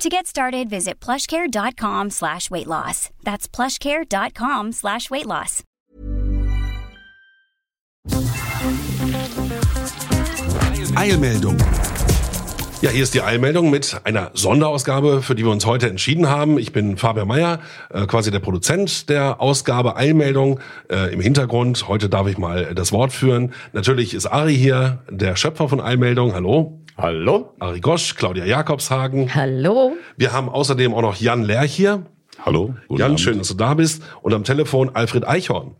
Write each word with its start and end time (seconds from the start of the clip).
To 0.00 0.08
get 0.08 0.26
started, 0.26 0.70
visit 0.70 0.98
plushcare.com 0.98 2.08
slash 2.08 2.50
weight 2.50 2.66
loss. 2.66 3.10
That's 3.22 3.46
plushcare.com 3.46 4.72
slash 4.72 5.10
weight 5.10 5.26
loss. 5.26 5.62
Eilmeldung. 10.96 11.58
Ja, 12.80 12.88
hier 12.88 13.02
ist 13.02 13.12
die 13.12 13.20
Eilmeldung 13.20 13.68
mit 13.68 14.00
einer 14.04 14.30
Sonderausgabe, 14.32 15.20
für 15.20 15.34
die 15.34 15.44
wir 15.44 15.50
uns 15.50 15.66
heute 15.66 15.90
entschieden 15.90 16.30
haben. 16.30 16.58
Ich 16.58 16.72
bin 16.72 16.96
Fabian 16.96 17.28
Meyer, 17.28 17.60
äh, 17.90 18.06
quasi 18.06 18.30
der 18.30 18.38
Produzent 18.38 19.10
der 19.10 19.38
Ausgabe 19.38 19.96
Eilmeldung 19.96 20.60
äh, 20.90 21.12
im 21.12 21.20
Hintergrund. 21.20 21.88
Heute 21.88 22.08
darf 22.08 22.26
ich 22.26 22.38
mal 22.38 22.74
das 22.74 22.90
Wort 22.92 23.12
führen. 23.12 23.52
Natürlich 23.74 24.14
ist 24.14 24.24
Ari 24.24 24.56
hier, 24.56 25.00
der 25.10 25.36
Schöpfer 25.36 25.68
von 25.68 25.78
Eilmeldung. 25.78 26.32
Hallo. 26.32 26.80
Hallo. 27.00 27.54
Ari 27.58 27.80
Gosch, 27.80 28.14
Claudia 28.14 28.44
Jakobshagen. 28.44 29.34
Hallo. 29.34 29.92
Wir 30.18 30.34
haben 30.34 30.50
außerdem 30.50 30.92
auch 30.92 31.00
noch 31.00 31.16
Jan 31.16 31.42
Lerch 31.42 31.74
hier. 31.74 32.04
Hallo. 32.44 32.74
Jan, 32.90 33.16
schön, 33.16 33.38
dass 33.38 33.48
du 33.48 33.54
da 33.54 33.72
bist. 33.72 34.02
Und 34.20 34.34
am 34.34 34.44
Telefon 34.44 34.90
Alfred 34.94 35.26
Eichhorn. 35.26 35.76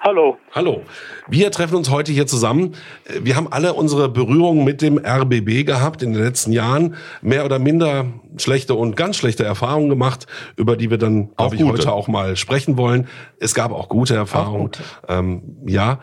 Hallo. 0.00 0.36
Hallo. 0.50 0.82
Wir 1.28 1.52
treffen 1.52 1.76
uns 1.76 1.90
heute 1.90 2.10
hier 2.10 2.26
zusammen. 2.26 2.74
Wir 3.20 3.36
haben 3.36 3.46
alle 3.52 3.74
unsere 3.74 4.08
Berührungen 4.08 4.64
mit 4.64 4.82
dem 4.82 4.98
RBB 4.98 5.64
gehabt 5.64 6.02
in 6.02 6.12
den 6.12 6.24
letzten 6.24 6.50
Jahren. 6.50 6.96
Mehr 7.22 7.44
oder 7.44 7.60
minder 7.60 8.06
schlechte 8.36 8.74
und 8.74 8.96
ganz 8.96 9.16
schlechte 9.16 9.44
Erfahrungen 9.44 9.88
gemacht, 9.88 10.26
über 10.56 10.76
die 10.76 10.90
wir 10.90 10.98
dann, 10.98 11.36
glaube 11.36 11.54
ich, 11.54 11.62
heute 11.62 11.92
auch 11.92 12.08
mal 12.08 12.34
sprechen 12.34 12.76
wollen. 12.76 13.06
Es 13.38 13.54
gab 13.54 13.70
auch 13.70 13.88
gute 13.88 14.16
Erfahrungen. 14.16 14.72
Auch 14.72 14.78
gute. 14.78 14.82
Ähm, 15.08 15.42
ja, 15.66 16.00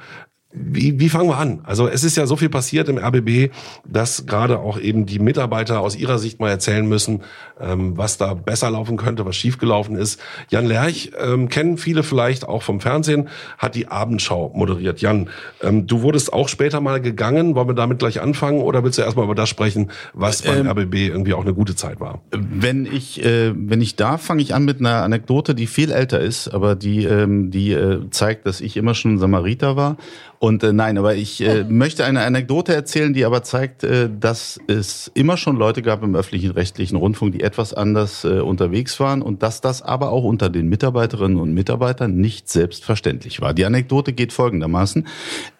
wie, 0.56 1.00
wie 1.00 1.10
fangen 1.10 1.30
wir 1.30 1.38
an? 1.38 1.60
Also 1.64 1.88
es 1.88 2.04
ist 2.04 2.16
ja 2.16 2.26
so 2.26 2.36
viel 2.36 2.50
passiert 2.50 2.88
im 2.88 2.98
RBB, 2.98 3.52
dass 3.86 4.26
gerade 4.26 4.60
auch 4.60 4.80
eben 4.80 5.06
die 5.06 5.20
Mitarbeiter 5.20 5.82
aus 5.82 5.96
ihrer 5.96 6.18
Sicht 6.18 6.40
mal 6.40 6.50
erzählen 6.50 6.88
müssen, 6.88 7.22
ähm, 7.60 7.98
was 7.98 8.18
da 8.18 8.34
besser 8.34 8.70
laufen 8.72 8.98
könnte, 8.98 9.26
was 9.26 9.36
schiefgelaufen 9.36 9.96
ist. 9.96 10.20
Jan 10.50 10.66
Lerch 10.66 11.12
ähm, 11.20 11.50
kennen 11.50 11.78
viele 11.78 12.04
vielleicht 12.04 12.48
auch 12.48 12.64
vom 12.64 12.80
Fernsehen, 12.80 13.30
hat 13.58 13.76
die 13.76 13.88
Abendschau 13.88 14.52
moderiert. 14.56 15.02
Jan, 15.02 15.30
ähm, 15.62 15.88
du 15.88 16.02
wurdest 16.02 16.32
auch 16.32 16.48
später 16.48 16.80
mal 16.80 17.02
gegangen. 17.02 17.56
Wollen 17.56 17.68
wir 17.68 17.76
damit 17.76 18.00
gleich 18.00 18.22
anfangen 18.22 18.62
oder 18.62 18.84
willst 18.84 18.98
du 18.98 19.02
erstmal 19.02 19.26
über 19.26 19.36
das 19.36 19.50
sprechen, 19.50 19.92
was 20.14 20.42
beim 20.42 20.62
ähm, 20.62 20.68
RBB 20.68 20.96
irgendwie 20.96 21.34
auch 21.34 21.44
eine 21.44 21.54
gute 21.54 21.76
Zeit 21.76 22.00
war? 22.00 22.22
Wenn 22.32 22.86
ich, 22.86 23.24
äh, 23.24 23.54
wenn 23.56 23.82
ich 23.82 23.96
darf, 23.96 24.22
fange 24.22 24.42
ich 24.42 24.54
an 24.54 24.64
mit 24.64 24.80
einer 24.80 25.04
Anekdote, 25.04 25.54
die 25.56 25.68
viel 25.68 25.92
älter 25.92 26.20
ist, 26.20 26.48
aber 26.48 26.76
die, 26.76 27.04
ähm, 27.06 27.52
die 27.52 27.74
äh, 27.74 28.10
zeigt, 28.10 28.46
dass 28.46 28.62
ich 28.62 28.78
immer 28.78 28.94
schon 28.94 29.18
Samariter 29.18 29.76
war 29.76 29.98
und 30.46 30.64
äh, 30.64 30.74
nein, 30.74 31.00
aber 31.00 31.16
ich 31.16 31.42
äh, 31.42 31.64
möchte 31.64 32.06
eine 32.06 32.22
Anekdote 32.22 32.72
erzählen, 32.72 33.16
die 33.16 33.26
aber 33.26 33.42
zeigt, 33.42 33.84
äh, 33.84 34.12
dass 34.12 34.60
es 34.68 35.10
immer 35.16 35.38
schon 35.38 35.56
Leute 35.56 35.82
gab 35.82 36.04
im 36.04 36.16
öffentlichen 36.16 36.52
rechtlichen 36.52 36.98
Rundfunk, 36.98 37.34
die 37.34 37.42
etwas 37.42 37.74
anders 37.74 38.24
äh, 38.26 38.42
unterwegs 38.42 39.00
waren 39.00 39.24
und 39.24 39.42
dass 39.42 39.60
das 39.60 39.82
aber 39.82 40.12
auch 40.12 40.24
unter 40.24 40.52
den 40.52 40.70
Mitarbeiterinnen 40.70 41.40
und 41.40 41.56
Mitarbeitern 41.56 42.18
nicht 42.18 42.48
selbstverständlich 42.48 43.42
war. 43.42 43.56
Die 43.56 43.66
Anekdote 43.66 44.14
geht 44.14 44.34
folgendermaßen. 44.34 45.08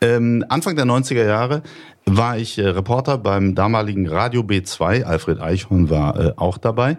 Ähm, 0.02 0.46
Anfang 0.50 0.76
der 0.76 0.86
90er 0.86 1.26
Jahre 1.26 1.64
war 2.06 2.38
ich 2.38 2.58
äh, 2.58 2.68
Reporter 2.68 3.18
beim 3.18 3.56
damaligen 3.56 4.08
Radio 4.08 4.42
B2. 4.42 5.04
Alfred 5.04 5.40
Eichhorn 5.42 5.90
war 5.90 6.20
äh, 6.20 6.34
auch 6.36 6.58
dabei. 6.58 6.98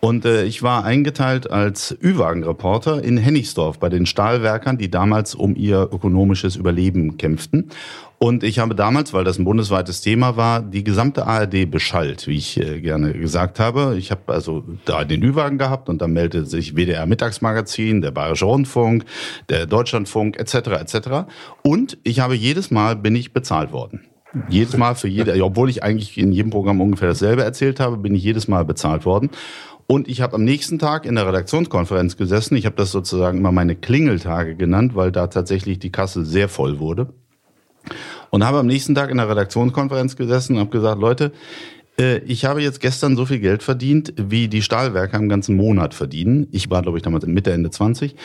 Und 0.00 0.24
äh, 0.24 0.44
ich 0.44 0.62
war 0.62 0.84
eingeteilt 0.84 1.50
als 1.50 1.96
Ü-Wagen-Reporter 2.02 3.02
in 3.02 3.18
Hennigsdorf 3.18 3.78
bei 3.78 3.88
den 3.88 4.06
Stahlwerkern, 4.06 4.78
die 4.78 4.90
damals 4.90 5.34
um 5.34 5.54
ihr 5.56 5.88
ökonomisches 5.92 6.56
Überleben 6.56 7.18
kämpften. 7.18 7.70
Und 8.18 8.44
ich 8.44 8.58
habe 8.58 8.74
damals, 8.74 9.12
weil 9.12 9.24
das 9.24 9.38
ein 9.38 9.44
bundesweites 9.44 10.00
Thema 10.00 10.38
war, 10.38 10.62
die 10.62 10.84
gesamte 10.84 11.26
ARD 11.26 11.70
beschallt, 11.70 12.26
wie 12.26 12.38
ich 12.38 12.58
äh, 12.58 12.80
gerne 12.80 13.12
gesagt 13.12 13.60
habe. 13.60 13.96
Ich 13.98 14.10
habe 14.10 14.32
also 14.32 14.64
da 14.86 15.04
den 15.04 15.22
Ü-Wagen 15.22 15.58
gehabt 15.58 15.90
und 15.90 16.00
dann 16.00 16.12
meldete 16.12 16.46
sich 16.46 16.74
WDR 16.74 17.04
Mittagsmagazin, 17.04 18.00
der 18.00 18.10
Bayerische 18.10 18.46
Rundfunk, 18.46 19.04
der 19.50 19.66
Deutschlandfunk 19.66 20.38
etc. 20.38 20.54
etc. 20.80 21.08
Und 21.62 21.98
ich 22.04 22.20
habe 22.20 22.34
jedes 22.34 22.70
Mal 22.70 22.96
bin 22.96 23.14
ich 23.14 23.34
bezahlt 23.34 23.70
worden. 23.72 24.00
Jedes 24.48 24.76
Mal 24.76 24.94
für 24.94 25.08
jede, 25.08 25.42
obwohl 25.44 25.70
ich 25.70 25.82
eigentlich 25.82 26.16
in 26.18 26.32
jedem 26.32 26.50
Programm 26.50 26.80
ungefähr 26.80 27.08
dasselbe 27.08 27.42
erzählt 27.42 27.80
habe, 27.80 27.96
bin 27.96 28.14
ich 28.14 28.22
jedes 28.22 28.48
Mal 28.48 28.64
bezahlt 28.64 29.04
worden. 29.04 29.30
Und 29.86 30.08
ich 30.08 30.20
habe 30.20 30.34
am 30.34 30.44
nächsten 30.44 30.78
Tag 30.78 31.06
in 31.06 31.14
der 31.14 31.26
Redaktionskonferenz 31.28 32.16
gesessen. 32.16 32.56
Ich 32.56 32.66
habe 32.66 32.76
das 32.76 32.90
sozusagen 32.90 33.38
immer 33.38 33.52
meine 33.52 33.76
Klingeltage 33.76 34.56
genannt, 34.56 34.96
weil 34.96 35.12
da 35.12 35.28
tatsächlich 35.28 35.78
die 35.78 35.92
Kasse 35.92 36.24
sehr 36.24 36.48
voll 36.48 36.80
wurde. 36.80 37.08
Und 38.30 38.44
habe 38.44 38.58
am 38.58 38.66
nächsten 38.66 38.96
Tag 38.96 39.10
in 39.10 39.18
der 39.18 39.28
Redaktionskonferenz 39.28 40.16
gesessen 40.16 40.54
und 40.54 40.60
habe 40.60 40.70
gesagt, 40.70 41.00
Leute, 41.00 41.32
äh, 41.98 42.18
ich 42.18 42.44
habe 42.44 42.62
jetzt 42.62 42.80
gestern 42.80 43.14
so 43.14 43.26
viel 43.26 43.38
Geld 43.38 43.62
verdient, 43.62 44.12
wie 44.16 44.48
die 44.48 44.62
Stahlwerke 44.62 45.16
im 45.16 45.28
ganzen 45.28 45.54
Monat 45.56 45.94
verdienen. 45.94 46.48
Ich 46.50 46.68
war, 46.68 46.82
glaube 46.82 46.98
ich, 46.98 47.04
damals 47.04 47.24
Mitte, 47.26 47.52
Ende 47.52 47.70
20. 47.70 48.16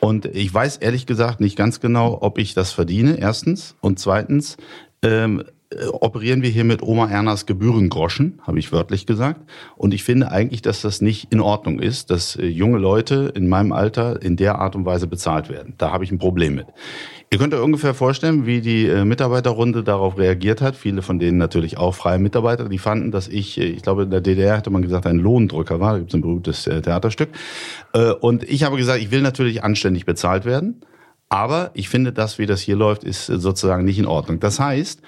Und 0.00 0.26
ich 0.26 0.52
weiß 0.52 0.76
ehrlich 0.78 1.06
gesagt 1.06 1.40
nicht 1.40 1.56
ganz 1.56 1.80
genau, 1.80 2.18
ob 2.20 2.38
ich 2.38 2.52
das 2.52 2.72
verdiene, 2.72 3.18
erstens. 3.18 3.74
Und 3.80 3.98
zweitens, 3.98 4.58
ähm, 5.02 5.40
äh, 5.40 5.44
operieren 5.90 6.42
wir 6.42 6.50
hier 6.50 6.64
mit 6.64 6.80
Oma 6.82 7.08
Ernas 7.08 7.44
Gebührengroschen, 7.44 8.40
habe 8.42 8.58
ich 8.58 8.70
wörtlich 8.70 9.04
gesagt. 9.04 9.40
Und 9.76 9.94
ich 9.94 10.04
finde 10.04 10.30
eigentlich, 10.30 10.62
dass 10.62 10.80
das 10.80 11.00
nicht 11.00 11.32
in 11.32 11.40
Ordnung 11.40 11.80
ist, 11.80 12.10
dass 12.10 12.36
äh, 12.36 12.46
junge 12.46 12.78
Leute 12.78 13.32
in 13.34 13.48
meinem 13.48 13.72
Alter 13.72 14.22
in 14.22 14.36
der 14.36 14.58
Art 14.58 14.76
und 14.76 14.84
Weise 14.84 15.08
bezahlt 15.08 15.48
werden. 15.48 15.74
Da 15.78 15.92
habe 15.92 16.04
ich 16.04 16.12
ein 16.12 16.18
Problem 16.18 16.54
mit. 16.54 16.66
Ihr 17.32 17.38
könnt 17.38 17.52
euch 17.52 17.60
ungefähr 17.60 17.94
vorstellen, 17.94 18.46
wie 18.46 18.60
die 18.60 18.86
äh, 18.86 19.04
Mitarbeiterrunde 19.04 19.82
darauf 19.82 20.16
reagiert 20.18 20.60
hat. 20.60 20.76
Viele 20.76 21.02
von 21.02 21.18
denen 21.18 21.38
natürlich 21.38 21.78
auch 21.78 21.96
freie 21.96 22.20
Mitarbeiter, 22.20 22.68
die 22.68 22.78
fanden, 22.78 23.10
dass 23.10 23.26
ich, 23.26 23.58
ich 23.58 23.82
glaube, 23.82 24.04
in 24.04 24.10
der 24.10 24.20
DDR 24.20 24.56
hätte 24.56 24.70
man 24.70 24.82
gesagt, 24.82 25.06
ein 25.06 25.18
Lohndrücker 25.18 25.80
war. 25.80 25.94
Da 25.94 25.98
gibt 25.98 26.10
es 26.10 26.14
ein 26.14 26.22
berühmtes 26.22 26.62
Theaterstück. 26.62 27.30
Und 28.20 28.44
ich 28.44 28.62
habe 28.62 28.76
gesagt, 28.76 29.00
ich 29.00 29.10
will 29.10 29.22
natürlich 29.22 29.64
anständig 29.64 30.06
bezahlt 30.06 30.44
werden. 30.44 30.82
Aber 31.28 31.72
ich 31.74 31.88
finde, 31.88 32.12
das, 32.12 32.38
wie 32.38 32.46
das 32.46 32.60
hier 32.60 32.76
läuft, 32.76 33.02
ist 33.02 33.26
sozusagen 33.26 33.84
nicht 33.84 33.98
in 33.98 34.06
Ordnung. 34.06 34.38
Das 34.38 34.60
heißt, 34.60 35.02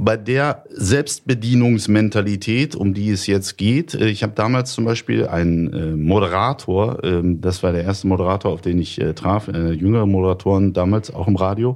bei 0.00 0.16
der 0.16 0.62
Selbstbedienungsmentalität, 0.70 2.76
um 2.76 2.94
die 2.94 3.10
es 3.10 3.26
jetzt 3.26 3.58
geht. 3.58 3.94
Äh, 3.94 4.06
ich 4.06 4.22
habe 4.22 4.32
damals 4.32 4.72
zum 4.72 4.84
Beispiel 4.84 5.26
einen 5.26 5.72
äh, 5.72 5.96
Moderator, 5.96 7.02
ähm, 7.02 7.40
das 7.40 7.64
war 7.64 7.72
der 7.72 7.82
erste 7.82 8.06
Moderator, 8.06 8.52
auf 8.52 8.60
den 8.60 8.78
ich 8.78 9.00
äh, 9.00 9.12
traf, 9.12 9.48
jüngere 9.48 10.06
Moderatoren 10.06 10.72
damals 10.72 11.12
auch 11.12 11.26
im 11.26 11.34
Radio, 11.34 11.74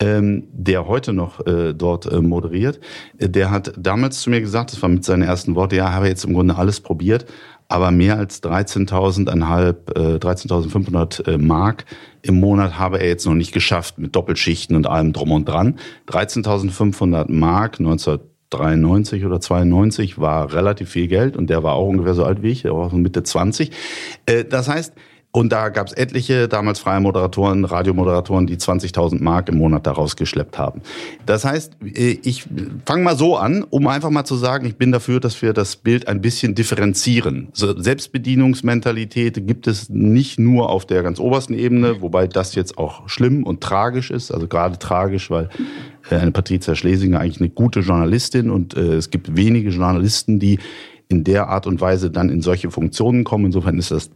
ähm, 0.00 0.48
der 0.52 0.86
heute 0.86 1.12
noch 1.12 1.44
dort 1.74 2.10
moderiert. 2.22 2.80
Der 3.18 3.50
hat 3.50 3.74
damals 3.76 4.22
zu 4.22 4.30
mir 4.30 4.40
gesagt, 4.40 4.72
das 4.72 4.80
war 4.80 4.88
mit 4.88 5.04
seinen 5.04 5.22
ersten 5.22 5.54
Worten, 5.54 5.74
ja, 5.74 5.92
habe 5.92 6.08
jetzt 6.08 6.24
im 6.24 6.32
Grunde 6.32 6.56
alles 6.56 6.80
probiert, 6.80 7.26
aber 7.70 7.92
mehr 7.92 8.18
als 8.18 8.42
13.500 8.42 10.16
äh, 10.16 10.18
13.500 10.18 11.28
äh, 11.28 11.38
Mark 11.38 11.84
im 12.22 12.40
Monat 12.40 12.78
habe 12.78 12.98
er 13.00 13.06
jetzt 13.06 13.24
noch 13.26 13.34
nicht 13.34 13.52
geschafft 13.52 13.98
mit 13.98 14.14
Doppelschichten 14.14 14.74
und 14.74 14.88
allem 14.88 15.12
drum 15.12 15.30
und 15.30 15.48
dran. 15.48 15.78
13.500 16.08 17.30
Mark 17.30 17.78
1993 17.78 19.24
oder 19.24 19.40
92 19.40 20.18
war 20.18 20.52
relativ 20.52 20.90
viel 20.90 21.06
Geld 21.06 21.36
und 21.36 21.48
der 21.48 21.62
war 21.62 21.74
auch 21.74 21.86
ungefähr 21.86 22.14
so 22.14 22.24
alt 22.24 22.42
wie 22.42 22.50
ich, 22.50 22.62
der 22.62 22.74
war 22.74 22.90
so 22.90 22.96
Mitte 22.96 23.22
20. 23.22 23.70
Äh, 24.26 24.44
das 24.44 24.68
heißt, 24.68 24.92
und 25.32 25.52
da 25.52 25.68
gab 25.68 25.86
es 25.86 25.92
etliche 25.92 26.48
damals 26.48 26.80
freie 26.80 26.98
Moderatoren, 26.98 27.64
Radiomoderatoren, 27.64 28.48
die 28.48 28.56
20.000 28.56 29.22
Mark 29.22 29.48
im 29.48 29.58
Monat 29.58 29.86
daraus 29.86 30.16
geschleppt 30.16 30.58
haben. 30.58 30.82
Das 31.24 31.44
heißt, 31.44 31.76
äh, 31.84 32.18
ich 32.24 32.46
fange 32.84 33.04
mal 33.04 33.16
so 33.16 33.36
an, 33.36 33.64
um 33.70 33.86
einfach 33.86 34.10
mal 34.10 34.24
zu 34.24 34.34
sagen, 34.34 34.66
ich 34.66 34.76
bin 34.76 34.90
dafür, 34.90 35.20
dass 35.20 35.40
wir 35.40 35.52
das 35.52 35.76
Bild 35.76 36.08
ein 36.08 36.20
bisschen 36.20 36.56
differenzieren. 36.56 37.48
Selbstbedienungsmentalität 37.52 39.46
gibt 39.46 39.68
es 39.68 39.88
nicht 39.88 40.40
nur 40.40 40.68
auf 40.68 40.84
der 40.84 41.04
ganz 41.04 41.20
obersten 41.20 41.54
Ebene, 41.54 42.02
wobei 42.02 42.26
das 42.26 42.56
jetzt 42.56 42.76
auch 42.76 43.08
schlimm 43.08 43.44
und 43.44 43.60
tragisch 43.60 44.10
ist, 44.10 44.32
also 44.32 44.48
gerade 44.48 44.80
tragisch, 44.80 45.30
weil 45.30 45.48
äh, 46.10 46.16
eine 46.16 46.32
Patricia 46.32 46.74
Schlesinger 46.74 47.20
eigentlich 47.20 47.40
eine 47.40 47.50
gute 47.50 47.80
Journalistin 47.80 48.50
und 48.50 48.76
äh, 48.76 48.94
es 48.94 49.10
gibt 49.10 49.36
wenige 49.36 49.70
Journalisten, 49.70 50.40
die 50.40 50.58
in 51.08 51.22
der 51.24 51.48
Art 51.48 51.66
und 51.66 51.80
Weise 51.80 52.10
dann 52.10 52.30
in 52.30 52.40
solche 52.40 52.70
Funktionen 52.70 53.24
kommen. 53.24 53.46
Insofern 53.46 53.78
ist 53.78 53.90
das 53.90 54.10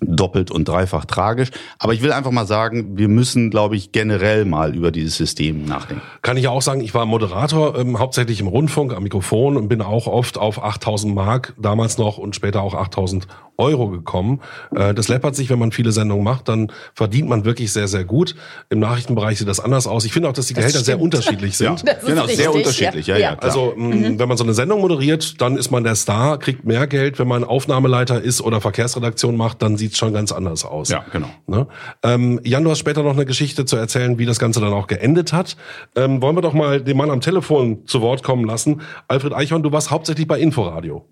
doppelt 0.00 0.50
und 0.50 0.68
dreifach 0.68 1.04
tragisch. 1.04 1.50
Aber 1.78 1.92
ich 1.92 2.02
will 2.02 2.12
einfach 2.12 2.30
mal 2.30 2.46
sagen, 2.46 2.96
wir 2.96 3.08
müssen, 3.08 3.50
glaube 3.50 3.76
ich, 3.76 3.92
generell 3.92 4.44
mal 4.44 4.74
über 4.74 4.90
dieses 4.90 5.16
System 5.16 5.64
nachdenken. 5.64 6.02
Kann 6.22 6.36
ich 6.36 6.48
auch 6.48 6.62
sagen, 6.62 6.80
ich 6.80 6.94
war 6.94 7.06
Moderator, 7.06 7.78
ähm, 7.78 7.98
hauptsächlich 7.98 8.40
im 8.40 8.46
Rundfunk, 8.46 8.94
am 8.94 9.02
Mikrofon 9.02 9.56
und 9.56 9.68
bin 9.68 9.82
auch 9.82 10.06
oft 10.06 10.38
auf 10.38 10.62
8000 10.62 11.14
Mark 11.14 11.54
damals 11.58 11.98
noch 11.98 12.18
und 12.18 12.36
später 12.36 12.62
auch 12.62 12.74
8000 12.74 13.26
Euro 13.58 13.88
gekommen. 13.88 14.40
Äh, 14.74 14.94
das 14.94 15.08
läppert 15.08 15.34
sich, 15.34 15.50
wenn 15.50 15.58
man 15.58 15.72
viele 15.72 15.90
Sendungen 15.90 16.22
macht, 16.22 16.48
dann 16.48 16.70
verdient 16.94 17.28
man 17.28 17.44
wirklich 17.44 17.72
sehr, 17.72 17.88
sehr 17.88 18.04
gut. 18.04 18.36
Im 18.70 18.78
Nachrichtenbereich 18.78 19.38
sieht 19.38 19.48
das 19.48 19.58
anders 19.58 19.88
aus. 19.88 20.04
Ich 20.04 20.12
finde 20.12 20.28
auch, 20.28 20.32
dass 20.32 20.46
die 20.46 20.54
Gehälter 20.54 20.78
sehr 20.78 21.00
unterschiedlich 21.00 21.56
sind. 21.56 21.82
Ja, 21.84 21.94
genau, 21.94 22.22
richtig, 22.22 22.36
sehr 22.36 22.54
unterschiedlich. 22.54 23.08
Ja, 23.08 23.16
ja, 23.16 23.32
ja 23.32 23.38
Also 23.40 23.74
mhm. 23.76 24.18
wenn 24.18 24.28
man 24.28 24.36
so 24.36 24.44
eine 24.44 24.54
Sendung 24.54 24.80
moderiert, 24.80 25.40
dann 25.40 25.56
ist 25.56 25.72
man 25.72 25.82
der 25.82 25.96
Star, 25.96 26.38
kriegt 26.38 26.64
mehr 26.64 26.86
Geld. 26.86 27.18
Wenn 27.18 27.26
man 27.26 27.42
Aufnahmeleiter 27.42 28.22
ist 28.22 28.40
oder 28.40 28.60
Verkehrsredaktion 28.60 29.36
macht, 29.36 29.60
dann 29.60 29.76
sieht 29.76 29.87
es 29.92 29.98
schon 29.98 30.12
ganz 30.12 30.32
anders 30.32 30.64
aus. 30.64 30.88
Ja, 30.88 31.04
genau. 31.12 31.28
Ne? 31.46 31.66
Ähm, 32.02 32.40
Jan, 32.44 32.64
du 32.64 32.70
hast 32.70 32.78
später 32.78 33.02
noch 33.02 33.14
eine 33.14 33.26
Geschichte 33.26 33.64
zu 33.64 33.76
erzählen, 33.76 34.18
wie 34.18 34.26
das 34.26 34.38
Ganze 34.38 34.60
dann 34.60 34.72
auch 34.72 34.86
geendet 34.86 35.32
hat. 35.32 35.56
Ähm, 35.96 36.22
wollen 36.22 36.36
wir 36.36 36.42
doch 36.42 36.54
mal 36.54 36.80
den 36.80 36.96
Mann 36.96 37.10
am 37.10 37.20
Telefon 37.20 37.86
zu 37.86 38.00
Wort 38.00 38.22
kommen 38.22 38.44
lassen. 38.44 38.82
Alfred 39.08 39.32
Eichhorn, 39.32 39.62
du 39.62 39.72
warst 39.72 39.90
hauptsächlich 39.90 40.26
bei 40.26 40.38
Inforadio. 40.38 41.04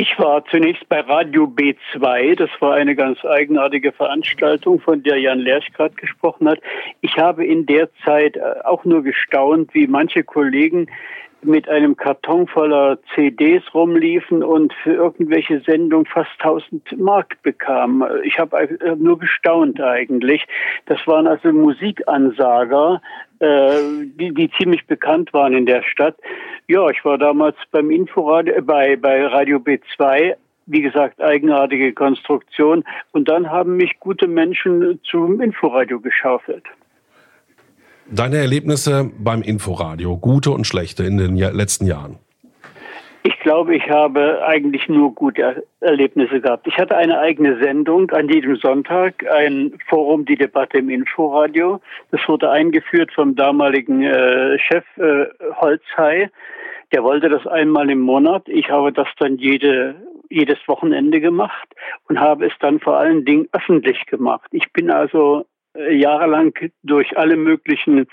Ich 0.00 0.16
war 0.16 0.44
zunächst 0.44 0.88
bei 0.88 1.00
Radio 1.00 1.46
B2. 1.46 2.36
Das 2.36 2.50
war 2.60 2.74
eine 2.74 2.94
ganz 2.94 3.24
eigenartige 3.24 3.90
Veranstaltung, 3.90 4.78
von 4.78 5.02
der 5.02 5.18
Jan 5.18 5.40
Lersch 5.40 5.72
gerade 5.72 5.96
gesprochen 5.96 6.48
hat. 6.48 6.60
Ich 7.00 7.16
habe 7.16 7.44
in 7.44 7.66
der 7.66 7.88
Zeit 8.04 8.36
äh, 8.36 8.40
auch 8.64 8.84
nur 8.84 9.02
gestaunt, 9.02 9.74
wie 9.74 9.88
manche 9.88 10.22
Kollegen 10.22 10.86
mit 11.42 11.68
einem 11.68 11.96
Karton 11.96 12.46
voller 12.46 12.98
CDs 13.14 13.62
rumliefen 13.74 14.42
und 14.42 14.72
für 14.82 14.94
irgendwelche 14.94 15.60
Sendungen 15.60 16.06
fast 16.06 16.30
1000 16.38 16.98
Mark 16.98 17.40
bekamen. 17.42 18.02
Ich 18.24 18.38
habe 18.38 18.78
nur 18.98 19.18
gestaunt 19.18 19.80
eigentlich. 19.80 20.46
Das 20.86 20.98
waren 21.06 21.26
also 21.26 21.52
Musikansager, 21.52 23.00
äh, 23.40 23.70
die, 24.18 24.34
die 24.34 24.50
ziemlich 24.58 24.86
bekannt 24.86 25.32
waren 25.32 25.54
in 25.54 25.66
der 25.66 25.82
Stadt. 25.82 26.16
Ja, 26.66 26.88
ich 26.90 27.04
war 27.04 27.18
damals 27.18 27.56
beim 27.70 27.90
Inforadio, 27.90 28.54
äh, 28.54 28.60
bei, 28.60 28.96
bei 28.96 29.26
Radio 29.26 29.58
B2 29.58 30.34
wie 30.68 30.82
gesagt, 30.82 31.20
eigenartige 31.20 31.94
Konstruktion. 31.94 32.84
Und 33.12 33.28
dann 33.28 33.50
haben 33.50 33.78
mich 33.78 33.98
gute 34.00 34.28
Menschen 34.28 35.00
zum 35.02 35.40
Inforadio 35.40 35.98
geschaufelt. 35.98 36.64
Deine 38.10 38.38
Erlebnisse 38.38 39.10
beim 39.18 39.42
Inforadio, 39.42 40.16
gute 40.16 40.50
und 40.50 40.66
schlechte 40.66 41.04
in 41.04 41.18
den 41.18 41.36
letzten 41.36 41.84
Jahren? 41.84 42.18
Ich 43.22 43.38
glaube, 43.40 43.76
ich 43.76 43.90
habe 43.90 44.42
eigentlich 44.46 44.88
nur 44.88 45.14
gute 45.14 45.66
Erlebnisse 45.80 46.40
gehabt. 46.40 46.66
Ich 46.66 46.78
hatte 46.78 46.96
eine 46.96 47.18
eigene 47.18 47.58
Sendung 47.62 48.10
an 48.12 48.30
jedem 48.30 48.56
Sonntag, 48.56 49.26
ein 49.30 49.78
Forum, 49.88 50.24
die 50.24 50.36
Debatte 50.36 50.78
im 50.78 50.88
Inforadio. 50.88 51.82
Das 52.10 52.20
wurde 52.26 52.50
eingeführt 52.50 53.12
vom 53.12 53.36
damaligen 53.36 54.02
äh, 54.02 54.58
Chef 54.58 54.84
äh, 54.96 55.26
Holzhey. 55.60 56.30
Der 56.94 57.04
wollte 57.04 57.28
das 57.28 57.46
einmal 57.46 57.90
im 57.90 58.00
Monat. 58.00 58.48
Ich 58.48 58.70
habe 58.70 58.90
das 58.90 59.08
dann 59.18 59.36
jede, 59.36 59.96
jedes 60.30 60.58
Wochenende 60.66 61.20
gemacht 61.20 61.68
und 62.08 62.18
habe 62.18 62.46
es 62.46 62.54
dann 62.60 62.80
vor 62.80 62.96
allen 62.96 63.26
Dingen 63.26 63.48
öffentlich 63.52 64.06
gemacht. 64.06 64.48
Ich 64.52 64.72
bin 64.72 64.90
also 64.90 65.44
jahrelang 65.90 66.52
durch 66.82 67.16
alle 67.16 67.36
möglichen 67.36 68.06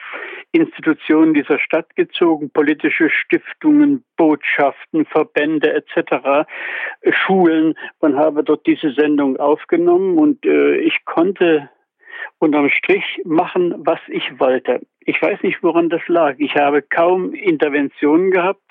Institutionen 0.51 1.33
dieser 1.33 1.59
Stadt 1.59 1.95
gezogen, 1.95 2.49
politische 2.49 3.09
Stiftungen, 3.09 4.03
Botschaften, 4.17 5.05
Verbände 5.05 5.73
etc., 5.73 6.47
Schulen 7.11 7.75
und 7.99 8.15
habe 8.15 8.43
dort 8.43 8.65
diese 8.65 8.91
Sendung 8.91 9.37
aufgenommen 9.37 10.17
und 10.17 10.45
äh, 10.45 10.77
ich 10.77 11.03
konnte 11.05 11.69
unterm 12.39 12.69
Strich 12.69 13.21
machen, 13.23 13.73
was 13.77 13.99
ich 14.07 14.39
wollte. 14.39 14.81
Ich 15.07 15.21
weiß 15.21 15.43
nicht, 15.43 15.61
woran 15.61 15.89
das 15.89 16.01
lag. 16.07 16.35
Ich 16.39 16.55
habe 16.55 16.81
kaum 16.81 17.33
Interventionen 17.33 18.31
gehabt. 18.31 18.61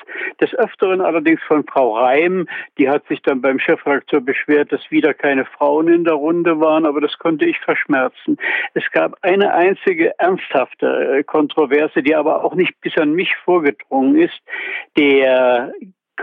Des 0.41 0.53
Öfteren 0.55 1.01
allerdings 1.01 1.41
von 1.45 1.65
Frau 1.65 1.97
Reim. 1.97 2.49
Die 2.77 2.89
hat 2.89 3.07
sich 3.07 3.23
dann 3.23 3.41
beim 3.41 3.61
Chefredakteur 3.61 4.21
beschwert, 4.21 4.73
dass 4.73 4.91
wieder 4.91 5.15
keine 5.15 5.45
Frauen 5.45 5.89
in 5.89 6.05
der 6.05 6.15
Runde 6.15 6.61
waren, 6.61 6.87
aber 6.87 7.01
das 7.01 7.17
konnte 7.19 7.47
ich 7.47 7.59
verschmerzen. 7.61 8.37
Es 8.75 8.91
gab 8.91 9.17
eine 9.23 9.55
einzige 9.55 10.19
ernsthafte 10.19 11.19
äh, 11.19 11.23
Kontroverse, 11.23 12.03
die 12.03 12.15
aber 12.15 12.45
auch 12.45 12.55
nicht 12.55 12.81
bis 12.81 12.97
an 12.99 13.13
mich 13.13 13.35
vorgedrungen 13.45 14.17
ist. 14.17 14.41
Der 14.99 15.73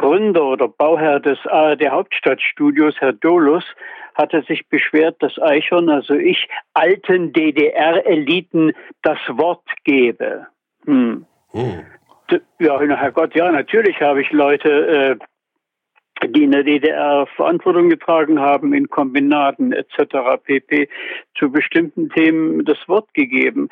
Gründer 0.02 0.46
oder 0.46 0.68
Bauherr 0.68 1.20
des 1.20 1.38
ARD 1.46 1.90
Hauptstadtstudios, 1.90 2.96
Herr 3.00 3.14
Dolus, 3.14 3.64
hatte 4.16 4.42
sich 4.48 4.68
beschwert, 4.68 5.22
dass 5.22 5.40
Eichhorn, 5.40 5.90
also 5.90 6.16
ich, 6.16 6.50
alten 6.74 7.32
DDR-Eliten 7.34 8.74
das 9.04 9.20
Wort 9.30 9.64
gebe. 9.84 10.48
Hm. 10.86 11.26
Hm. 11.52 11.86
Ja, 12.60 12.80
Herrgott, 12.80 13.36
ja, 13.36 13.52
natürlich 13.52 14.02
habe 14.02 14.22
ich 14.22 14.32
Leute, 14.32 15.20
äh, 16.22 16.28
die 16.28 16.44
in 16.44 16.52
der 16.52 16.64
DDR 16.64 17.28
Verantwortung 17.36 17.90
getragen 17.90 18.40
haben 18.40 18.74
in 18.74 18.90
Kombinaten 18.90 19.74
etc. 19.74 20.42
pp. 20.44 20.90
zu 21.38 21.52
bestimmten 21.52 22.10
Themen 22.10 22.66
das 22.66 22.78
Wort 22.88 23.14
gegeben. 23.14 23.70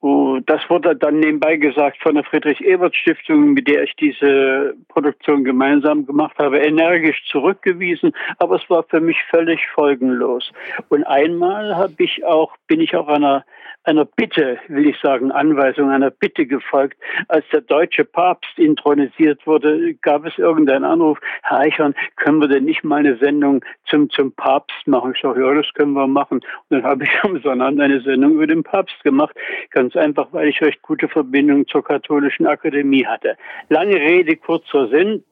Und 0.00 0.48
das 0.48 0.62
wurde 0.70 0.96
dann 0.96 1.20
nebenbei 1.20 1.56
gesagt 1.56 1.98
von 2.02 2.14
der 2.14 2.24
Friedrich-Ebert-Stiftung, 2.24 3.52
mit 3.52 3.68
der 3.68 3.82
ich 3.82 3.94
diese 3.96 4.74
Produktion 4.88 5.44
gemeinsam 5.44 6.06
gemacht 6.06 6.38
habe, 6.38 6.58
energisch 6.58 7.22
zurückgewiesen. 7.30 8.12
Aber 8.38 8.56
es 8.56 8.70
war 8.70 8.82
für 8.84 9.00
mich 9.00 9.18
völlig 9.28 9.60
folgenlos. 9.74 10.52
Und 10.88 11.04
einmal 11.04 11.76
habe 11.76 11.94
ich 11.98 12.24
auch, 12.24 12.56
bin 12.66 12.80
ich 12.80 12.96
auch 12.96 13.08
einer 13.08 13.44
einer 13.84 14.04
Bitte, 14.04 14.58
will 14.68 14.88
ich 14.88 14.96
sagen, 15.00 15.32
Anweisung, 15.32 15.90
einer 15.90 16.10
Bitte 16.10 16.46
gefolgt. 16.46 16.98
Als 17.28 17.44
der 17.52 17.62
deutsche 17.62 18.04
Papst 18.04 18.58
intronisiert 18.58 19.46
wurde, 19.46 19.94
gab 19.94 20.26
es 20.26 20.36
irgendeinen 20.36 20.84
Anruf, 20.84 21.18
Herr 21.42 21.60
Eichhorn, 21.60 21.94
können 22.16 22.40
wir 22.40 22.48
denn 22.48 22.64
nicht 22.64 22.84
mal 22.84 22.98
eine 22.98 23.16
Sendung 23.16 23.64
zum, 23.86 24.10
zum 24.10 24.32
Papst 24.32 24.86
machen? 24.86 25.12
Ich 25.14 25.22
sage, 25.22 25.42
ja, 25.42 25.54
das 25.54 25.72
können 25.74 25.92
wir 25.94 26.06
machen. 26.06 26.40
Und 26.40 26.44
dann 26.68 26.82
habe 26.82 27.04
ich 27.04 27.10
am 27.22 27.40
Sonnabend 27.40 27.80
eine 27.80 28.00
Sendung 28.02 28.32
über 28.32 28.46
den 28.46 28.62
Papst 28.62 29.02
gemacht. 29.02 29.34
Ganz 29.70 29.96
einfach, 29.96 30.28
weil 30.32 30.48
ich 30.48 30.60
recht 30.60 30.82
gute 30.82 31.08
Verbindungen 31.08 31.66
zur 31.66 31.82
katholischen 31.82 32.46
Akademie 32.46 33.06
hatte. 33.06 33.36
Lange 33.68 33.96
Rede, 33.96 34.36
kurzer 34.36 34.88
Sinn. 34.88 35.24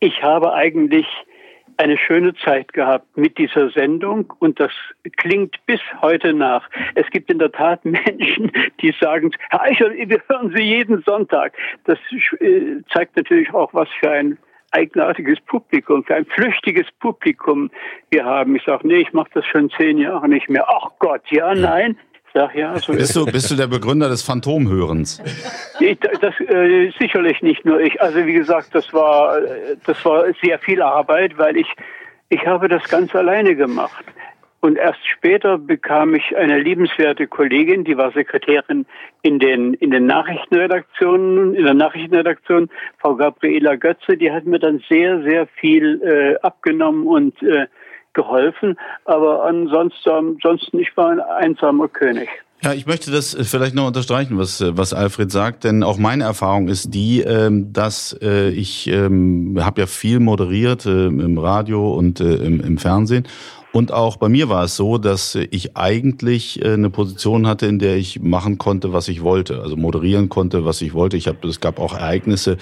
Ich 0.00 0.22
habe 0.22 0.52
eigentlich 0.52 1.06
eine 1.78 1.96
schöne 1.96 2.34
Zeit 2.34 2.72
gehabt 2.72 3.16
mit 3.16 3.38
dieser 3.38 3.70
Sendung 3.70 4.32
und 4.40 4.58
das 4.60 4.72
klingt 5.16 5.56
bis 5.66 5.80
heute 6.02 6.34
nach. 6.34 6.68
Es 6.94 7.08
gibt 7.10 7.30
in 7.30 7.38
der 7.38 7.52
Tat 7.52 7.84
Menschen, 7.84 8.50
die 8.80 8.94
sagen, 9.00 9.30
Herr 9.50 9.62
Eichel, 9.62 9.92
wir 9.96 10.20
hören 10.28 10.52
Sie 10.54 10.62
jeden 10.62 11.02
Sonntag. 11.02 11.56
Das 11.84 11.98
äh, 12.40 12.82
zeigt 12.92 13.16
natürlich 13.16 13.52
auch, 13.54 13.72
was 13.72 13.88
für 14.00 14.10
ein 14.10 14.38
eigenartiges 14.72 15.40
Publikum, 15.46 16.04
für 16.04 16.16
ein 16.16 16.26
flüchtiges 16.26 16.86
Publikum 17.00 17.70
wir 18.10 18.24
haben. 18.24 18.56
Ich 18.56 18.64
sage, 18.64 18.86
nee, 18.86 18.98
ich 18.98 19.12
mache 19.12 19.30
das 19.34 19.46
schon 19.46 19.70
zehn 19.70 19.98
Jahre 19.98 20.28
nicht 20.28 20.48
mehr. 20.50 20.66
Ach 20.68 20.90
Gott, 20.98 21.22
ja, 21.30 21.54
nein. 21.54 21.96
Sag, 22.38 22.54
ja, 22.54 22.78
so 22.78 22.92
bist, 22.92 23.16
du, 23.16 23.26
bist 23.26 23.50
du 23.50 23.56
der 23.56 23.66
Begründer 23.66 24.08
des 24.08 24.22
Phantomhörens? 24.22 25.20
Ich, 25.80 25.98
das 25.98 26.38
äh, 26.38 26.92
sicherlich 26.96 27.42
nicht 27.42 27.64
nur 27.64 27.80
ich. 27.80 28.00
Also 28.00 28.24
wie 28.26 28.32
gesagt, 28.32 28.76
das 28.76 28.94
war 28.94 29.40
das 29.84 30.04
war 30.04 30.24
sehr 30.40 30.60
viel 30.60 30.80
Arbeit, 30.80 31.36
weil 31.36 31.56
ich 31.56 31.66
ich 32.28 32.46
habe 32.46 32.68
das 32.68 32.84
ganz 32.88 33.12
alleine 33.16 33.56
gemacht. 33.56 34.04
Und 34.60 34.78
erst 34.78 35.00
später 35.08 35.58
bekam 35.58 36.14
ich 36.14 36.36
eine 36.36 36.60
liebenswerte 36.60 37.26
Kollegin, 37.26 37.82
die 37.82 37.96
war 37.96 38.12
Sekretärin 38.12 38.86
in 39.22 39.40
den, 39.40 39.74
in 39.74 39.90
den 39.90 40.06
Nachrichtenredaktionen, 40.06 41.54
in 41.54 41.64
der 41.64 41.74
Nachrichtenredaktion, 41.74 42.70
Frau 42.98 43.16
Gabriela 43.16 43.74
Götze, 43.74 44.16
die 44.16 44.30
hat 44.30 44.46
mir 44.46 44.60
dann 44.60 44.80
sehr, 44.88 45.22
sehr 45.22 45.48
viel 45.60 46.00
äh, 46.02 46.36
abgenommen 46.44 47.08
und 47.08 47.40
äh, 47.42 47.66
geholfen. 48.18 48.76
Aber 49.04 49.44
ansonsten, 49.44 50.10
ansonsten 50.10 50.80
ich 50.80 50.94
war 50.96 51.10
ein 51.10 51.20
einsamer 51.20 51.88
König. 51.88 52.28
Ja, 52.60 52.72
ich 52.72 52.86
möchte 52.86 53.12
das 53.12 53.34
äh, 53.34 53.44
vielleicht 53.44 53.76
noch 53.76 53.86
unterstreichen, 53.86 54.36
was, 54.36 54.60
äh, 54.60 54.76
was 54.76 54.92
Alfred 54.92 55.30
sagt, 55.30 55.62
denn 55.62 55.84
auch 55.84 55.96
meine 55.96 56.24
Erfahrung 56.24 56.66
ist 56.66 56.92
die, 56.92 57.20
ähm, 57.20 57.72
dass 57.72 58.18
äh, 58.20 58.48
ich 58.50 58.88
ähm, 58.88 59.58
habe 59.60 59.82
ja 59.82 59.86
viel 59.86 60.18
moderiert 60.18 60.84
im 60.84 61.38
Radio 61.38 61.92
und 61.94 62.18
im, 62.20 62.60
im 62.60 62.78
Fernsehen 62.78 63.28
und 63.72 63.92
auch 63.92 64.16
bei 64.16 64.28
mir 64.28 64.48
war 64.48 64.64
es 64.64 64.76
so, 64.76 64.98
dass 64.98 65.34
ich 65.34 65.76
eigentlich 65.76 66.64
eine 66.64 66.90
Position 66.90 67.46
hatte, 67.46 67.66
in 67.66 67.78
der 67.78 67.96
ich 67.96 68.20
machen 68.20 68.58
konnte, 68.58 68.92
was 68.92 69.08
ich 69.08 69.22
wollte, 69.22 69.60
also 69.60 69.76
moderieren 69.76 70.28
konnte, 70.28 70.64
was 70.64 70.80
ich 70.80 70.94
wollte. 70.94 71.16
Ich 71.16 71.28
habe, 71.28 71.46
es 71.46 71.60
gab 71.60 71.78
auch 71.78 71.94
Ereignisse 71.94 72.56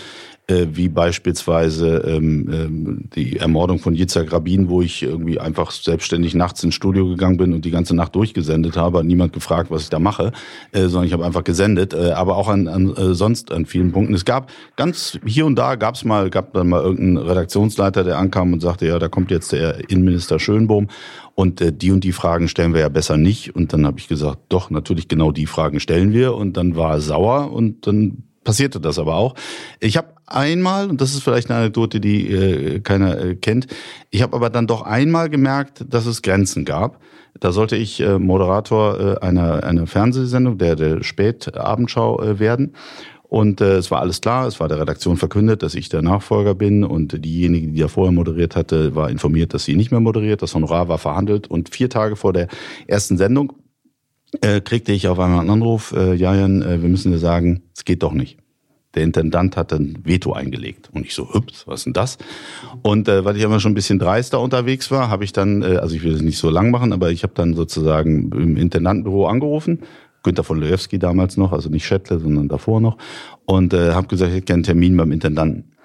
äh, 0.49 0.67
wie 0.71 0.89
beispielsweise 0.89 2.05
ähm, 2.07 2.49
ähm, 2.53 3.11
die 3.15 3.37
Ermordung 3.37 3.79
von 3.79 3.95
Yitzhak 3.95 4.33
Rabin, 4.33 4.69
wo 4.69 4.81
ich 4.81 5.03
irgendwie 5.03 5.41
einfach 5.41 5.73
selbstständig 5.73 6.35
nachts 6.35 6.63
ins 6.63 6.75
Studio 6.75 7.09
gegangen 7.09 7.37
bin 7.37 7.53
und 7.53 7.65
die 7.65 7.71
ganze 7.71 7.97
Nacht 7.97 8.15
durchgesendet 8.15 8.77
habe, 8.77 8.99
hat 8.99 9.07
niemand 9.07 9.33
gefragt, 9.33 9.71
was 9.71 9.83
ich 9.83 9.91
da 9.91 9.99
mache, 9.99 10.33
äh, 10.73 10.83
sondern 10.83 11.05
ich 11.05 11.13
habe 11.13 11.25
einfach 11.25 11.45
gesendet, 11.45 11.95
äh, 11.95 12.13
aber 12.13 12.37
auch 12.37 12.49
an, 12.49 12.69
an 12.69 12.95
äh, 12.95 13.15
sonst 13.15 13.51
an 13.51 13.67
vielen 13.67 13.93
Punkten. 13.93 14.15
Es 14.15 14.25
gab 14.25 14.51
ganz 14.77 15.19
hier 15.27 15.47
und 15.47 15.57
da 15.57 15.75
gab 15.75 15.97
es 15.97 16.05
mal, 16.05 16.31
gab 16.31 16.53
dann 16.53 16.69
mal 16.69 16.83
irgendeinen 16.83 17.17
Redaktionsleiter, 17.17 18.05
der 18.05 18.19
ankam 18.19 18.53
und 18.53 18.61
sagte, 18.61 18.87
ja, 18.87 18.99
da 18.99 19.09
kommt 19.09 19.31
jetzt 19.31 19.51
der 19.53 19.91
Innenminister 19.91 20.39
Schönbohm 20.39 20.89
und 21.35 21.61
äh, 21.61 21.73
die 21.73 21.91
und 21.91 22.05
die 22.05 22.13
Fragen 22.13 22.49
stellen 22.49 22.73
wir 22.73 22.81
ja 22.81 22.89
besser 22.89 23.17
nicht. 23.17 23.55
Und 23.55 23.73
dann 23.73 23.85
habe 23.85 23.99
ich 23.99 24.09
gesagt, 24.09 24.39
doch, 24.49 24.71
natürlich 24.71 25.09
genau 25.09 25.33
die 25.33 25.47
Fragen 25.47 25.81
stellen 25.81 26.13
wir. 26.13 26.35
Und 26.35 26.57
dann 26.57 26.77
war 26.77 26.93
er 26.93 27.01
sauer 27.01 27.53
und 27.53 27.87
dann 27.87 28.23
passierte 28.43 28.81
das 28.81 28.99
aber 28.99 29.17
auch. 29.17 29.35
Ich 29.81 29.97
habe 29.97 30.16
einmal, 30.27 30.91
und 30.91 31.01
das 31.01 31.15
ist 31.15 31.23
vielleicht 31.23 31.51
eine 31.51 31.61
Anekdote, 31.61 32.01
die 32.01 32.31
äh, 32.31 32.81
keiner 32.81 33.19
äh, 33.19 33.35
kennt, 33.37 33.67
ich 34.11 34.23
habe 34.23 34.37
aber 34.37 34.51
dann 34.51 34.67
doch 34.67 34.83
einmal 34.83 35.31
gemerkt, 35.31 35.85
dass 35.89 36.07
es 36.07 36.23
Grenzen 36.23 36.65
gab. 36.65 37.01
Da 37.39 37.53
sollte 37.53 37.77
ich 37.77 38.01
äh, 38.01 38.19
Moderator 38.19 39.01
äh, 39.01 39.19
einer, 39.21 39.63
einer 39.65 39.87
Fernsehsendung, 39.87 40.59
der, 40.59 40.77
der 40.77 41.03
Spätabendschau 41.03 42.23
äh, 42.23 42.39
werden. 42.39 42.75
Und 43.29 43.61
äh, 43.61 43.77
es 43.77 43.91
war 43.91 44.01
alles 44.01 44.21
klar, 44.21 44.47
es 44.47 44.61
war 44.61 44.69
der 44.69 44.81
Redaktion 44.81 45.17
verkündet, 45.17 45.63
dass 45.63 45.75
ich 45.75 45.89
der 45.89 46.01
Nachfolger 46.01 46.55
bin 46.55 46.85
und 46.85 47.25
diejenige, 47.25 47.69
die 47.69 47.81
da 47.81 47.89
vorher 47.89 48.13
moderiert 48.13 48.55
hatte, 48.57 48.95
war 48.95 49.11
informiert, 49.11 49.53
dass 49.53 49.65
sie 49.65 49.75
nicht 49.75 49.91
mehr 49.91 50.01
moderiert. 50.01 50.43
Das 50.43 50.55
Honorar 50.55 50.89
war 50.89 50.99
verhandelt 50.99 51.49
und 51.49 51.69
vier 51.69 51.91
Tage 51.91 52.17
vor 52.17 52.33
der 52.33 52.49
ersten 52.87 53.19
Sendung 53.19 53.53
äh, 54.41 54.61
kriegte 54.61 54.93
ich 54.93 55.09
auf 55.09 55.19
einmal 55.19 55.41
einen 55.41 55.51
Anruf, 55.51 55.93
äh, 55.93 56.15
Jajan, 56.15 56.63
äh, 56.63 56.83
wir 56.83 56.89
müssen 56.89 57.13
dir 57.13 57.19
sagen, 57.19 57.63
es 57.77 57.85
geht 57.85 58.03
doch 58.03 58.13
nicht. 58.13 58.39
Der 58.97 59.05
Intendant 59.05 59.57
hat 59.57 59.73
ein 59.73 59.99
Veto 60.05 60.33
eingelegt. 60.33 60.91
Und 60.93 61.05
ich 61.05 61.15
so, 61.15 61.33
hübs, 61.33 61.67
was 61.67 61.81
ist 61.81 61.85
denn 61.85 61.93
das? 61.93 62.19
Und 62.83 63.09
äh, 63.09 63.25
weil 63.25 63.37
ich 63.37 63.43
immer 63.43 63.61
schon 63.61 63.73
ein 63.73 63.75
bisschen 63.75 63.99
dreister 63.99 64.41
unterwegs 64.41 64.91
war, 64.91 65.11
habe 65.11 65.25
ich 65.25 65.33
dann, 65.33 65.63
äh, 65.63 65.77
also 65.77 65.95
ich 65.95 66.03
will 66.03 66.15
es 66.15 66.23
nicht 66.23 66.39
so 66.39 66.49
lang 66.49 66.71
machen, 66.71 66.93
aber 66.93 67.11
ich 67.11 67.23
habe 67.23 67.35
dann 67.35 67.55
sozusagen 67.55 68.33
im 68.33 68.57
Intendantenbüro 68.57 69.27
angerufen, 69.27 69.81
Günther 70.23 70.45
von 70.45 70.59
Lejewski 70.59 70.99
damals 70.99 71.37
noch, 71.37 71.53
also 71.53 71.69
nicht 71.69 71.87
Schettle, 71.87 72.19
sondern 72.19 72.49
davor 72.49 72.81
noch, 72.81 72.97
und 73.45 73.75
äh, 73.75 73.93
habe 73.93 74.09
gesagt, 74.09 74.31
ich 74.31 74.37
hätte 74.37 74.47
gerne 74.47 74.59
einen 74.59 74.65
Termin 74.65 74.97
beim 74.97 75.13
Intendanten 75.13 75.77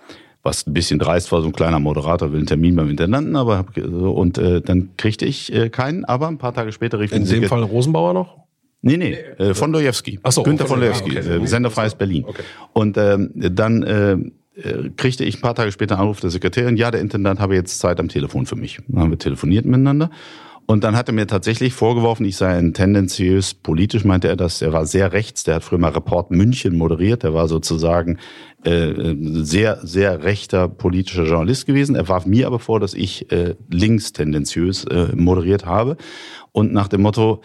was 0.43 0.65
ein 0.65 0.73
bisschen 0.73 0.97
dreist 0.97 1.31
war, 1.31 1.41
so 1.41 1.47
ein 1.47 1.53
kleiner 1.53 1.79
Moderator 1.79 2.31
will 2.31 2.39
einen 2.39 2.47
Termin 2.47 2.75
beim 2.75 2.89
Intendanten, 2.89 3.35
aber 3.35 3.57
hab, 3.59 3.77
und 3.77 4.37
äh, 4.37 4.61
dann 4.61 4.89
kriegte 4.97 5.25
ich 5.25 5.53
äh, 5.53 5.69
keinen, 5.69 6.03
aber 6.05 6.27
ein 6.27 6.39
paar 6.39 6.53
Tage 6.53 6.71
später 6.71 6.99
rief 6.99 7.11
In 7.11 7.25
dem 7.25 7.43
Fall 7.43 7.61
Rosenbauer 7.61 8.13
noch? 8.13 8.37
Nee, 8.81 8.97
nee, 8.97 9.13
äh, 9.13 9.53
von 9.53 9.71
Dojewski. 9.71 10.19
Ach 10.23 10.31
so, 10.31 10.43
Günther 10.43 10.65
von 10.65 10.79
Dojewski, 10.79 11.19
okay. 11.19 11.43
äh, 11.43 11.47
Senderfreies 11.47 11.95
Berlin. 11.95 12.25
Okay. 12.25 12.41
Und 12.73 12.97
ähm, 12.97 13.31
dann 13.35 13.83
äh, 13.83 14.13
äh, 14.59 14.89
kriegte 14.97 15.23
ich 15.23 15.37
ein 15.37 15.41
paar 15.41 15.55
Tage 15.55 15.71
später 15.71 15.95
einen 15.95 16.01
Anruf 16.01 16.19
der 16.19 16.29
Sekretärin, 16.29 16.77
ja, 16.77 16.91
der 16.91 17.01
Intendant 17.01 17.39
habe 17.39 17.55
jetzt 17.55 17.79
Zeit 17.79 17.99
am 17.99 18.09
Telefon 18.09 18.45
für 18.45 18.55
mich. 18.55 18.79
Dann 18.87 19.01
haben 19.01 19.11
wir 19.11 19.19
telefoniert 19.19 19.65
miteinander. 19.65 20.09
Und 20.67 20.83
dann 20.83 20.95
hat 20.95 21.09
er 21.09 21.13
mir 21.13 21.27
tatsächlich 21.27 21.73
vorgeworfen, 21.73 22.25
ich 22.25 22.37
sei 22.37 22.57
ein 22.57 22.73
tendenziös 22.73 23.53
politisch, 23.53 24.05
meinte 24.05 24.29
er 24.29 24.37
das. 24.37 24.61
Er 24.61 24.71
war 24.71 24.85
sehr 24.85 25.11
rechts, 25.11 25.43
der 25.43 25.55
hat 25.55 25.63
früher 25.63 25.79
mal 25.79 25.91
Report 25.91 26.31
München 26.31 26.77
moderiert, 26.77 27.23
der 27.23 27.33
war 27.33 27.47
sozusagen 27.47 28.19
äh, 28.63 29.15
sehr, 29.19 29.79
sehr 29.83 30.23
rechter 30.23 30.69
politischer 30.69 31.25
Journalist 31.25 31.65
gewesen. 31.65 31.95
Er 31.95 32.07
warf 32.07 32.25
mir 32.25 32.47
aber 32.47 32.59
vor, 32.59 32.79
dass 32.79 32.93
ich 32.93 33.31
äh, 33.31 33.55
links 33.69 34.13
tendenziös 34.13 34.85
äh, 34.85 35.07
moderiert 35.13 35.65
habe. 35.65 35.97
Und 36.53 36.71
nach 36.71 36.87
dem 36.87 37.01
Motto, 37.01 37.41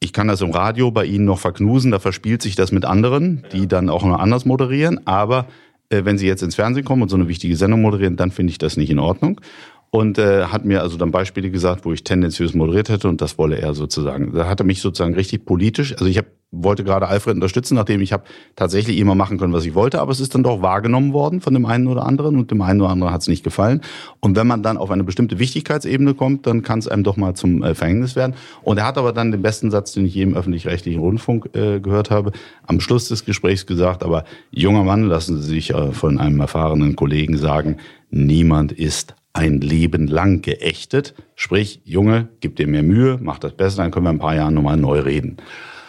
ich 0.00 0.12
kann 0.12 0.28
das 0.28 0.40
im 0.40 0.50
Radio 0.50 0.90
bei 0.90 1.04
Ihnen 1.04 1.24
noch 1.24 1.38
verknusen, 1.38 1.90
da 1.90 1.98
verspielt 1.98 2.42
sich 2.42 2.54
das 2.54 2.72
mit 2.72 2.84
anderen, 2.84 3.44
die 3.52 3.66
dann 3.66 3.90
auch 3.90 4.04
noch 4.04 4.18
anders 4.18 4.44
moderieren. 4.44 5.06
Aber 5.06 5.46
äh, 5.90 6.04
wenn 6.04 6.18
Sie 6.18 6.26
jetzt 6.26 6.42
ins 6.42 6.54
Fernsehen 6.54 6.84
kommen 6.84 7.02
und 7.02 7.08
so 7.08 7.16
eine 7.16 7.28
wichtige 7.28 7.56
Sendung 7.56 7.82
moderieren, 7.82 8.16
dann 8.16 8.30
finde 8.30 8.52
ich 8.52 8.58
das 8.58 8.76
nicht 8.76 8.90
in 8.90 8.98
Ordnung. 8.98 9.40
Und 9.90 10.18
äh, 10.18 10.44
hat 10.44 10.64
mir 10.64 10.82
also 10.82 10.98
dann 10.98 11.10
Beispiele 11.10 11.50
gesagt, 11.50 11.84
wo 11.84 11.92
ich 11.92 12.04
tendenziös 12.04 12.54
moderiert 12.54 12.90
hätte 12.90 13.08
und 13.08 13.20
das 13.22 13.38
wolle 13.38 13.56
er 13.58 13.74
sozusagen. 13.74 14.34
Da 14.34 14.46
hat 14.46 14.60
er 14.60 14.66
mich 14.66 14.82
sozusagen 14.82 15.14
richtig 15.14 15.46
politisch, 15.46 15.92
also 15.92 16.06
ich 16.06 16.18
hab, 16.18 16.26
wollte 16.50 16.82
gerade 16.82 17.08
Alfred 17.08 17.34
unterstützen, 17.34 17.74
nachdem 17.74 18.00
ich 18.00 18.12
habe 18.12 18.24
tatsächlich 18.56 18.98
immer 18.98 19.14
machen 19.14 19.38
können, 19.38 19.52
was 19.52 19.66
ich 19.66 19.74
wollte, 19.74 20.00
aber 20.00 20.12
es 20.12 20.20
ist 20.20 20.34
dann 20.34 20.42
doch 20.42 20.62
wahrgenommen 20.62 21.12
worden 21.12 21.40
von 21.40 21.52
dem 21.52 21.66
einen 21.66 21.86
oder 21.86 22.06
anderen 22.06 22.36
und 22.36 22.50
dem 22.50 22.62
einen 22.62 22.80
oder 22.80 22.90
anderen 22.90 23.12
hat 23.12 23.20
es 23.20 23.28
nicht 23.28 23.44
gefallen. 23.44 23.82
Und 24.20 24.36
wenn 24.36 24.46
man 24.46 24.62
dann 24.62 24.78
auf 24.78 24.90
eine 24.90 25.04
bestimmte 25.04 25.38
Wichtigkeitsebene 25.38 26.14
kommt, 26.14 26.46
dann 26.46 26.62
kann 26.62 26.78
es 26.78 26.88
einem 26.88 27.04
doch 27.04 27.16
mal 27.16 27.34
zum 27.34 27.62
äh, 27.62 27.74
Verhängnis 27.74 28.16
werden. 28.16 28.34
Und 28.62 28.78
er 28.78 28.86
hat 28.86 28.96
aber 28.96 29.12
dann 29.12 29.30
den 29.30 29.42
besten 29.42 29.70
Satz, 29.70 29.92
den 29.92 30.06
ich 30.06 30.14
je 30.14 30.22
im 30.22 30.34
öffentlich-rechtlichen 30.34 31.00
Rundfunk 31.00 31.50
äh, 31.54 31.80
gehört 31.80 32.10
habe, 32.10 32.32
am 32.66 32.80
Schluss 32.80 33.08
des 33.08 33.24
Gesprächs 33.24 33.66
gesagt, 33.66 34.02
aber 34.02 34.24
junger 34.50 34.84
Mann, 34.84 35.04
lassen 35.04 35.40
Sie 35.40 35.48
sich 35.48 35.74
äh, 35.74 35.92
von 35.92 36.18
einem 36.18 36.40
erfahrenen 36.40 36.96
Kollegen 36.96 37.36
sagen, 37.36 37.76
niemand 38.10 38.72
ist 38.72 39.14
ein 39.34 39.60
Leben 39.60 40.06
lang 40.06 40.40
geächtet. 40.40 41.14
Sprich, 41.34 41.80
Junge, 41.84 42.28
gib 42.40 42.56
dir 42.56 42.66
mehr 42.66 42.82
Mühe, 42.82 43.18
mach 43.20 43.38
das 43.38 43.52
besser, 43.52 43.82
dann 43.82 43.90
können 43.90 44.06
wir 44.06 44.10
in 44.10 44.16
ein 44.16 44.20
paar 44.20 44.34
Jahren 44.34 44.54
nochmal 44.54 44.78
neu 44.78 45.00
reden. 45.00 45.36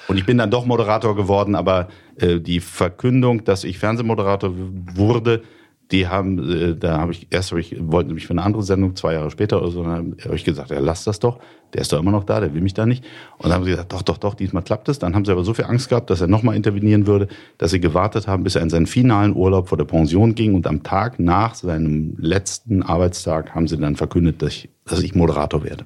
Und 0.09 0.17
ich 0.17 0.25
bin 0.25 0.39
dann 0.39 0.49
doch 0.49 0.65
Moderator 0.65 1.15
geworden, 1.15 1.53
aber 1.53 1.87
äh, 2.15 2.39
die 2.39 2.61
Verkündung, 2.61 3.43
dass 3.43 3.63
ich 3.63 3.77
Fernsehmoderator 3.77 4.51
wurde, 4.95 5.43
die 5.91 6.07
haben, 6.07 6.51
äh, 6.51 6.75
da 6.75 6.97
habe 6.97 7.11
ich 7.11 7.27
erst 7.29 7.51
habe 7.51 7.61
ich 7.61 7.75
wollte 7.79 8.11
mich 8.11 8.25
für 8.25 8.31
eine 8.33 8.41
andere 8.41 8.63
Sendung 8.63 8.95
zwei 8.95 9.13
Jahre 9.13 9.29
später 9.29 9.61
oder 9.61 9.69
so, 9.69 9.83
dann 9.83 10.17
habe 10.25 10.35
ich 10.35 10.43
gesagt, 10.43 10.71
ja 10.71 10.79
lass 10.79 11.03
das 11.03 11.19
doch, 11.19 11.37
der 11.73 11.81
ist 11.81 11.91
doch 11.91 11.99
immer 11.99 12.11
noch 12.11 12.23
da, 12.23 12.39
der 12.39 12.53
will 12.53 12.61
mich 12.61 12.73
da 12.73 12.85
nicht. 12.85 13.03
Und 13.37 13.45
dann 13.45 13.53
haben 13.53 13.63
sie 13.63 13.71
gesagt, 13.71 13.93
doch, 13.93 14.01
doch, 14.01 14.17
doch, 14.17 14.33
diesmal 14.33 14.63
klappt 14.63 14.89
es. 14.89 14.99
Dann 14.99 15.15
haben 15.15 15.25
sie 15.25 15.31
aber 15.31 15.43
so 15.43 15.53
viel 15.53 15.65
Angst 15.65 15.89
gehabt, 15.89 16.09
dass 16.09 16.21
er 16.21 16.27
nochmal 16.27 16.55
intervenieren 16.55 17.07
würde, 17.07 17.27
dass 17.57 17.71
sie 17.71 17.79
gewartet 17.79 18.27
haben, 18.27 18.43
bis 18.43 18.55
er 18.55 18.61
in 18.61 18.69
seinen 18.69 18.87
finalen 18.87 19.35
Urlaub 19.35 19.69
vor 19.69 19.77
der 19.77 19.85
Pension 19.85 20.35
ging 20.35 20.55
und 20.55 20.67
am 20.67 20.83
Tag 20.83 21.19
nach 21.19 21.55
seinem 21.55 22.15
letzten 22.17 22.83
Arbeitstag 22.83 23.55
haben 23.55 23.67
sie 23.67 23.77
dann 23.77 23.95
verkündet, 23.95 24.41
dass 24.41 24.49
ich, 24.49 24.69
dass 24.85 25.01
ich 25.01 25.15
Moderator 25.15 25.63
werde. 25.63 25.85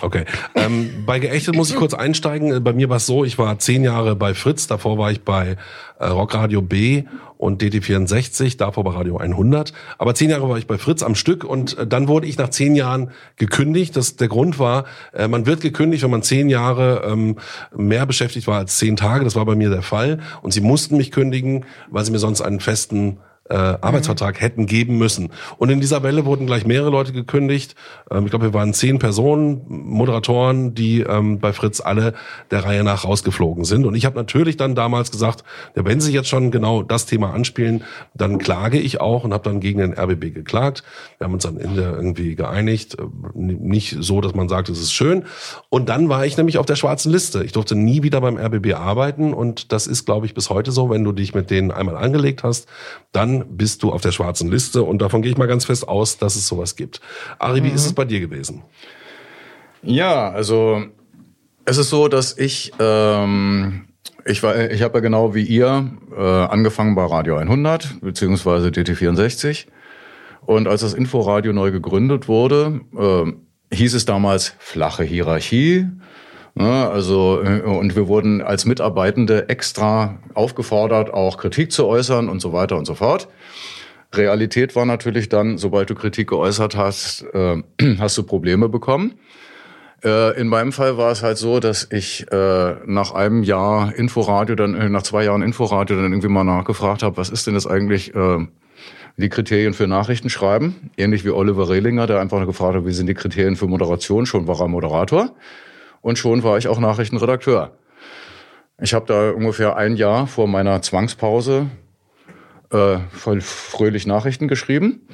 Okay. 0.00 0.24
Ähm, 0.54 1.04
bei 1.06 1.18
Geächtet 1.18 1.54
muss 1.54 1.70
ich 1.70 1.76
kurz 1.76 1.94
einsteigen. 1.94 2.62
Bei 2.64 2.72
mir 2.72 2.88
war 2.88 2.96
es 2.96 3.06
so, 3.06 3.24
ich 3.24 3.38
war 3.38 3.58
zehn 3.58 3.84
Jahre 3.84 4.16
bei 4.16 4.34
Fritz, 4.34 4.66
davor 4.66 4.98
war 4.98 5.10
ich 5.12 5.22
bei 5.22 5.56
äh, 5.98 6.06
Rockradio 6.06 6.62
B 6.62 7.04
und 7.38 7.62
DT64, 7.62 8.56
davor 8.56 8.84
bei 8.84 8.92
Radio 8.92 9.18
100. 9.18 9.72
Aber 9.98 10.14
zehn 10.14 10.30
Jahre 10.30 10.48
war 10.48 10.58
ich 10.58 10.66
bei 10.66 10.78
Fritz 10.78 11.02
am 11.02 11.14
Stück 11.14 11.44
und 11.44 11.78
äh, 11.78 11.86
dann 11.86 12.08
wurde 12.08 12.26
ich 12.26 12.38
nach 12.38 12.50
zehn 12.50 12.74
Jahren 12.74 13.10
gekündigt. 13.36 13.96
Das, 13.96 14.16
der 14.16 14.28
Grund 14.28 14.58
war, 14.58 14.84
äh, 15.12 15.28
man 15.28 15.46
wird 15.46 15.60
gekündigt, 15.60 16.02
wenn 16.02 16.10
man 16.10 16.22
zehn 16.22 16.48
Jahre 16.48 17.02
ähm, 17.06 17.36
mehr 17.76 18.06
beschäftigt 18.06 18.46
war 18.46 18.58
als 18.58 18.78
zehn 18.78 18.96
Tage. 18.96 19.24
Das 19.24 19.36
war 19.36 19.44
bei 19.44 19.54
mir 19.54 19.70
der 19.70 19.82
Fall. 19.82 20.20
Und 20.42 20.52
sie 20.52 20.60
mussten 20.60 20.96
mich 20.96 21.10
kündigen, 21.10 21.64
weil 21.88 22.04
sie 22.04 22.12
mir 22.12 22.18
sonst 22.18 22.40
einen 22.40 22.60
festen 22.60 23.18
äh, 23.52 23.76
Arbeitsvertrag 23.80 24.40
hätten 24.40 24.66
geben 24.66 24.96
müssen. 24.96 25.30
Und 25.58 25.68
in 25.68 25.80
dieser 25.80 26.02
Welle 26.02 26.24
wurden 26.24 26.46
gleich 26.46 26.66
mehrere 26.66 26.90
Leute 26.90 27.12
gekündigt. 27.12 27.74
Ähm, 28.10 28.24
ich 28.24 28.30
glaube, 28.30 28.46
wir 28.46 28.54
waren 28.54 28.72
zehn 28.72 28.98
Personen, 28.98 29.62
Moderatoren, 29.68 30.74
die 30.74 31.00
ähm, 31.00 31.38
bei 31.38 31.52
Fritz 31.52 31.80
alle 31.80 32.14
der 32.50 32.64
Reihe 32.64 32.82
nach 32.82 33.04
rausgeflogen 33.04 33.64
sind. 33.64 33.84
Und 33.84 33.94
ich 33.94 34.06
habe 34.06 34.16
natürlich 34.16 34.56
dann 34.56 34.74
damals 34.74 35.10
gesagt, 35.10 35.44
ja, 35.76 35.84
wenn 35.84 36.00
Sie 36.00 36.12
jetzt 36.12 36.28
schon 36.28 36.50
genau 36.50 36.82
das 36.82 37.04
Thema 37.04 37.34
anspielen, 37.34 37.84
dann 38.14 38.38
klage 38.38 38.78
ich 38.78 39.00
auch 39.00 39.24
und 39.24 39.34
habe 39.34 39.44
dann 39.44 39.60
gegen 39.60 39.80
den 39.80 39.92
RBB 39.92 40.32
geklagt. 40.32 40.82
Wir 41.18 41.26
haben 41.26 41.34
uns 41.34 41.42
dann 41.42 41.58
in 41.58 41.76
der 41.76 41.92
irgendwie 41.92 42.34
geeinigt, 42.34 42.96
äh, 42.98 43.02
nicht 43.34 43.98
so, 44.00 44.22
dass 44.22 44.34
man 44.34 44.48
sagt, 44.48 44.70
es 44.70 44.80
ist 44.80 44.92
schön. 44.92 45.24
Und 45.68 45.90
dann 45.90 46.08
war 46.08 46.24
ich 46.24 46.38
nämlich 46.38 46.56
auf 46.56 46.66
der 46.66 46.76
schwarzen 46.76 47.12
Liste. 47.12 47.44
Ich 47.44 47.52
durfte 47.52 47.74
nie 47.74 48.02
wieder 48.02 48.22
beim 48.22 48.38
RBB 48.38 48.74
arbeiten 48.74 49.34
und 49.34 49.72
das 49.72 49.86
ist, 49.86 50.06
glaube 50.06 50.24
ich, 50.24 50.32
bis 50.32 50.48
heute 50.48 50.72
so, 50.72 50.88
wenn 50.88 51.04
du 51.04 51.12
dich 51.12 51.34
mit 51.34 51.50
denen 51.50 51.70
einmal 51.70 51.96
angelegt 51.96 52.42
hast, 52.44 52.66
dann 53.12 53.41
bist 53.48 53.82
du 53.82 53.92
auf 53.92 54.00
der 54.00 54.12
schwarzen 54.12 54.50
Liste 54.50 54.82
und 54.82 55.00
davon 55.00 55.22
gehe 55.22 55.30
ich 55.30 55.38
mal 55.38 55.48
ganz 55.48 55.64
fest 55.64 55.88
aus, 55.88 56.18
dass 56.18 56.36
es 56.36 56.46
sowas 56.46 56.76
gibt. 56.76 57.00
Ari, 57.38 57.62
wie 57.62 57.68
ist 57.68 57.86
es 57.86 57.92
bei 57.92 58.04
dir 58.04 58.20
gewesen? 58.20 58.62
Ja, 59.82 60.30
also 60.30 60.84
es 61.64 61.78
ist 61.78 61.90
so, 61.90 62.08
dass 62.08 62.36
ich 62.36 62.72
ähm, 62.78 63.86
ich 64.24 64.42
war 64.42 64.70
ich 64.70 64.82
habe 64.82 64.98
ja 64.98 65.00
genau 65.00 65.34
wie 65.34 65.42
ihr 65.42 65.90
äh, 66.16 66.20
angefangen 66.20 66.94
bei 66.94 67.04
Radio 67.04 67.36
100 67.36 68.00
beziehungsweise 68.00 68.68
DT64 68.68 69.66
und 70.44 70.68
als 70.68 70.80
das 70.80 70.94
Inforadio 70.94 71.52
neu 71.52 71.70
gegründet 71.70 72.28
wurde, 72.28 72.80
äh, 72.96 73.74
hieß 73.74 73.94
es 73.94 74.04
damals 74.04 74.54
flache 74.58 75.04
Hierarchie. 75.04 75.86
Ne, 76.54 76.90
also, 76.90 77.42
äh, 77.42 77.62
und 77.62 77.96
wir 77.96 78.08
wurden 78.08 78.42
als 78.42 78.66
Mitarbeitende 78.66 79.48
extra 79.48 80.18
aufgefordert, 80.34 81.12
auch 81.12 81.38
Kritik 81.38 81.72
zu 81.72 81.86
äußern 81.86 82.28
und 82.28 82.40
so 82.40 82.52
weiter 82.52 82.76
und 82.76 82.84
so 82.84 82.94
fort. 82.94 83.28
Realität 84.14 84.76
war 84.76 84.84
natürlich 84.84 85.30
dann, 85.30 85.56
sobald 85.56 85.88
du 85.88 85.94
Kritik 85.94 86.28
geäußert 86.28 86.76
hast, 86.76 87.24
äh, 87.32 87.62
hast 87.98 88.18
du 88.18 88.22
Probleme 88.24 88.68
bekommen. 88.68 89.14
Äh, 90.04 90.38
in 90.38 90.48
meinem 90.48 90.72
Fall 90.72 90.98
war 90.98 91.10
es 91.10 91.22
halt 91.22 91.38
so, 91.38 91.58
dass 91.58 91.88
ich 91.90 92.30
äh, 92.30 92.74
nach 92.84 93.12
einem 93.12 93.42
Jahr 93.44 93.94
Inforadio, 93.94 94.54
dann 94.54 94.74
äh, 94.74 94.90
nach 94.90 95.02
zwei 95.02 95.24
Jahren 95.24 95.40
Inforadio 95.40 95.96
dann 95.96 96.12
irgendwie 96.12 96.28
mal 96.28 96.44
nachgefragt 96.44 97.02
habe, 97.02 97.16
was 97.16 97.30
ist 97.30 97.46
denn 97.46 97.54
das 97.54 97.66
eigentlich 97.66 98.12
die 99.18 99.28
Kriterien 99.28 99.74
für 99.74 99.86
Nachrichten 99.86 100.30
schreiben? 100.30 100.90
Ähnlich 100.96 101.24
wie 101.24 101.30
Oliver 101.30 101.68
Rehlinger, 101.68 102.06
der 102.06 102.20
einfach 102.20 102.44
gefragt 102.46 102.76
hat, 102.76 102.86
wie 102.86 102.92
sind 102.92 103.06
die 103.06 103.14
Kriterien 103.14 103.56
für 103.56 103.66
Moderation? 103.66 104.26
Schon 104.26 104.46
war 104.46 104.60
er 104.60 104.68
Moderator 104.68 105.30
und 106.02 106.18
schon 106.18 106.42
war 106.42 106.58
ich 106.58 106.68
auch 106.68 106.78
Nachrichtenredakteur. 106.78 107.78
Ich 108.80 108.92
habe 108.92 109.06
da 109.06 109.30
ungefähr 109.30 109.76
ein 109.76 109.96
Jahr 109.96 110.26
vor 110.26 110.46
meiner 110.46 110.82
Zwangspause 110.82 111.68
äh, 112.70 112.98
voll 113.10 113.40
fröhlich 113.40 114.06
Nachrichten 114.06 114.48
geschrieben. 114.48 115.06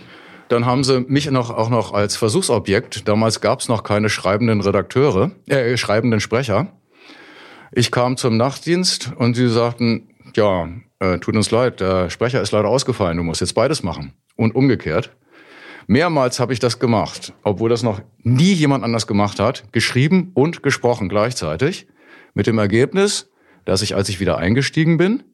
Dann 0.49 0.65
haben 0.65 0.83
sie 0.83 1.01
mich 1.01 1.31
noch, 1.31 1.51
auch 1.51 1.69
noch 1.69 1.93
als 1.93 2.17
Versuchsobjekt, 2.17 3.07
damals 3.07 3.41
gab 3.41 3.61
es 3.61 3.69
noch 3.69 3.83
keine 3.83 4.09
schreibenden 4.09 4.63
Redakteure, 4.63 5.33
äh, 5.47 5.77
schreibenden 5.77 6.21
Sprecher. 6.21 6.73
Ich 7.73 7.91
kam 7.91 8.17
zum 8.17 8.39
Nachtdienst 8.39 9.13
und 9.17 9.35
sie 9.35 9.49
sagten, 9.49 10.09
ja, 10.35 10.69
äh, 11.01 11.19
tut 11.19 11.37
uns 11.37 11.51
leid, 11.51 11.81
der 11.81 12.09
Sprecher 12.09 12.41
ist 12.41 12.53
leider 12.53 12.69
ausgefallen, 12.69 13.19
du 13.19 13.23
musst 13.23 13.43
jetzt 13.43 13.55
beides 13.55 13.83
machen. 13.83 14.15
Und 14.37 14.55
umgekehrt. 14.55 15.11
Mehrmals 15.91 16.39
habe 16.39 16.53
ich 16.53 16.59
das 16.59 16.79
gemacht, 16.79 17.33
obwohl 17.43 17.71
das 17.71 17.83
noch 17.83 18.03
nie 18.23 18.53
jemand 18.53 18.85
anders 18.85 19.07
gemacht 19.07 19.41
hat, 19.41 19.73
geschrieben 19.73 20.33
und 20.35 20.63
gesprochen 20.63 21.09
gleichzeitig, 21.09 21.87
mit 22.35 22.47
dem 22.47 22.59
Ergebnis, 22.59 23.31
dass 23.65 23.81
ich, 23.81 23.97
als 23.97 24.11
ich 24.11 24.21
wieder 24.21 24.37
eingestiegen 24.37 24.99
bin, 24.99 25.25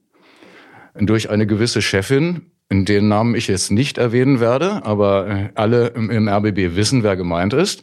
durch 0.94 1.28
eine 1.28 1.48
gewisse 1.48 1.82
Chefin, 1.82 2.52
in 2.68 2.84
deren 2.84 3.08
Namen 3.08 3.34
ich 3.34 3.48
jetzt 3.48 3.72
nicht 3.72 3.98
erwähnen 3.98 4.38
werde, 4.38 4.86
aber 4.86 5.28
äh, 5.28 5.48
alle 5.56 5.88
im 5.88 6.28
RBB 6.28 6.76
wissen, 6.76 7.02
wer 7.02 7.16
gemeint 7.16 7.52
ist, 7.52 7.82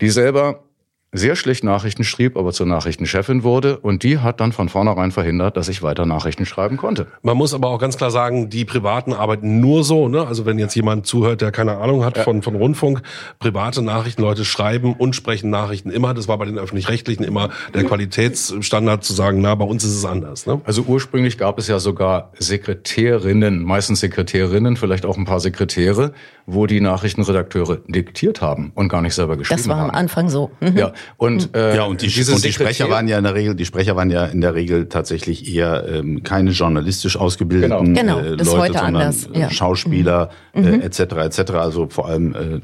die 0.00 0.10
selber 0.10 0.64
sehr 1.12 1.36
schlecht 1.36 1.64
Nachrichten 1.64 2.04
schrieb, 2.04 2.36
aber 2.36 2.52
zur 2.52 2.66
Nachrichtenchefin 2.66 3.42
wurde 3.42 3.78
und 3.78 4.02
die 4.02 4.18
hat 4.18 4.40
dann 4.40 4.52
von 4.52 4.68
vornherein 4.68 5.10
verhindert, 5.10 5.56
dass 5.56 5.68
ich 5.68 5.82
weiter 5.82 6.04
Nachrichten 6.04 6.44
schreiben 6.44 6.76
konnte. 6.76 7.06
Man 7.22 7.36
muss 7.36 7.54
aber 7.54 7.68
auch 7.68 7.78
ganz 7.78 7.96
klar 7.96 8.10
sagen, 8.10 8.50
die 8.50 8.66
Privaten 8.66 9.14
arbeiten 9.14 9.58
nur 9.60 9.84
so, 9.84 10.08
ne? 10.08 10.26
Also 10.26 10.44
wenn 10.44 10.58
jetzt 10.58 10.74
jemand 10.74 11.06
zuhört, 11.06 11.40
der 11.40 11.50
keine 11.50 11.78
Ahnung 11.78 12.04
hat 12.04 12.18
ja. 12.18 12.24
von, 12.24 12.42
von 12.42 12.54
Rundfunk, 12.56 13.02
private 13.38 13.80
Nachrichten, 13.80 14.20
Leute 14.20 14.44
schreiben 14.44 14.94
und 14.94 15.16
sprechen 15.16 15.48
Nachrichten 15.48 15.90
immer. 15.90 16.12
Das 16.12 16.28
war 16.28 16.36
bei 16.36 16.44
den 16.44 16.58
Öffentlich-Rechtlichen 16.58 17.24
immer 17.24 17.48
der 17.72 17.84
Qualitätsstandard 17.84 19.02
zu 19.02 19.14
sagen, 19.14 19.40
na, 19.40 19.54
bei 19.54 19.64
uns 19.64 19.84
ist 19.84 19.96
es 19.96 20.04
anders, 20.04 20.46
ne? 20.46 20.60
Also 20.64 20.82
ursprünglich 20.82 21.38
gab 21.38 21.58
es 21.58 21.68
ja 21.68 21.78
sogar 21.78 22.32
Sekretärinnen, 22.38 23.62
meistens 23.62 24.00
Sekretärinnen, 24.00 24.76
vielleicht 24.76 25.06
auch 25.06 25.16
ein 25.16 25.24
paar 25.24 25.40
Sekretäre, 25.40 26.12
wo 26.50 26.66
die 26.66 26.80
Nachrichtenredakteure 26.80 27.82
diktiert 27.88 28.40
haben 28.40 28.72
und 28.74 28.88
gar 28.88 29.02
nicht 29.02 29.14
selber 29.14 29.36
geschrieben 29.36 29.60
haben. 29.60 29.68
Das 29.68 29.76
war 29.76 29.84
am 29.84 29.90
Anfang 29.90 30.30
so. 30.30 30.50
Mhm. 30.60 30.78
Ja, 30.78 30.92
und, 31.18 31.54
äh, 31.54 31.76
ja, 31.76 31.84
und 31.84 32.00
die, 32.00 32.06
und 32.06 32.42
die 32.42 32.52
Sprecher 32.52 32.88
waren 32.88 33.06
ja 33.06 33.18
in 33.18 33.24
der 33.24 33.34
Regel, 33.34 33.54
die 33.54 33.66
Sprecher 33.66 33.96
waren 33.96 34.10
ja 34.10 34.24
in 34.24 34.40
der 34.40 34.54
Regel 34.54 34.88
tatsächlich 34.88 35.54
eher 35.54 35.86
ähm, 35.86 36.22
keine 36.22 36.52
journalistisch 36.52 37.18
ausgebildeten 37.18 37.94
genau. 37.94 38.18
Genau, 38.18 38.18
äh, 38.20 38.30
Leute, 38.30 38.50
heute 38.56 38.72
sondern 38.78 38.96
anders. 38.96 39.28
Ja. 39.34 39.50
Schauspieler 39.50 40.30
mhm. 40.54 40.80
äh, 40.80 40.86
etc. 40.86 41.00
etc. 41.00 41.52
Also 41.52 41.88
vor 41.90 42.08
allem 42.08 42.34
äh, 42.34 42.60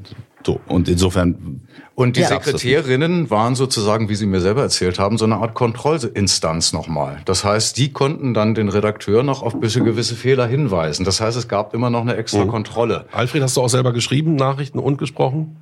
so. 0.46 0.60
Und 0.66 0.88
insofern. 0.88 1.60
Und 1.94 2.16
die 2.16 2.22
ja. 2.22 2.28
Sekretärinnen 2.28 3.30
waren 3.30 3.54
sozusagen, 3.54 4.08
wie 4.08 4.14
Sie 4.16 4.26
mir 4.26 4.40
selber 4.40 4.62
erzählt 4.62 4.98
haben, 4.98 5.16
so 5.16 5.24
eine 5.24 5.36
Art 5.36 5.54
Kontrollinstanz 5.54 6.72
nochmal. 6.72 7.20
Das 7.24 7.44
heißt, 7.44 7.76
die 7.78 7.92
konnten 7.92 8.34
dann 8.34 8.54
den 8.54 8.68
Redakteur 8.68 9.22
noch 9.22 9.42
auf 9.42 9.60
gewisse 9.60 10.16
Fehler 10.16 10.46
hinweisen. 10.46 11.04
Das 11.04 11.20
heißt, 11.20 11.36
es 11.36 11.46
gab 11.46 11.72
immer 11.72 11.90
noch 11.90 12.00
eine 12.00 12.16
extra 12.16 12.44
mhm. 12.44 12.48
Kontrolle. 12.48 13.06
Alfred, 13.12 13.42
hast 13.42 13.56
du 13.56 13.62
auch 13.62 13.68
selber 13.68 13.92
geschrieben, 13.92 14.34
Nachrichten 14.34 14.78
und 14.78 14.98
gesprochen? 14.98 15.56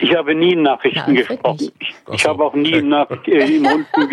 Ich 0.00 0.14
habe 0.14 0.34
nie 0.34 0.56
Nachrichten 0.56 1.14
ja, 1.14 1.22
gesprochen. 1.22 1.70
Ich, 1.78 1.94
ich 2.12 2.22
so. 2.22 2.28
habe 2.30 2.44
auch 2.44 2.54
nie 2.54 2.80
nach, 2.80 3.06
äh, 3.26 3.56
im, 3.56 3.66
Rundfunk 3.66 4.12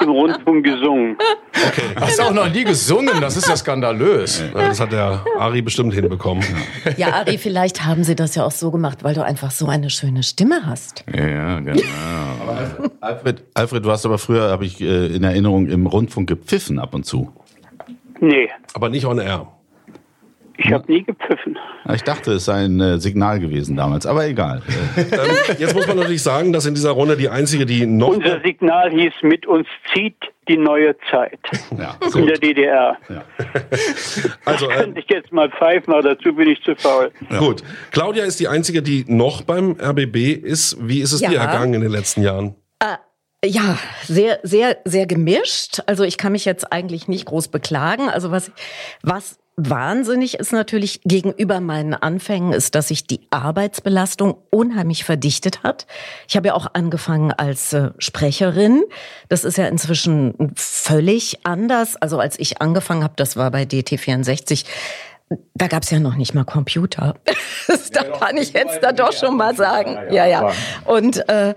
im, 0.00 0.08
Rundfunk 0.08 0.64
gesungen. 0.64 1.16
Okay. 1.52 1.82
Hast 2.00 2.18
du 2.18 2.22
auch 2.22 2.32
noch 2.32 2.50
nie 2.50 2.64
gesungen? 2.64 3.20
Das 3.20 3.36
ist 3.36 3.48
ja 3.48 3.56
skandalös. 3.56 4.42
Ja, 4.54 4.68
das 4.68 4.80
hat 4.80 4.92
der 4.92 5.22
Ari 5.38 5.60
bestimmt 5.62 5.92
hinbekommen. 5.94 6.44
Ja, 6.96 7.12
Ari, 7.12 7.38
vielleicht 7.38 7.84
haben 7.84 8.02
sie 8.04 8.14
das 8.14 8.34
ja 8.34 8.44
auch 8.44 8.50
so 8.50 8.70
gemacht, 8.70 9.04
weil 9.04 9.14
du 9.14 9.22
einfach 9.22 9.50
so 9.50 9.66
eine 9.66 9.90
schöne 9.90 10.22
Stimme 10.22 10.66
hast. 10.66 11.04
Ja, 11.12 11.60
genau. 11.60 11.82
Alfred, 13.00 13.44
Alfred, 13.54 13.84
du 13.84 13.90
hast 13.90 14.06
aber 14.06 14.18
früher, 14.18 14.50
habe 14.50 14.64
ich 14.64 14.80
äh, 14.80 15.06
in 15.06 15.22
Erinnerung, 15.22 15.66
im 15.66 15.86
Rundfunk 15.86 16.28
gepfiffen 16.28 16.78
ab 16.78 16.94
und 16.94 17.04
zu. 17.04 17.32
Nee. 18.20 18.48
Aber 18.72 18.88
nicht 18.88 19.04
on 19.06 19.18
air. 19.18 19.53
Ich 20.56 20.72
habe 20.72 20.90
nie 20.90 21.02
gepfiffen. 21.02 21.58
Ich 21.92 22.02
dachte, 22.02 22.32
es 22.32 22.44
sei 22.44 22.64
ein 22.64 22.80
äh, 22.80 22.98
Signal 22.98 23.40
gewesen 23.40 23.76
damals, 23.76 24.06
aber 24.06 24.26
egal. 24.26 24.62
ähm, 24.96 25.56
jetzt 25.58 25.74
muss 25.74 25.86
man 25.86 25.96
natürlich 25.96 26.22
sagen, 26.22 26.52
dass 26.52 26.66
in 26.66 26.74
dieser 26.74 26.92
Runde 26.92 27.16
die 27.16 27.28
einzige, 27.28 27.66
die 27.66 27.86
noch. 27.86 28.08
Unser 28.08 28.40
Signal 28.40 28.90
hieß: 28.90 29.12
Mit 29.22 29.46
uns 29.46 29.66
zieht 29.92 30.16
die 30.48 30.56
neue 30.56 30.94
Zeit. 31.10 31.38
Ja, 31.76 31.96
in 32.14 32.26
der 32.26 32.38
DDR. 32.38 32.96
Ja. 33.08 33.24
Also, 34.44 34.70
äh, 34.70 34.74
könnte 34.74 35.00
ich 35.00 35.06
jetzt 35.08 35.32
mal 35.32 35.50
pfeifen, 35.50 35.92
aber 35.92 36.14
dazu 36.14 36.34
bin 36.34 36.48
ich 36.48 36.62
zu 36.62 36.76
faul. 36.76 37.10
Ja. 37.30 37.38
Gut. 37.38 37.62
Claudia 37.90 38.24
ist 38.24 38.38
die 38.38 38.48
einzige, 38.48 38.82
die 38.82 39.04
noch 39.08 39.42
beim 39.42 39.76
RBB 39.80 40.34
ist. 40.34 40.76
Wie 40.80 41.00
ist 41.00 41.12
es 41.12 41.20
dir 41.20 41.38
ergangen 41.38 41.74
in 41.74 41.80
den 41.80 41.90
letzten 41.90 42.22
Jahren? 42.22 42.54
Äh, 42.78 42.96
ja, 43.44 43.78
sehr, 44.04 44.38
sehr, 44.42 44.78
sehr 44.84 45.06
gemischt. 45.06 45.80
Also 45.86 46.04
ich 46.04 46.16
kann 46.16 46.32
mich 46.32 46.44
jetzt 46.44 46.72
eigentlich 46.72 47.08
nicht 47.08 47.26
groß 47.26 47.48
beklagen. 47.48 48.08
Also 48.08 48.30
was, 48.30 48.52
was 49.02 49.38
Wahnsinnig 49.56 50.34
ist 50.40 50.52
natürlich 50.52 51.00
gegenüber 51.04 51.60
meinen 51.60 51.94
Anfängen, 51.94 52.52
ist, 52.52 52.74
dass 52.74 52.88
sich 52.88 53.06
die 53.06 53.20
Arbeitsbelastung 53.30 54.36
unheimlich 54.50 55.04
verdichtet 55.04 55.62
hat. 55.62 55.86
Ich 56.28 56.36
habe 56.36 56.48
ja 56.48 56.54
auch 56.54 56.66
angefangen 56.72 57.30
als 57.30 57.72
äh, 57.72 57.90
Sprecherin. 57.98 58.82
Das 59.28 59.44
ist 59.44 59.56
ja 59.56 59.68
inzwischen 59.68 60.52
völlig 60.56 61.46
anders. 61.46 61.94
Also 61.94 62.18
als 62.18 62.36
ich 62.38 62.60
angefangen 62.60 63.04
habe, 63.04 63.14
das 63.16 63.36
war 63.36 63.52
bei 63.52 63.62
DT64, 63.62 64.64
da 65.54 65.68
gab 65.68 65.84
es 65.84 65.90
ja 65.90 66.00
noch 66.00 66.16
nicht 66.16 66.34
mal 66.34 66.44
Computer. 66.44 67.14
das 67.68 67.90
ja, 67.94 68.02
kann 68.02 68.36
ich 68.36 68.54
jetzt 68.54 68.80
da 68.82 68.90
doch 68.90 69.12
schon 69.12 69.36
mal 69.36 69.54
sagen. 69.54 69.98
Ja, 70.10 70.26
ja. 70.26 70.52
Und 70.84 71.28
äh, 71.28 71.54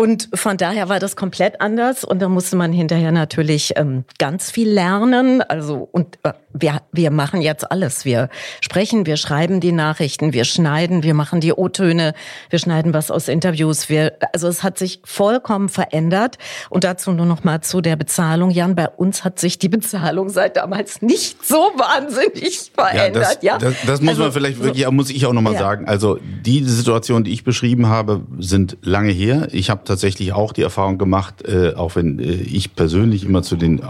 und 0.00 0.30
von 0.32 0.56
daher 0.56 0.88
war 0.88 0.98
das 0.98 1.14
komplett 1.14 1.60
anders 1.60 2.04
und 2.04 2.22
da 2.22 2.30
musste 2.30 2.56
man 2.56 2.72
hinterher 2.72 3.12
natürlich 3.12 3.74
ähm, 3.76 4.04
ganz 4.18 4.50
viel 4.50 4.70
lernen. 4.70 5.42
Also 5.42 5.90
und 5.92 6.18
äh, 6.22 6.32
wir, 6.54 6.80
wir 6.90 7.10
machen 7.10 7.42
jetzt 7.42 7.70
alles. 7.70 8.06
Wir 8.06 8.30
sprechen, 8.62 9.04
wir 9.04 9.18
schreiben 9.18 9.60
die 9.60 9.72
Nachrichten, 9.72 10.32
wir 10.32 10.44
schneiden, 10.44 11.02
wir 11.02 11.12
machen 11.12 11.40
die 11.40 11.52
O-Töne, 11.52 12.14
wir 12.48 12.58
schneiden 12.58 12.94
was 12.94 13.10
aus 13.10 13.28
Interviews. 13.28 13.90
Wir, 13.90 14.14
also 14.32 14.48
es 14.48 14.62
hat 14.62 14.78
sich 14.78 15.00
vollkommen 15.04 15.68
verändert. 15.68 16.38
Und 16.70 16.84
dazu 16.84 17.12
nur 17.12 17.26
noch 17.26 17.44
mal 17.44 17.60
zu 17.60 17.82
der 17.82 17.96
Bezahlung. 17.96 18.48
Jan, 18.50 18.74
bei 18.74 18.88
uns 18.88 19.22
hat 19.22 19.38
sich 19.38 19.58
die 19.58 19.68
Bezahlung 19.68 20.30
seit 20.30 20.56
damals 20.56 21.02
nicht 21.02 21.44
so 21.44 21.56
wahnsinnig 21.56 22.72
verändert. 22.74 23.38
Ja, 23.42 23.58
das, 23.58 23.62
ja? 23.64 23.70
das, 23.70 23.74
das 23.86 24.00
muss 24.00 24.10
also, 24.10 24.22
man 24.22 24.32
vielleicht 24.32 24.62
wirklich, 24.62 24.90
muss 24.90 25.10
ich 25.10 25.26
auch 25.26 25.34
noch 25.34 25.42
mal 25.42 25.52
ja. 25.52 25.58
sagen. 25.58 25.86
Also 25.86 26.18
die 26.22 26.64
Situation, 26.64 27.22
die 27.22 27.32
ich 27.32 27.44
beschrieben 27.44 27.88
habe, 27.88 28.22
sind 28.38 28.78
lange 28.80 29.12
her. 29.12 29.48
Ich 29.52 29.68
habe 29.68 29.89
tatsächlich 29.90 30.32
auch 30.32 30.52
die 30.52 30.62
Erfahrung 30.62 30.98
gemacht, 30.98 31.42
äh, 31.46 31.74
auch 31.74 31.96
wenn 31.96 32.18
äh, 32.18 32.32
ich 32.32 32.74
persönlich 32.74 33.24
immer 33.24 33.42
zu 33.42 33.56
den, 33.56 33.82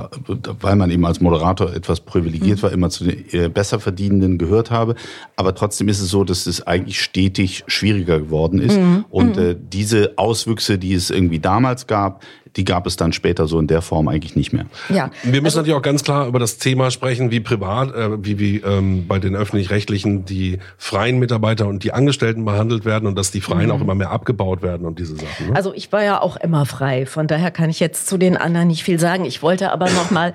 weil 0.60 0.76
man 0.76 0.90
eben 0.90 1.04
als 1.04 1.20
Moderator 1.20 1.72
etwas 1.74 2.00
privilegiert 2.00 2.30
privilegiert 2.30 2.62
war, 2.62 2.72
immer 2.72 2.90
zu 2.90 3.04
den 3.04 3.24
äh, 3.32 3.48
Besserverdienenden 3.48 4.38
gehört 4.38 4.70
habe. 4.70 4.94
Aber 5.36 5.54
trotzdem 5.54 5.88
ist 5.88 6.00
es 6.00 6.10
so, 6.10 6.24
dass 6.24 6.46
es 6.46 6.66
eigentlich 6.66 7.00
stetig 7.00 7.64
schwieriger 7.66 8.18
geworden 8.18 8.60
ist. 8.60 8.78
Mhm. 8.78 9.04
Und 9.10 9.36
mhm. 9.36 9.42
äh, 9.42 9.56
diese 9.58 10.14
Auswüchse, 10.16 10.78
die 10.78 10.94
es 10.94 11.10
irgendwie 11.10 11.38
damals 11.38 11.86
gab, 11.86 12.22
die 12.56 12.64
gab 12.64 12.86
es 12.86 12.96
dann 12.96 13.12
später 13.12 13.46
so 13.46 13.58
in 13.58 13.66
der 13.66 13.82
Form 13.82 14.08
eigentlich 14.08 14.36
nicht 14.36 14.52
mehr. 14.52 14.66
Ja. 14.88 15.10
Wir 15.22 15.32
müssen 15.42 15.46
also, 15.46 15.58
natürlich 15.60 15.78
auch 15.78 15.82
ganz 15.82 16.02
klar 16.02 16.26
über 16.26 16.38
das 16.38 16.58
Thema 16.58 16.90
sprechen, 16.90 17.30
wie 17.30 17.40
privat, 17.40 17.94
äh, 17.94 18.24
wie, 18.24 18.38
wie 18.38 18.56
ähm, 18.58 19.06
bei 19.06 19.18
den 19.18 19.36
öffentlich-rechtlichen 19.36 20.24
die 20.24 20.58
freien 20.76 21.18
Mitarbeiter 21.18 21.66
und 21.68 21.84
die 21.84 21.92
Angestellten 21.92 22.44
behandelt 22.44 22.84
werden 22.84 23.06
und 23.06 23.16
dass 23.16 23.30
die 23.30 23.40
Freien 23.40 23.66
mhm. 23.66 23.72
auch 23.72 23.80
immer 23.80 23.94
mehr 23.94 24.10
abgebaut 24.10 24.62
werden 24.62 24.86
und 24.86 24.98
diese 24.98 25.16
Sachen. 25.16 25.48
Ne? 25.48 25.56
Also 25.56 25.72
ich 25.74 25.92
war 25.92 26.02
ja 26.02 26.20
auch 26.20 26.36
immer 26.36 26.66
frei, 26.66 27.06
von 27.06 27.26
daher 27.26 27.50
kann 27.50 27.70
ich 27.70 27.80
jetzt 27.80 28.06
zu 28.06 28.18
den 28.18 28.36
anderen 28.36 28.68
nicht 28.68 28.82
viel 28.82 28.98
sagen. 28.98 29.24
Ich 29.24 29.42
wollte 29.42 29.72
aber 29.72 29.90
noch 29.90 30.10
mal, 30.10 30.34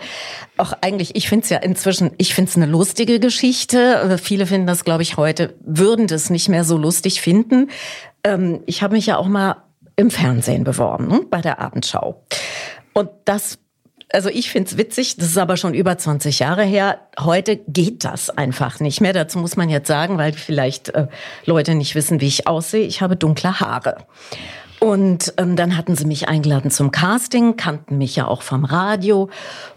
auch 0.58 0.74
eigentlich, 0.82 1.16
ich 1.16 1.28
finde 1.28 1.44
es 1.44 1.50
ja 1.50 1.58
inzwischen, 1.58 2.12
ich 2.18 2.34
finde 2.34 2.50
es 2.50 2.56
eine 2.56 2.66
lustige 2.66 3.20
Geschichte. 3.20 3.78
Äh, 3.96 4.18
viele 4.18 4.46
finden 4.46 4.68
das, 4.68 4.86
glaube 4.86 5.04
ich, 5.04 5.18
heute, 5.18 5.56
würden 5.66 6.08
das 6.08 6.30
nicht 6.30 6.50
mehr 6.50 6.64
so 6.64 6.78
lustig 6.78 7.22
finden. 7.22 7.70
Ähm, 8.24 8.62
ich 8.66 8.82
habe 8.82 8.96
mich 8.96 9.06
ja 9.06 9.18
auch 9.18 9.28
mal 9.28 9.58
im 9.96 10.12
Fernsehen 10.12 10.64
beworben, 10.64 11.08
ne, 11.08 11.22
bei 11.30 11.42
der 11.42 11.60
Abendschau. 11.60 12.24
Und 12.94 13.10
das 13.26 13.60
also 14.14 14.30
ich 14.30 14.50
find's 14.50 14.78
witzig, 14.78 15.18
das 15.18 15.28
ist 15.30 15.38
aber 15.38 15.58
schon 15.58 15.74
über 15.74 15.98
20 15.98 16.40
Jahre 16.40 16.64
her. 16.64 17.00
Heute 17.20 17.58
geht 17.58 18.06
das 18.06 18.30
einfach 18.30 18.80
nicht 18.80 19.02
mehr. 19.02 19.14
Dazu 19.14 19.40
muss 19.40 19.58
man 19.58 19.68
jetzt 19.68 19.88
sagen, 19.88 20.18
weil 20.18 20.32
vielleicht 20.34 20.90
äh, 20.90 21.08
Leute 21.46 21.76
nicht 21.76 21.96
wissen, 21.96 22.22
wie 22.22 22.28
ich 22.28 22.48
aussehe. 22.48 22.86
Ich 22.86 23.02
habe 23.02 23.16
dunkle 23.16 23.60
Haare. 23.60 23.98
Und 24.80 25.34
ähm, 25.38 25.56
dann 25.56 25.78
hatten 25.78 25.96
sie 25.96 26.06
mich 26.06 26.28
eingeladen 26.28 26.70
zum 26.70 26.92
Casting, 26.92 27.58
kannten 27.58 27.98
mich 27.98 28.16
ja 28.16 28.28
auch 28.28 28.42
vom 28.42 28.66
Radio 28.66 29.30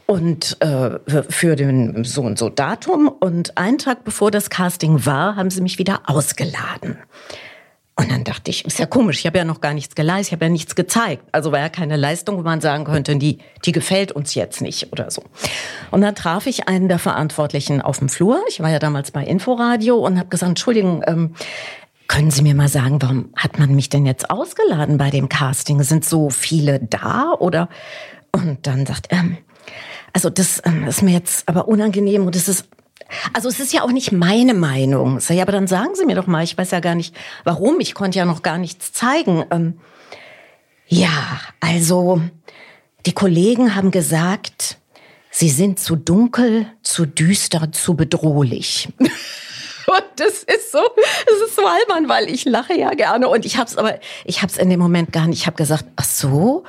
und 0.07 0.61
äh, 0.61 0.99
für 1.29 1.57
den 1.57 2.05
so 2.05 2.23
und 2.23 2.39
so 2.39 2.49
Datum. 2.49 3.09
Und 3.09 3.57
einen 3.57 3.79
Tag 3.79 4.05
bevor 4.05 4.31
das 4.31 4.51
Casting 4.51 5.07
war, 5.07 5.37
haben 5.37 5.51
sie 5.51 5.63
mich 5.63 5.79
wieder 5.79 6.03
ausgeladen. 6.07 6.99
Und 7.99 8.13
dann 8.13 8.23
dachte 8.23 8.53
ich, 8.53 8.65
ist 8.65 8.79
ja 8.79 8.87
komisch, 8.87 9.19
ich 9.19 9.27
habe 9.27 9.39
ja 9.39 9.45
noch 9.45 9.61
gar 9.61 9.75
nichts 9.75 9.97
geleistet, 9.97 10.29
ich 10.29 10.33
habe 10.35 10.45
ja 10.45 10.51
nichts 10.51 10.77
gezeigt. 10.77 11.25
Also 11.33 11.51
war 11.51 11.59
ja 11.59 11.69
keine 11.69 11.97
Leistung, 11.97 12.39
wo 12.39 12.43
man 12.43 12.61
sagen 12.61 12.85
könnte, 12.85 13.17
die, 13.17 13.39
die 13.65 13.73
gefällt 13.73 14.13
uns 14.13 14.37
jetzt 14.37 14.61
nicht 14.61 14.93
oder 14.93 15.11
so. 15.11 15.25
Und 15.91 16.03
dann 16.03 16.15
traf 16.15 16.47
ich 16.47 16.69
einen 16.69 16.89
der 16.89 17.01
Verantwortlichen 17.01 17.83
auf 17.83 17.99
dem 17.99 18.09
Flur. 18.09 18.41
Ich 18.49 18.61
war 18.61 18.71
ja 18.71 18.79
damals 18.79 19.11
bei 19.11 19.25
Inforadio 19.25 19.97
und 19.97 20.17
habe 20.17 20.29
gesagt, 20.29 20.51
Entschuldigung, 20.51 21.03
ähm, 21.09 21.35
können 22.07 22.31
Sie 22.31 22.43
mir 22.43 22.55
mal 22.55 22.69
sagen, 22.69 23.03
warum 23.03 23.31
hat 23.35 23.59
man 23.59 23.75
mich 23.75 23.89
denn 23.89 24.07
jetzt 24.07 24.31
ausgeladen 24.31 24.97
bei 24.97 25.11
dem 25.11 25.29
Casting? 25.29 25.83
Sind 25.83 26.05
so 26.05 26.31
viele 26.31 26.79
da 26.79 27.33
oder? 27.37 27.69
Und 28.31 28.65
dann 28.69 28.87
sagt 28.87 29.09
er, 29.11 29.19
ähm, 29.19 29.39
also 30.13 30.31
das 30.31 30.63
ähm, 30.65 30.87
ist 30.87 31.03
mir 31.03 31.15
jetzt 31.15 31.49
aber 31.49 31.67
unangenehm 31.67 32.27
und 32.27 32.37
es 32.37 32.49
ist 32.49 32.69
Also 33.33 33.49
es 33.49 33.61
ist 33.61 33.73
ja 33.73 33.83
auch 33.83 33.93
nicht 33.93 34.13
meine 34.13 34.55
Meinung. 34.55 35.19
Ja, 35.29 35.43
aber 35.43 35.53
dann 35.53 35.67
sagen 35.67 35.95
Sie 35.95 36.05
mir 36.05 36.15
doch 36.15 36.27
mal, 36.27 36.45
ich 36.45 36.57
weiß 36.57 36.71
ja 36.71 36.81
gar 36.81 36.95
nicht, 36.95 37.15
warum. 37.45 37.81
Ich 37.81 37.95
konnte 37.95 38.19
ja 38.19 38.25
noch 38.25 38.43
gar 38.43 38.59
nichts 38.59 38.93
zeigen. 38.93 39.45
Ähm, 39.51 39.79
ja, 40.87 41.41
also 41.61 42.21
die 43.07 43.13
Kollegen 43.13 43.75
haben 43.75 43.91
gesagt, 43.91 44.79
Sie 45.31 45.51
sind 45.51 45.79
zu 45.79 45.97
dunkel, 45.97 46.67
zu 46.83 47.07
düster, 47.07 47.71
zu 47.73 47.95
bedrohlich. 47.95 48.89
Und 48.99 50.05
das 50.17 50.43
ist 50.43 50.73
so, 50.73 50.81
das 51.27 51.49
ist 51.49 51.57
so 51.57 51.65
albern, 51.65 52.09
weil 52.09 52.29
ich 52.29 52.45
lache 52.45 52.75
ja 52.75 52.91
gerne 52.91 53.27
und 53.27 53.47
ich 53.47 53.57
hab's 53.57 53.79
aber, 53.79 53.99
ich 54.27 54.43
hab's 54.43 54.59
in 54.59 54.69
dem 54.69 54.81
Moment 54.81 55.13
gar 55.13 55.27
nicht. 55.27 55.39
Ich 55.39 55.47
habe 55.47 55.57
gesagt, 55.57 55.87
ach 55.97 56.05
so, 56.05 56.65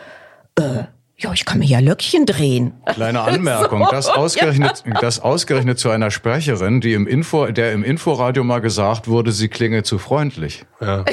äh, 0.58 0.84
ja, 1.20 1.34
ich 1.34 1.46
kann 1.46 1.60
mir 1.60 1.66
ja 1.66 1.80
Löckchen 1.80 2.26
drehen. 2.26 2.74
Kleine 2.86 3.22
Anmerkung, 3.22 3.84
so, 3.84 3.92
das 3.92 4.08
ausgerechnet, 4.08 4.84
ja. 4.86 5.00
das 5.02 5.20
ausgerechnet 5.20 5.78
zu 5.78 5.90
einer 5.90 6.12
Sprecherin, 6.12 6.80
die 6.82 6.94
im 6.94 7.08
Info, 7.08 7.48
der 7.48 7.74
im 7.74 7.84
Inforadio 7.84 8.44
mal 8.44 8.60
gesagt 8.60 9.08
wurde, 9.08 9.32
sie 9.32 9.50
klinge 9.50 9.84
zu 9.84 9.98
freundlich. 9.98 10.66
Ja. 10.80 11.04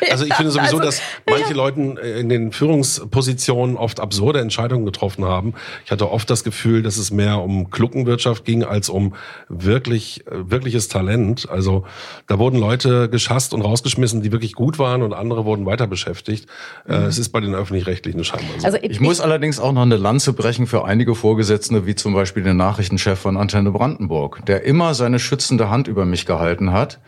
Also 0.10 0.26
ich 0.26 0.34
finde 0.34 0.50
sowieso, 0.50 0.78
also, 0.78 0.80
dass 0.80 1.00
manche 1.28 1.50
ja. 1.50 1.56
Leute 1.56 1.80
in 1.80 2.28
den 2.28 2.52
Führungspositionen 2.52 3.76
oft 3.76 3.98
absurde 3.98 4.40
Entscheidungen 4.40 4.84
getroffen 4.84 5.24
haben. 5.24 5.54
Ich 5.84 5.90
hatte 5.90 6.10
oft 6.10 6.28
das 6.28 6.44
Gefühl, 6.44 6.82
dass 6.82 6.98
es 6.98 7.10
mehr 7.10 7.40
um 7.40 7.70
Kluckenwirtschaft 7.70 8.44
ging 8.44 8.62
als 8.62 8.88
um 8.88 9.14
wirklich 9.48 10.24
wirkliches 10.30 10.88
Talent. 10.88 11.48
Also 11.48 11.84
da 12.26 12.38
wurden 12.38 12.58
Leute 12.58 13.08
geschasst 13.08 13.54
und 13.54 13.62
rausgeschmissen, 13.62 14.22
die 14.22 14.32
wirklich 14.32 14.54
gut 14.54 14.78
waren 14.78 15.02
und 15.02 15.12
andere 15.12 15.44
wurden 15.44 15.66
weiter 15.66 15.86
beschäftigt. 15.86 16.48
Äh, 16.86 16.98
mhm. 16.98 17.04
Es 17.06 17.18
ist 17.18 17.30
bei 17.30 17.40
den 17.40 17.54
öffentlich-rechtlichen 17.54 18.24
scheinbar 18.24 18.58
so. 18.58 18.66
Also 18.66 18.78
ich, 18.78 18.90
ich 18.90 19.00
muss 19.00 19.20
allerdings 19.20 19.60
auch 19.60 19.72
noch 19.72 19.82
eine 19.82 19.96
Lanze 19.96 20.32
brechen 20.32 20.66
für 20.66 20.84
einige 20.84 21.14
Vorgesetzte, 21.14 21.86
wie 21.86 21.94
zum 21.94 22.14
Beispiel 22.14 22.42
den 22.42 22.56
Nachrichtenchef 22.56 23.18
von 23.18 23.36
Antenne 23.36 23.70
Brandenburg, 23.70 24.44
der 24.46 24.64
immer 24.64 24.94
seine 24.94 25.18
schützende 25.18 25.70
Hand 25.70 25.88
über 25.88 26.04
mich 26.04 26.26
gehalten 26.26 26.72
hat 26.72 27.00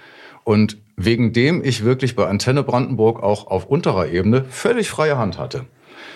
und 0.45 0.79
wegen 0.97 1.33
dem 1.33 1.65
ich 1.65 1.85
wirklich 1.85 2.17
bei 2.17 2.27
Antenne 2.27 2.63
Brandenburg 2.63 3.23
auch 3.23 3.47
auf 3.47 3.67
unterer 3.67 4.09
Ebene 4.09 4.45
völlig 4.49 4.89
freie 4.89 5.19
Hand 5.19 5.39
hatte. 5.39 5.67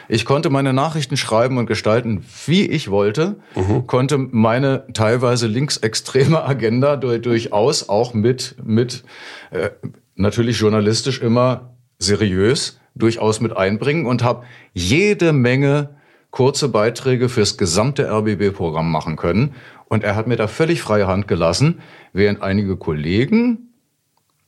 Ich 0.09 0.25
konnte 0.25 0.49
meine 0.49 0.73
Nachrichten 0.73 1.17
schreiben 1.17 1.59
und 1.59 1.67
gestalten, 1.67 2.25
wie 2.47 2.67
ich 2.67 2.91
wollte, 2.91 3.37
mhm. 3.55 3.87
konnte 3.87 4.17
meine 4.17 4.87
teilweise 4.95 5.47
linksextreme 5.47 6.43
Agenda 6.45 6.97
durchaus 6.97 7.89
auch 7.89 8.15
mit, 8.15 8.57
mit 8.63 9.05
äh, 9.51 9.71
natürlich 10.15 10.59
journalistisch 10.59 11.21
immer 11.21 11.75
seriös 11.99 12.81
durchaus 12.95 13.41
mit 13.41 13.57
einbringen 13.57 14.07
und 14.07 14.25
habe 14.25 14.45
jede 14.73 15.33
Menge 15.33 15.91
kurze 16.31 16.69
Beiträge 16.69 17.29
fürs 17.29 17.59
gesamte 17.59 18.11
RBB-Programm 18.11 18.91
machen 18.91 19.17
können. 19.17 19.55
Und 19.87 20.05
er 20.05 20.17
hat 20.17 20.27
mir 20.27 20.37
da 20.37 20.47
völlig 20.47 20.83
freie 20.83 21.07
Hand 21.07 21.29
gelassen, 21.29 21.81
während 22.13 22.43
einige 22.43 22.77
Kollegen 22.77 23.68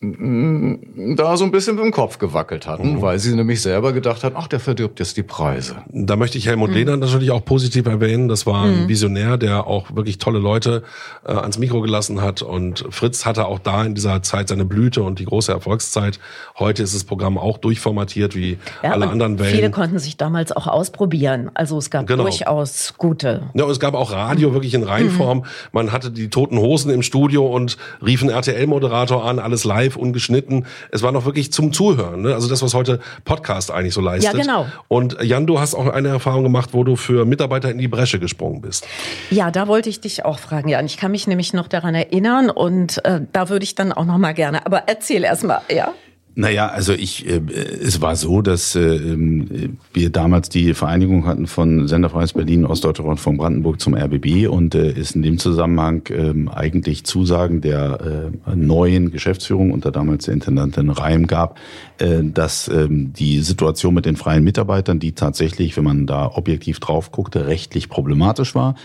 da 0.02 1.36
so 1.36 1.44
ein 1.44 1.50
bisschen 1.50 1.76
mit 1.76 1.84
dem 1.84 1.90
Kopf 1.90 2.18
gewackelt 2.18 2.66
hatten, 2.66 2.94
mhm. 2.94 3.02
weil 3.02 3.18
sie 3.18 3.36
nämlich 3.36 3.60
selber 3.60 3.92
gedacht 3.92 4.24
hat, 4.24 4.32
ach, 4.34 4.48
der 4.48 4.58
verdirbt 4.58 4.98
jetzt 4.98 5.18
die 5.18 5.22
Preise. 5.22 5.76
Da 5.90 6.16
möchte 6.16 6.38
ich 6.38 6.46
Helmut 6.46 6.70
mhm. 6.70 6.76
Lehner 6.76 6.96
natürlich 6.96 7.30
auch 7.30 7.44
positiv 7.44 7.84
erwähnen. 7.84 8.26
Das 8.26 8.46
war 8.46 8.64
ein 8.64 8.84
mhm. 8.84 8.88
Visionär, 8.88 9.36
der 9.36 9.66
auch 9.66 9.94
wirklich 9.94 10.16
tolle 10.16 10.38
Leute 10.38 10.84
äh, 11.26 11.32
ans 11.32 11.58
Mikro 11.58 11.82
gelassen 11.82 12.22
hat. 12.22 12.40
Und 12.40 12.86
Fritz 12.88 13.26
hatte 13.26 13.44
auch 13.44 13.58
da 13.58 13.84
in 13.84 13.94
dieser 13.94 14.22
Zeit 14.22 14.48
seine 14.48 14.64
Blüte 14.64 15.02
und 15.02 15.18
die 15.18 15.26
große 15.26 15.52
Erfolgszeit. 15.52 16.18
Heute 16.58 16.82
ist 16.82 16.94
das 16.94 17.04
Programm 17.04 17.36
auch 17.36 17.58
durchformatiert 17.58 18.34
wie 18.34 18.56
ja, 18.82 18.92
alle 18.92 19.06
anderen 19.06 19.38
Wellen. 19.38 19.54
Viele 19.54 19.70
konnten 19.70 19.98
sich 19.98 20.16
damals 20.16 20.50
auch 20.50 20.66
ausprobieren. 20.66 21.50
Also 21.52 21.76
es 21.76 21.90
gab 21.90 22.06
genau. 22.06 22.22
durchaus 22.22 22.94
gute. 22.96 23.50
Ja, 23.52 23.64
und 23.64 23.70
es 23.70 23.80
gab 23.80 23.92
auch 23.92 24.12
Radio 24.12 24.48
mhm. 24.48 24.54
wirklich 24.54 24.72
in 24.72 24.82
Reinform. 24.82 25.38
Mhm. 25.40 25.44
Man 25.72 25.92
hatte 25.92 26.10
die 26.10 26.30
toten 26.30 26.56
Hosen 26.56 26.90
im 26.90 27.02
Studio 27.02 27.46
und 27.46 27.76
rief 28.02 28.22
einen 28.22 28.30
RTL-Moderator 28.30 29.26
an, 29.26 29.38
alles 29.38 29.64
live 29.64 29.89
live 29.90 29.96
ungeschnitten. 29.96 30.66
Es 30.90 31.02
war 31.02 31.12
noch 31.12 31.24
wirklich 31.24 31.52
zum 31.52 31.72
Zuhören. 31.72 32.22
Ne? 32.22 32.34
Also 32.34 32.48
das, 32.48 32.62
was 32.62 32.74
heute 32.74 33.00
Podcast 33.24 33.70
eigentlich 33.70 33.94
so 33.94 34.00
leistet. 34.00 34.34
Ja, 34.34 34.40
genau. 34.40 34.66
Und 34.88 35.16
Jan, 35.22 35.46
du 35.46 35.58
hast 35.58 35.74
auch 35.74 35.88
eine 35.88 36.08
Erfahrung 36.08 36.44
gemacht, 36.44 36.70
wo 36.72 36.84
du 36.84 36.96
für 36.96 37.24
Mitarbeiter 37.24 37.70
in 37.70 37.78
die 37.78 37.88
Bresche 37.88 38.18
gesprungen 38.18 38.60
bist. 38.60 38.86
Ja, 39.30 39.50
da 39.50 39.66
wollte 39.68 39.88
ich 39.88 40.00
dich 40.00 40.24
auch 40.24 40.38
fragen, 40.38 40.68
Jan. 40.68 40.86
Ich 40.86 40.96
kann 40.96 41.10
mich 41.10 41.26
nämlich 41.26 41.52
noch 41.52 41.68
daran 41.68 41.94
erinnern 41.94 42.50
und 42.50 43.04
äh, 43.04 43.20
da 43.32 43.48
würde 43.48 43.64
ich 43.64 43.74
dann 43.74 43.92
auch 43.92 44.04
noch 44.04 44.18
mal 44.18 44.32
gerne. 44.32 44.64
Aber 44.66 44.84
erzähl 44.86 45.24
erst 45.24 45.44
mal, 45.44 45.60
ja. 45.70 45.92
Naja, 46.36 46.68
also 46.68 46.92
ich, 46.92 47.26
äh, 47.26 47.40
es 47.82 48.00
war 48.00 48.14
so, 48.14 48.40
dass 48.40 48.76
äh, 48.76 48.80
ähm, 48.80 49.78
wir 49.92 50.10
damals 50.10 50.48
die 50.48 50.74
Vereinigung 50.74 51.26
hatten 51.26 51.46
von 51.48 51.88
Senderfreies 51.88 52.34
Berlin, 52.34 52.64
Ostdeutscher 52.64 53.02
Rundfunk 53.02 53.38
Brandenburg 53.38 53.80
zum 53.80 53.94
RBB 53.94 54.48
und 54.48 54.74
äh, 54.74 54.90
es 54.90 55.10
in 55.10 55.22
dem 55.22 55.38
Zusammenhang 55.38 56.06
äh, 56.08 56.32
eigentlich 56.54 57.04
Zusagen 57.04 57.60
der 57.60 58.30
äh, 58.46 58.54
neuen 58.54 59.10
Geschäftsführung 59.10 59.72
unter 59.72 59.90
damals 59.90 60.26
der 60.26 60.34
Intendantin 60.34 60.90
Reim 60.90 61.26
gab, 61.26 61.58
äh, 61.98 62.22
dass 62.22 62.68
äh, 62.68 62.86
die 62.88 63.40
Situation 63.40 63.94
mit 63.94 64.06
den 64.06 64.16
freien 64.16 64.44
Mitarbeitern, 64.44 65.00
die 65.00 65.12
tatsächlich, 65.12 65.76
wenn 65.76 65.84
man 65.84 66.06
da 66.06 66.30
objektiv 66.32 66.78
drauf 66.78 67.10
guckte, 67.10 67.48
rechtlich 67.48 67.88
problematisch 67.88 68.54
war 68.54 68.76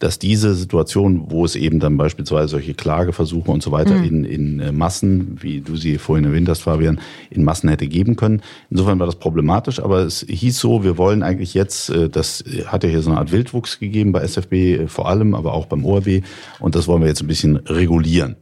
dass 0.00 0.18
diese 0.18 0.54
Situation, 0.54 1.26
wo 1.28 1.44
es 1.44 1.54
eben 1.54 1.78
dann 1.78 1.98
beispielsweise 1.98 2.48
solche 2.48 2.74
Klageversuche 2.74 3.50
und 3.50 3.62
so 3.62 3.70
weiter 3.70 3.94
mhm. 3.94 4.04
in, 4.04 4.24
in 4.24 4.60
äh, 4.60 4.72
Massen, 4.72 5.36
wie 5.40 5.60
du 5.60 5.76
sie 5.76 5.98
vorhin 5.98 6.24
erwähnt 6.24 6.48
hast, 6.48 6.62
Fabian, 6.62 7.00
in 7.28 7.44
Massen 7.44 7.68
hätte 7.68 7.86
geben 7.86 8.16
können. 8.16 8.40
Insofern 8.70 8.98
war 8.98 9.06
das 9.06 9.16
problematisch, 9.16 9.78
aber 9.78 10.00
es 10.00 10.24
hieß 10.26 10.58
so, 10.58 10.82
wir 10.82 10.96
wollen 10.96 11.22
eigentlich 11.22 11.52
jetzt, 11.52 11.90
äh, 11.90 12.08
das 12.08 12.42
hat 12.66 12.82
ja 12.82 12.88
hier 12.88 13.02
so 13.02 13.10
eine 13.10 13.20
Art 13.20 13.30
Wildwuchs 13.30 13.78
gegeben 13.78 14.12
bei 14.12 14.22
SFB 14.22 14.52
äh, 14.54 14.88
vor 14.88 15.06
allem, 15.06 15.34
aber 15.34 15.52
auch 15.52 15.66
beim 15.66 15.84
ORW 15.84 16.22
und 16.60 16.74
das 16.74 16.88
wollen 16.88 17.02
wir 17.02 17.08
jetzt 17.08 17.20
ein 17.20 17.28
bisschen 17.28 17.56
regulieren. 17.56 18.36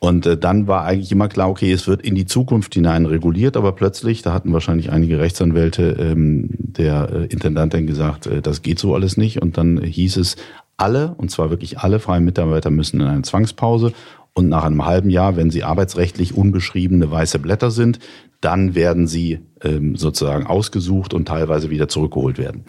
Und 0.00 0.24
äh, 0.24 0.38
dann 0.38 0.66
war 0.66 0.84
eigentlich 0.84 1.12
immer 1.12 1.28
klar, 1.28 1.50
okay, 1.50 1.70
es 1.70 1.86
wird 1.86 2.00
in 2.00 2.14
die 2.14 2.24
Zukunft 2.24 2.72
hinein 2.72 3.04
reguliert, 3.04 3.56
aber 3.56 3.72
plötzlich, 3.72 4.22
da 4.22 4.32
hatten 4.32 4.52
wahrscheinlich 4.52 4.90
einige 4.90 5.20
Rechtsanwälte 5.20 5.94
ähm, 6.00 6.48
der 6.58 7.10
äh, 7.12 7.24
Intendantin 7.26 7.86
gesagt, 7.86 8.26
äh, 8.26 8.40
das 8.40 8.62
geht 8.62 8.78
so 8.78 8.94
alles 8.94 9.18
nicht. 9.18 9.42
Und 9.42 9.58
dann 9.58 9.78
hieß 9.82 10.16
es, 10.16 10.36
alle, 10.80 11.14
und 11.16 11.30
zwar 11.30 11.50
wirklich 11.50 11.78
alle 11.78 12.00
freien 12.00 12.24
Mitarbeiter 12.24 12.70
müssen 12.70 13.00
in 13.00 13.06
eine 13.06 13.22
Zwangspause 13.22 13.92
und 14.32 14.48
nach 14.48 14.64
einem 14.64 14.84
halben 14.86 15.10
Jahr, 15.10 15.36
wenn 15.36 15.50
sie 15.50 15.64
arbeitsrechtlich 15.64 16.36
unbeschriebene 16.36 17.10
weiße 17.10 17.38
Blätter 17.38 17.70
sind, 17.70 17.98
dann 18.40 18.74
werden 18.74 19.06
sie 19.06 19.40
ähm, 19.62 19.96
sozusagen 19.96 20.46
ausgesucht 20.46 21.12
und 21.12 21.28
teilweise 21.28 21.70
wieder 21.70 21.88
zurückgeholt 21.88 22.38
werden. 22.38 22.64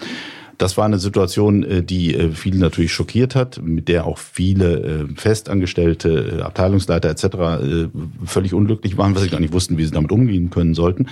Das 0.57 0.77
war 0.77 0.85
eine 0.85 0.99
Situation, 0.99 1.63
äh, 1.63 1.81
die 1.81 2.13
äh, 2.13 2.31
viele 2.31 2.59
natürlich 2.59 2.93
schockiert 2.93 3.35
hat, 3.35 3.61
mit 3.63 3.87
der 3.87 4.05
auch 4.05 4.19
viele 4.19 4.79
äh, 4.79 5.07
Festangestellte, 5.15 6.41
Abteilungsleiter 6.43 7.09
etc. 7.09 7.89
völlig 8.25 8.53
unglücklich 8.53 8.95
waren, 8.97 9.15
weil 9.15 9.23
sie 9.23 9.29
gar 9.29 9.39
nicht 9.39 9.53
wussten, 9.53 9.77
wie 9.79 9.85
sie 9.85 9.91
damit 9.91 10.11
umgehen 10.11 10.51
können 10.51 10.75
sollten. 10.75 11.07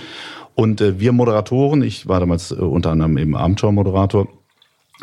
Und 0.54 0.82
wir 1.00 1.12
Moderatoren, 1.12 1.82
ich 1.82 2.06
war 2.06 2.20
damals 2.20 2.52
unter 2.52 2.90
anderem 2.90 3.16
eben 3.16 3.34
Abenteuermoderator, 3.34 4.28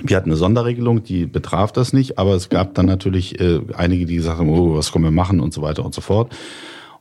wir 0.04 0.16
hatten 0.16 0.30
eine 0.30 0.38
Sonderregelung, 0.38 1.04
die 1.04 1.26
betraf 1.26 1.72
das 1.72 1.94
nicht, 1.94 2.18
aber 2.18 2.36
es 2.36 2.50
gab 2.50 2.76
dann 2.76 2.86
natürlich 2.86 3.40
äh, 3.40 3.62
einige, 3.76 4.06
die 4.06 4.16
gesagt 4.16 4.40
haben, 4.40 4.50
oh, 4.50 4.76
was 4.76 4.92
können 4.92 5.06
wir 5.06 5.12
machen 5.12 5.40
und 5.40 5.54
so 5.54 5.62
weiter 5.62 5.84
und 5.86 5.94
so 5.94 6.02
fort. 6.02 6.32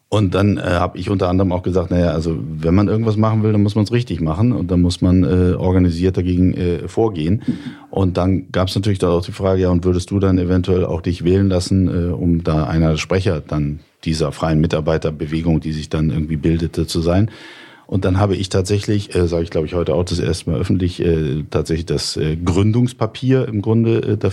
Und 0.08 0.34
dann 0.34 0.56
äh, 0.56 0.62
habe 0.62 0.98
ich 0.98 1.10
unter 1.10 1.28
anderem 1.28 1.50
auch 1.50 1.64
gesagt, 1.64 1.90
naja, 1.90 2.12
also 2.12 2.38
wenn 2.40 2.74
man 2.76 2.86
irgendwas 2.86 3.16
machen 3.16 3.42
will, 3.42 3.50
dann 3.50 3.62
muss 3.62 3.74
man 3.74 3.84
es 3.84 3.92
richtig 3.92 4.20
machen 4.20 4.52
und 4.52 4.70
dann 4.70 4.80
muss 4.80 5.00
man 5.00 5.24
äh, 5.24 5.54
organisiert 5.54 6.16
dagegen 6.16 6.54
äh, 6.54 6.86
vorgehen. 6.86 7.42
Und 7.90 8.16
dann 8.16 8.52
gab 8.52 8.68
es 8.68 8.76
natürlich 8.76 9.00
da 9.00 9.10
auch 9.10 9.24
die 9.24 9.32
Frage, 9.32 9.62
ja, 9.62 9.70
und 9.70 9.84
würdest 9.84 10.12
du 10.12 10.20
dann 10.20 10.38
eventuell 10.38 10.84
auch 10.84 11.00
dich 11.00 11.24
wählen 11.24 11.48
lassen, 11.48 11.88
äh, 11.88 12.12
um 12.12 12.44
da 12.44 12.64
einer 12.66 12.90
der 12.90 12.98
Sprecher 12.98 13.40
dann 13.40 13.80
dieser 14.04 14.30
freien 14.30 14.60
Mitarbeiterbewegung, 14.60 15.58
die 15.58 15.72
sich 15.72 15.88
dann 15.88 16.10
irgendwie 16.10 16.36
bildete, 16.36 16.86
zu 16.86 17.00
sein? 17.00 17.30
Und 17.86 18.04
dann 18.04 18.18
habe 18.18 18.36
ich 18.36 18.48
tatsächlich, 18.48 19.14
äh, 19.14 19.28
sage 19.28 19.44
ich 19.44 19.50
glaube 19.50 19.66
ich 19.66 19.74
heute 19.74 19.94
auch 19.94 20.04
das 20.04 20.18
erste 20.18 20.50
Mal 20.50 20.60
öffentlich, 20.60 21.00
äh, 21.00 21.44
tatsächlich 21.50 21.86
das 21.86 22.16
äh, 22.16 22.36
Gründungspapier 22.36 23.46
im 23.46 23.62
Grunde 23.62 23.98
äh, 23.98 24.16
dafür 24.16 24.32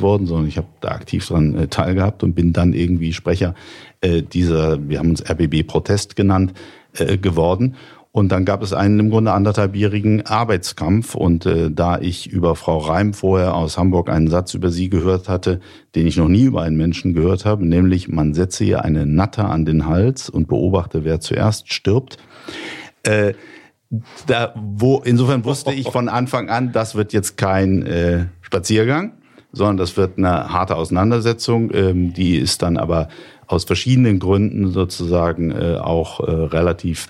worden, 0.00 0.26
sondern 0.26 0.48
ich 0.48 0.56
habe 0.56 0.68
da 0.80 0.88
aktiv 0.88 1.26
dran 1.26 1.54
äh, 1.54 1.68
teilgehabt 1.68 2.22
und 2.22 2.34
bin 2.34 2.52
dann 2.52 2.72
irgendwie 2.72 3.12
Sprecher 3.12 3.54
äh, 4.00 4.22
dieser, 4.22 4.88
wir 4.88 4.98
haben 4.98 5.10
uns 5.10 5.22
RBB 5.28 5.66
Protest 5.66 6.16
genannt, 6.16 6.54
äh, 6.94 7.18
geworden. 7.18 7.76
Und 8.12 8.32
dann 8.32 8.44
gab 8.44 8.60
es 8.62 8.72
einen 8.72 8.98
im 8.98 9.10
Grunde 9.10 9.32
anderthalbjährigen 9.32 10.26
Arbeitskampf. 10.26 11.14
Und 11.14 11.46
äh, 11.46 11.70
da 11.70 12.00
ich 12.00 12.28
über 12.28 12.56
Frau 12.56 12.78
Reim 12.78 13.14
vorher 13.14 13.54
aus 13.54 13.78
Hamburg 13.78 14.10
einen 14.10 14.28
Satz 14.28 14.52
über 14.54 14.70
sie 14.70 14.90
gehört 14.90 15.28
hatte, 15.28 15.60
den 15.94 16.08
ich 16.08 16.16
noch 16.16 16.28
nie 16.28 16.42
über 16.42 16.62
einen 16.62 16.76
Menschen 16.76 17.14
gehört 17.14 17.44
habe, 17.44 17.64
nämlich 17.64 18.08
man 18.08 18.34
setze 18.34 18.64
ihr 18.64 18.84
eine 18.84 19.06
Natter 19.06 19.48
an 19.48 19.64
den 19.64 19.86
Hals 19.86 20.28
und 20.28 20.48
beobachte, 20.48 21.04
wer 21.04 21.20
zuerst 21.20 21.72
stirbt. 21.72 22.16
Äh, 23.04 23.34
da, 24.26 24.54
wo, 24.56 25.02
insofern 25.04 25.44
wusste 25.44 25.72
ich 25.72 25.88
von 25.88 26.08
Anfang 26.08 26.48
an, 26.48 26.72
das 26.72 26.94
wird 26.96 27.12
jetzt 27.12 27.36
kein 27.36 27.84
äh, 27.86 28.26
Spaziergang, 28.40 29.12
sondern 29.52 29.76
das 29.76 29.96
wird 29.96 30.18
eine 30.18 30.52
harte 30.52 30.76
Auseinandersetzung. 30.76 31.70
Ähm, 31.72 32.12
die 32.12 32.36
ist 32.36 32.62
dann 32.62 32.76
aber 32.76 33.08
aus 33.46 33.64
verschiedenen 33.64 34.18
Gründen 34.18 34.70
sozusagen 34.70 35.50
äh, 35.52 35.76
auch 35.80 36.20
äh, 36.20 36.30
relativ 36.30 37.08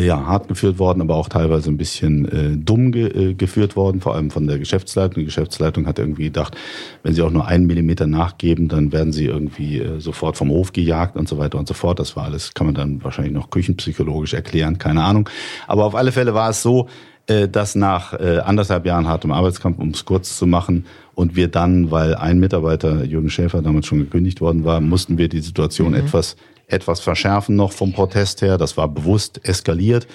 ja, 0.00 0.26
hart 0.26 0.48
geführt 0.48 0.78
worden, 0.78 1.02
aber 1.02 1.16
auch 1.16 1.28
teilweise 1.28 1.70
ein 1.70 1.76
bisschen 1.76 2.24
äh, 2.26 2.56
dumm 2.56 2.92
ge 2.92 3.30
äh, 3.30 3.34
geführt 3.34 3.76
worden, 3.76 4.00
vor 4.00 4.14
allem 4.14 4.30
von 4.30 4.46
der 4.46 4.58
Geschäftsleitung. 4.58 5.20
Die 5.20 5.24
Geschäftsleitung 5.26 5.86
hat 5.86 5.98
irgendwie 5.98 6.24
gedacht, 6.24 6.56
wenn 7.02 7.14
sie 7.14 7.22
auch 7.22 7.30
nur 7.30 7.46
einen 7.46 7.66
Millimeter 7.66 8.06
nachgeben, 8.06 8.68
dann 8.68 8.92
werden 8.92 9.12
sie 9.12 9.26
irgendwie 9.26 9.80
äh, 9.80 10.00
sofort 10.00 10.36
vom 10.36 10.50
Hof 10.50 10.72
gejagt 10.72 11.16
und 11.16 11.28
so 11.28 11.36
weiter 11.38 11.58
und 11.58 11.68
so 11.68 11.74
fort. 11.74 11.98
Das 11.98 12.16
war 12.16 12.24
alles, 12.24 12.54
kann 12.54 12.66
man 12.66 12.74
dann 12.74 13.04
wahrscheinlich 13.04 13.34
noch 13.34 13.50
küchenpsychologisch 13.50 14.34
erklären, 14.34 14.78
keine 14.78 15.02
Ahnung. 15.02 15.28
Aber 15.66 15.84
auf 15.84 15.94
alle 15.94 16.12
Fälle 16.12 16.32
war 16.32 16.50
es 16.50 16.62
so, 16.62 16.88
äh, 17.26 17.48
dass 17.48 17.74
nach 17.74 18.14
äh, 18.14 18.38
anderthalb 18.38 18.86
Jahren 18.86 19.06
hartem 19.06 19.32
Arbeitskampf, 19.32 19.78
um 19.78 19.90
es 19.90 20.04
kurz 20.04 20.38
zu 20.38 20.46
machen, 20.46 20.86
und 21.14 21.36
wir 21.36 21.48
dann, 21.48 21.90
weil 21.90 22.14
ein 22.14 22.40
Mitarbeiter, 22.40 23.04
Jürgen 23.04 23.28
Schäfer, 23.28 23.60
damals 23.60 23.86
schon 23.86 23.98
gekündigt 23.98 24.40
worden 24.40 24.64
war, 24.64 24.80
mussten 24.80 25.18
wir 25.18 25.28
die 25.28 25.40
Situation 25.40 25.90
mhm. 25.90 25.98
etwas 25.98 26.36
etwas 26.72 27.00
verschärfen 27.00 27.56
noch 27.56 27.72
vom 27.72 27.92
Protest 27.92 28.42
her. 28.42 28.58
Das 28.58 28.76
war 28.76 28.88
bewusst 28.88 29.40
eskaliert. 29.46 30.06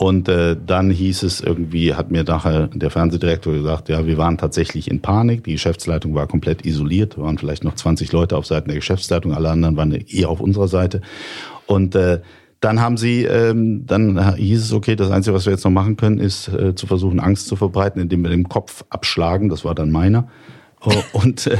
Und 0.00 0.28
äh, 0.28 0.56
dann 0.64 0.90
hieß 0.90 1.24
es 1.24 1.40
irgendwie, 1.40 1.92
hat 1.92 2.12
mir 2.12 2.22
nachher 2.22 2.68
der 2.68 2.90
Fernsehdirektor 2.90 3.52
gesagt, 3.52 3.88
ja, 3.88 4.06
wir 4.06 4.16
waren 4.16 4.38
tatsächlich 4.38 4.88
in 4.88 5.02
Panik. 5.02 5.42
Die 5.42 5.52
Geschäftsleitung 5.52 6.14
war 6.14 6.28
komplett 6.28 6.64
isoliert, 6.64 7.18
waren 7.18 7.36
vielleicht 7.36 7.64
noch 7.64 7.74
20 7.74 8.12
Leute 8.12 8.36
auf 8.36 8.46
Seiten 8.46 8.68
der 8.68 8.76
Geschäftsleitung, 8.76 9.34
alle 9.34 9.50
anderen 9.50 9.76
waren 9.76 9.90
eher 9.90 10.28
auf 10.28 10.40
unserer 10.40 10.68
Seite. 10.68 11.00
Und 11.66 11.96
äh, 11.96 12.20
dann 12.60 12.80
haben 12.80 12.96
sie, 12.96 13.24
ähm, 13.24 13.86
dann 13.86 14.36
hieß 14.36 14.62
es, 14.62 14.72
okay, 14.72 14.94
das 14.94 15.10
Einzige, 15.10 15.34
was 15.34 15.46
wir 15.46 15.52
jetzt 15.52 15.64
noch 15.64 15.72
machen 15.72 15.96
können, 15.96 16.18
ist 16.18 16.46
äh, 16.46 16.76
zu 16.76 16.86
versuchen, 16.86 17.18
Angst 17.18 17.48
zu 17.48 17.56
verbreiten, 17.56 18.00
indem 18.00 18.22
wir 18.22 18.30
den 18.30 18.48
Kopf 18.48 18.84
abschlagen. 18.90 19.48
Das 19.48 19.64
war 19.64 19.74
dann 19.74 19.90
meiner. 19.90 20.28
Und 21.12 21.48
äh, 21.48 21.56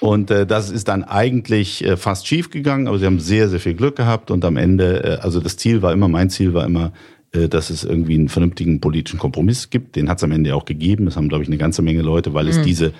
und 0.00 0.30
äh, 0.30 0.46
das 0.46 0.70
ist 0.70 0.88
dann 0.88 1.04
eigentlich 1.04 1.84
äh, 1.84 1.96
fast 1.96 2.26
schief 2.26 2.50
gegangen, 2.50 2.88
aber 2.88 2.98
sie 2.98 3.06
haben 3.06 3.20
sehr, 3.20 3.48
sehr 3.48 3.60
viel 3.60 3.74
Glück 3.74 3.96
gehabt 3.96 4.30
und 4.30 4.44
am 4.44 4.56
Ende, 4.56 5.04
äh, 5.04 5.22
also 5.22 5.40
das 5.40 5.56
Ziel 5.56 5.82
war 5.82 5.92
immer, 5.92 6.08
mein 6.08 6.30
Ziel 6.30 6.54
war 6.54 6.64
immer, 6.64 6.92
äh, 7.32 7.48
dass 7.48 7.70
es 7.70 7.84
irgendwie 7.84 8.14
einen 8.14 8.28
vernünftigen 8.28 8.80
politischen 8.80 9.18
Kompromiss 9.18 9.70
gibt. 9.70 9.96
Den 9.96 10.08
hat 10.08 10.18
es 10.18 10.24
am 10.24 10.32
Ende 10.32 10.54
auch 10.54 10.64
gegeben. 10.64 11.06
Das 11.06 11.16
haben, 11.16 11.28
glaube 11.28 11.44
ich, 11.44 11.48
eine 11.48 11.58
ganze 11.58 11.82
Menge 11.82 12.02
Leute, 12.02 12.34
weil 12.34 12.48
es 12.48 12.58
mhm. 12.58 12.62
diese 12.64 12.92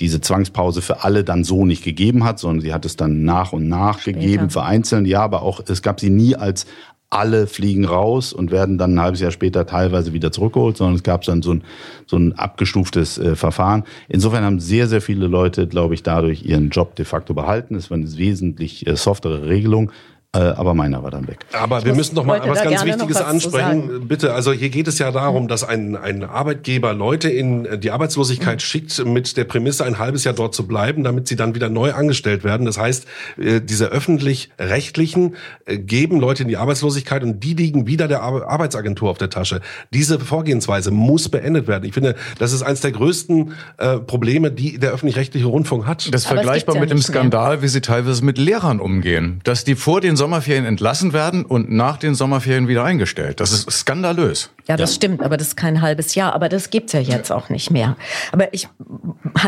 diese 0.00 0.20
Zwangspause 0.20 0.82
für 0.82 1.04
alle 1.04 1.22
dann 1.22 1.44
so 1.44 1.66
nicht 1.66 1.84
gegeben 1.84 2.24
hat, 2.24 2.38
sondern 2.38 2.62
sie 2.62 2.72
hat 2.72 2.84
es 2.84 2.96
dann 2.96 3.24
nach 3.24 3.52
und 3.52 3.68
nach 3.68 4.00
Später. 4.00 4.18
gegeben, 4.18 4.50
vereinzelt. 4.50 5.06
Ja, 5.06 5.20
aber 5.20 5.42
auch 5.42 5.60
es 5.68 5.82
gab 5.82 6.00
sie 6.00 6.10
nie 6.10 6.34
als 6.34 6.66
alle 7.12 7.46
fliegen 7.46 7.84
raus 7.84 8.32
und 8.32 8.50
werden 8.50 8.78
dann 8.78 8.94
ein 8.94 9.00
halbes 9.00 9.20
Jahr 9.20 9.30
später 9.30 9.66
teilweise 9.66 10.14
wieder 10.14 10.32
zurückgeholt, 10.32 10.78
sondern 10.78 10.96
es 10.96 11.02
gab 11.02 11.22
dann 11.22 11.42
so 11.42 11.52
ein, 11.52 11.62
so 12.06 12.16
ein 12.16 12.32
abgestuftes 12.32 13.18
äh, 13.18 13.36
Verfahren. 13.36 13.84
Insofern 14.08 14.44
haben 14.44 14.60
sehr, 14.60 14.88
sehr 14.88 15.02
viele 15.02 15.26
Leute, 15.26 15.66
glaube 15.66 15.92
ich, 15.92 16.02
dadurch 16.02 16.42
ihren 16.44 16.70
Job 16.70 16.96
de 16.96 17.04
facto 17.04 17.34
behalten. 17.34 17.74
Es 17.74 17.90
war 17.90 17.98
eine 17.98 18.16
wesentlich 18.16 18.86
äh, 18.86 18.96
softere 18.96 19.46
Regelung. 19.46 19.92
Äh, 20.34 20.38
aber 20.38 20.72
meiner 20.72 21.02
war 21.02 21.10
dann 21.10 21.28
weg. 21.28 21.40
Aber 21.52 21.80
ich 21.80 21.84
wir 21.84 21.94
müssen 21.94 22.14
noch 22.14 22.24
mal 22.24 22.40
was 22.48 22.62
ganz 22.62 22.86
Wichtiges 22.86 23.16
was 23.16 23.22
ansprechen. 23.22 24.08
Bitte, 24.08 24.32
also 24.32 24.50
hier 24.54 24.70
geht 24.70 24.88
es 24.88 24.98
ja 24.98 25.10
darum, 25.10 25.46
dass 25.46 25.62
ein, 25.62 25.94
ein 25.94 26.24
Arbeitgeber 26.24 26.94
Leute 26.94 27.28
in 27.28 27.80
die 27.80 27.90
Arbeitslosigkeit 27.90 28.54
mhm. 28.54 28.60
schickt 28.60 29.04
mit 29.04 29.36
der 29.36 29.44
Prämisse, 29.44 29.84
ein 29.84 29.98
halbes 29.98 30.24
Jahr 30.24 30.32
dort 30.32 30.54
zu 30.54 30.66
bleiben, 30.66 31.04
damit 31.04 31.28
sie 31.28 31.36
dann 31.36 31.54
wieder 31.54 31.68
neu 31.68 31.92
angestellt 31.92 32.44
werden. 32.44 32.64
Das 32.64 32.78
heißt, 32.78 33.06
äh, 33.36 33.60
diese 33.60 33.88
öffentlich-rechtlichen 33.88 35.36
äh, 35.66 35.76
geben 35.76 36.18
Leute 36.18 36.44
in 36.44 36.48
die 36.48 36.56
Arbeitslosigkeit 36.56 37.22
und 37.22 37.44
die 37.44 37.52
liegen 37.52 37.86
wieder 37.86 38.08
der 38.08 38.22
Arbeitsagentur 38.22 39.10
auf 39.10 39.18
der 39.18 39.28
Tasche. 39.28 39.60
Diese 39.92 40.18
Vorgehensweise 40.18 40.92
muss 40.92 41.28
beendet 41.28 41.68
werden. 41.68 41.84
Ich 41.84 41.92
finde, 41.92 42.14
das 42.38 42.54
ist 42.54 42.62
eines 42.62 42.80
der 42.80 42.92
größten 42.92 43.52
äh, 43.76 43.98
Probleme, 43.98 44.50
die 44.50 44.78
der 44.78 44.92
öffentlich-rechtliche 44.92 45.46
Rundfunk 45.46 45.84
hat. 45.84 46.08
Das 46.10 46.22
ist 46.22 46.28
vergleichbar 46.28 46.76
ja 46.76 46.80
mit 46.80 46.90
dem 46.90 47.02
Skandal, 47.02 47.56
mehr. 47.56 47.62
wie 47.62 47.68
sie 47.68 47.82
teilweise 47.82 48.24
mit 48.24 48.38
Lehrern 48.38 48.80
umgehen. 48.80 49.42
Dass 49.44 49.64
die 49.64 49.74
vor 49.74 50.00
den 50.00 50.21
Sommerferien 50.22 50.64
entlassen 50.66 51.12
werden 51.12 51.44
und 51.44 51.68
nach 51.72 51.96
den 51.96 52.14
Sommerferien 52.14 52.68
wieder 52.68 52.84
eingestellt. 52.84 53.40
Das 53.40 53.52
ist 53.52 53.68
skandalös. 53.72 54.50
Ja, 54.68 54.76
das 54.76 54.90
ja. 54.90 54.96
stimmt, 54.96 55.22
aber 55.22 55.36
das 55.36 55.48
ist 55.48 55.56
kein 55.56 55.80
halbes 55.82 56.14
Jahr. 56.14 56.34
Aber 56.34 56.48
das 56.48 56.70
gibt's 56.70 56.92
ja 56.92 57.00
jetzt 57.00 57.32
auch 57.32 57.48
nicht 57.48 57.70
mehr. 57.70 57.96
Aber 58.30 58.52
ich, 58.54 58.68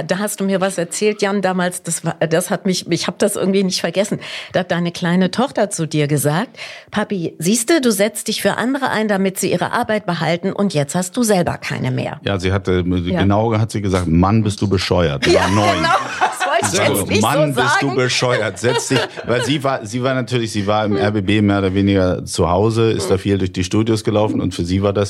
da 0.06 0.18
hast 0.18 0.40
du 0.40 0.44
mir 0.44 0.60
was 0.60 0.78
erzählt, 0.78 1.22
Jan, 1.22 1.42
damals. 1.42 1.82
Das 1.82 2.04
war, 2.04 2.14
das 2.14 2.50
hat 2.50 2.66
mich, 2.66 2.90
ich 2.90 3.06
habe 3.06 3.16
das 3.18 3.36
irgendwie 3.36 3.62
nicht 3.62 3.80
vergessen. 3.80 4.18
Da 4.52 4.60
hat 4.60 4.70
deine 4.70 4.92
kleine 4.92 5.30
Tochter 5.30 5.70
zu 5.70 5.86
dir 5.86 6.08
gesagt: 6.08 6.58
Papi, 6.90 7.34
siehst 7.38 7.70
du, 7.70 7.80
du 7.80 7.92
setzt 7.92 8.28
dich 8.28 8.42
für 8.42 8.56
andere 8.56 8.90
ein, 8.90 9.08
damit 9.08 9.38
sie 9.38 9.52
ihre 9.52 9.72
Arbeit 9.72 10.06
behalten, 10.06 10.52
und 10.52 10.74
jetzt 10.74 10.94
hast 10.94 11.16
du 11.16 11.22
selber 11.22 11.58
keine 11.58 11.90
mehr. 11.90 12.20
Ja, 12.24 12.38
sie 12.38 12.52
hatte 12.52 12.84
ja. 12.86 13.20
genau 13.20 13.56
hat 13.56 13.70
sie 13.70 13.82
gesagt: 13.82 14.06
Mann, 14.06 14.42
bist 14.42 14.60
du 14.60 14.68
bescheuert. 14.68 15.26
Ja, 15.26 15.48
neun. 15.48 15.76
Genau 15.76 15.90
wollte 16.54 16.76
ich 16.76 16.88
jetzt 16.88 17.08
nicht 17.08 17.22
Mann, 17.22 17.54
so 17.54 17.62
bist 17.62 17.82
du 17.82 17.94
bescheuert. 17.94 18.58
Setz 18.58 18.88
dich, 18.88 18.98
weil 19.26 19.44
sie 19.44 19.62
war, 19.62 19.84
sie 19.86 20.02
war 20.02 20.14
natürlich, 20.14 20.52
sie 20.52 20.66
war 20.66 20.84
im 20.84 20.96
RBB 20.96 21.42
mehr 21.42 21.58
oder 21.58 21.74
weniger 21.74 22.24
zu 22.24 22.50
Hause, 22.50 22.90
ist 22.90 23.10
da 23.10 23.18
viel 23.18 23.38
durch 23.38 23.52
die 23.52 23.64
Studios 23.64 24.04
gelaufen 24.04 24.40
und 24.40 24.54
für 24.54 24.64
sie 24.64 24.82
war 24.82 24.92
das 24.92 25.03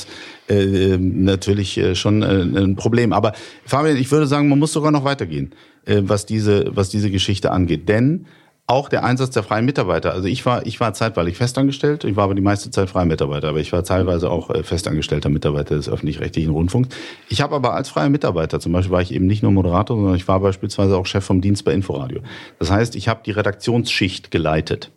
äh, 0.48 0.96
natürlich 0.98 1.78
äh, 1.78 1.94
schon 1.94 2.22
äh, 2.22 2.60
ein 2.60 2.76
Problem. 2.76 3.12
Aber 3.12 3.32
Fabian, 3.64 3.96
ich 3.96 4.10
würde 4.10 4.26
sagen, 4.26 4.48
man 4.48 4.58
muss 4.58 4.72
sogar 4.72 4.90
noch 4.90 5.04
weitergehen, 5.04 5.52
äh, 5.86 6.02
was 6.02 6.26
diese, 6.26 6.70
was 6.74 6.88
diese 6.88 7.10
Geschichte 7.10 7.50
angeht, 7.50 7.88
denn 7.88 8.26
auch 8.66 8.88
der 8.88 9.04
Einsatz 9.04 9.30
der 9.30 9.42
freien 9.42 9.66
Mitarbeiter. 9.66 10.12
Also 10.12 10.26
ich 10.26 10.46
war, 10.46 10.64
ich 10.64 10.80
war 10.80 10.94
zeitweilig 10.94 11.36
festangestellt, 11.36 12.04
ich 12.04 12.16
war 12.16 12.24
aber 12.24 12.34
die 12.34 12.40
meiste 12.40 12.70
Zeit 12.70 12.88
freier 12.88 13.04
Mitarbeiter, 13.04 13.48
aber 13.48 13.60
ich 13.60 13.72
war 13.72 13.84
teilweise 13.84 14.30
auch 14.30 14.50
festangestellter 14.64 15.28
Mitarbeiter 15.28 15.76
des 15.76 15.86
öffentlich-rechtlichen 15.86 16.50
Rundfunks. 16.50 16.88
Ich 17.28 17.42
habe 17.42 17.54
aber 17.54 17.74
als 17.74 17.90
freier 17.90 18.08
Mitarbeiter, 18.08 18.60
zum 18.60 18.72
Beispiel 18.72 18.92
war 18.92 19.02
ich 19.02 19.12
eben 19.12 19.26
nicht 19.26 19.42
nur 19.42 19.52
Moderator, 19.52 19.98
sondern 19.98 20.16
ich 20.16 20.26
war 20.28 20.40
beispielsweise 20.40 20.96
auch 20.96 21.04
Chef 21.04 21.22
vom 21.26 21.42
Dienst 21.42 21.66
bei 21.66 21.74
Inforadio. 21.74 22.22
Das 22.58 22.70
heißt, 22.70 22.96
ich 22.96 23.06
habe 23.06 23.20
die 23.26 23.32
Redaktionsschicht 23.32 24.30
geleitet. 24.30 24.90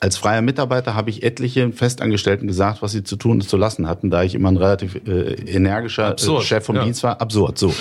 Als 0.00 0.16
freier 0.16 0.42
Mitarbeiter 0.42 0.94
habe 0.94 1.10
ich 1.10 1.22
etliche 1.22 1.72
Festangestellten 1.72 2.46
gesagt, 2.46 2.82
was 2.82 2.92
sie 2.92 3.04
zu 3.04 3.16
tun 3.16 3.32
und 3.40 3.48
zu 3.48 3.56
lassen 3.56 3.88
hatten, 3.88 4.10
da 4.10 4.22
ich 4.22 4.34
immer 4.34 4.50
ein 4.50 4.56
relativ 4.56 4.96
äh, 5.06 5.34
energischer 5.50 6.14
äh, 6.14 6.40
Chef 6.42 6.64
vom 6.64 6.76
ja. 6.76 6.84
Dienst 6.84 7.02
war. 7.02 7.20
Absurd. 7.20 7.58
So. 7.58 7.68
Ja. 7.68 7.74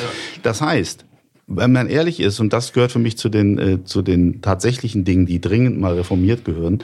Das 0.44 0.62
heißt, 0.62 1.06
wenn 1.48 1.72
man 1.72 1.88
ehrlich 1.88 2.20
ist, 2.20 2.40
und 2.40 2.54
das 2.54 2.74
gehört 2.74 2.92
für 2.92 3.00
mich 3.00 3.18
zu 3.18 3.30
den, 3.30 3.58
äh, 3.58 3.84
zu 3.84 4.02
den 4.02 4.42
tatsächlichen 4.42 5.04
Dingen, 5.04 5.26
die 5.26 5.42
dringend 5.42 5.80
mal 5.80 5.94
reformiert 5.94 6.46
gehören, 6.46 6.80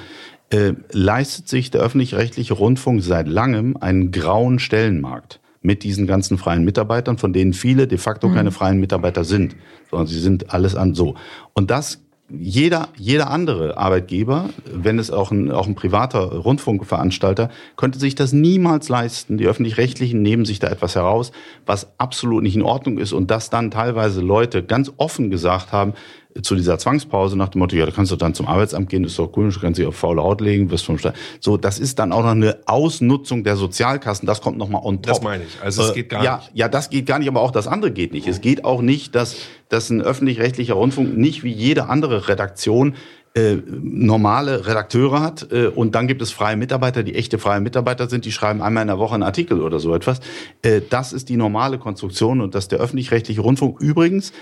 äh, 0.50 0.74
leistet 0.92 1.48
sich 1.48 1.72
der 1.72 1.82
öffentlich-rechtliche 1.82 2.54
Rundfunk 2.54 3.04
seit 3.04 3.28
langem 3.28 3.78
einen 3.78 4.12
grauen 4.12 4.60
Stellenmarkt 4.60 5.40
mit 5.62 5.84
diesen 5.84 6.08
ganzen 6.08 6.38
freien 6.38 6.64
Mitarbeitern, 6.64 7.18
von 7.18 7.34
denen 7.34 7.54
viele 7.54 7.88
de 7.88 7.98
facto 7.98 8.30
mhm. 8.30 8.36
keine 8.36 8.52
freien 8.52 8.80
Mitarbeiter 8.80 9.24
sind, 9.24 9.56
sondern 9.90 10.08
sie 10.08 10.20
sind 10.20 10.54
alles 10.54 10.76
an 10.76 10.96
so. 10.96 11.16
Und 11.54 11.70
das 11.70 12.02
jeder, 12.30 12.90
jeder 12.96 13.30
andere 13.30 13.78
Arbeitgeber, 13.78 14.50
wenn 14.72 15.00
es 15.00 15.12
auch 15.12 15.32
ein, 15.32 15.52
auch 15.52 15.68
ein 15.68 15.76
privater 15.76 16.20
Rundfunkveranstalter, 16.20 17.50
könnte 17.76 18.00
sich 18.00 18.16
das 18.16 18.34
niemals 18.34 18.90
leisten. 18.90 19.38
Die 19.38 19.48
öffentlich-rechtlichen 19.48 20.22
nehmen 20.22 20.46
sich 20.46 20.60
da 20.60 20.68
etwas 20.68 20.96
heraus, 20.96 21.32
was 21.66 21.92
absolut 21.98 22.44
nicht 22.44 22.56
in 22.56 22.62
Ordnung 22.62 22.98
ist 22.98 23.14
und 23.14 23.32
das 23.32 23.50
dann 23.50 23.72
teilweise 23.72 24.22
Leute 24.22 24.64
ganz 24.64 24.92
offen 24.98 25.30
gesagt 25.32 25.72
haben, 25.72 25.94
zu 26.42 26.56
dieser 26.56 26.78
Zwangspause 26.78 27.38
nach 27.38 27.50
dem 27.50 27.60
Motto, 27.60 27.76
ja, 27.76 27.86
da 27.86 27.92
kannst 27.92 28.12
du 28.12 28.16
dann 28.16 28.34
zum 28.34 28.48
Arbeitsamt 28.48 28.90
gehen, 28.90 29.04
das 29.04 29.14
ist 29.14 29.20
doch 29.20 29.32
cool, 29.36 29.50
du 29.50 29.60
kannst 29.60 29.80
dich 29.80 29.86
auf 29.86 29.96
faule 29.96 30.22
Haut 30.22 30.42
legen, 30.42 30.70
wirst 30.72 30.86
vom 30.86 30.98
Staat. 30.98 31.16
So, 31.40 31.58
das 31.58 31.80
ist 31.80 32.00
dann 32.00 32.12
auch 32.12 32.24
noch 32.24 32.32
eine 32.32 32.58
Ausnutzung 32.66 33.44
der 33.44 33.56
Sozialkassen, 33.56 34.26
das 34.26 34.42
kommt 34.42 34.58
nochmal 34.58 34.82
on 34.84 35.02
top. 35.02 35.14
Das 35.14 35.22
meine 35.22 35.44
ich, 35.44 35.62
also 35.62 35.84
es 35.84 35.92
äh, 35.92 35.94
geht 35.94 36.10
gar 36.10 36.24
ja, 36.24 36.38
nicht. 36.38 36.52
Ja, 36.54 36.68
das 36.68 36.90
geht 36.90 37.06
gar 37.06 37.20
nicht, 37.20 37.28
aber 37.28 37.42
auch 37.42 37.52
das 37.52 37.68
andere 37.68 37.92
geht 37.92 38.14
nicht. 38.14 38.28
Es 38.28 38.42
geht 38.42 38.66
auch 38.66 38.82
nicht, 38.82 39.16
dass, 39.16 39.36
dass 39.70 39.90
ein 39.90 40.02
öffentlich-rechtlicher 40.02 40.74
Rundfunk 40.74 41.18
nicht 41.18 41.44
wie 41.44 41.52
jede 41.52 41.88
andere 41.88 42.28
Redaktion 42.28 42.96
äh, 43.36 43.58
normale 43.68 44.66
Redakteure 44.66 45.22
hat 45.22 45.52
äh, 45.52 45.68
und 45.68 45.94
dann 45.94 46.08
gibt 46.08 46.22
es 46.22 46.32
freie 46.32 46.58
Mitarbeiter, 46.58 47.04
die 47.04 47.14
echte 47.14 47.38
freie 47.38 47.60
Mitarbeiter 47.60 48.10
sind, 48.10 48.26
die 48.26 48.32
schreiben 48.32 48.62
einmal 48.62 48.82
in 48.82 48.88
der 48.88 48.98
Woche 48.98 49.14
einen 49.14 49.24
Artikel 49.24 49.62
oder 49.62 49.80
so 49.80 49.94
etwas. 49.94 50.20
Äh, 50.64 50.82
das 50.90 51.14
ist 51.14 51.30
die 51.30 51.38
normale 51.38 51.78
Konstruktion 51.78 52.42
und 52.42 52.56
dass 52.56 52.70
der 52.70 52.80
öffentlich-rechtliche 52.80 53.42
Rundfunk 53.42 53.80
übrigens 53.82 54.34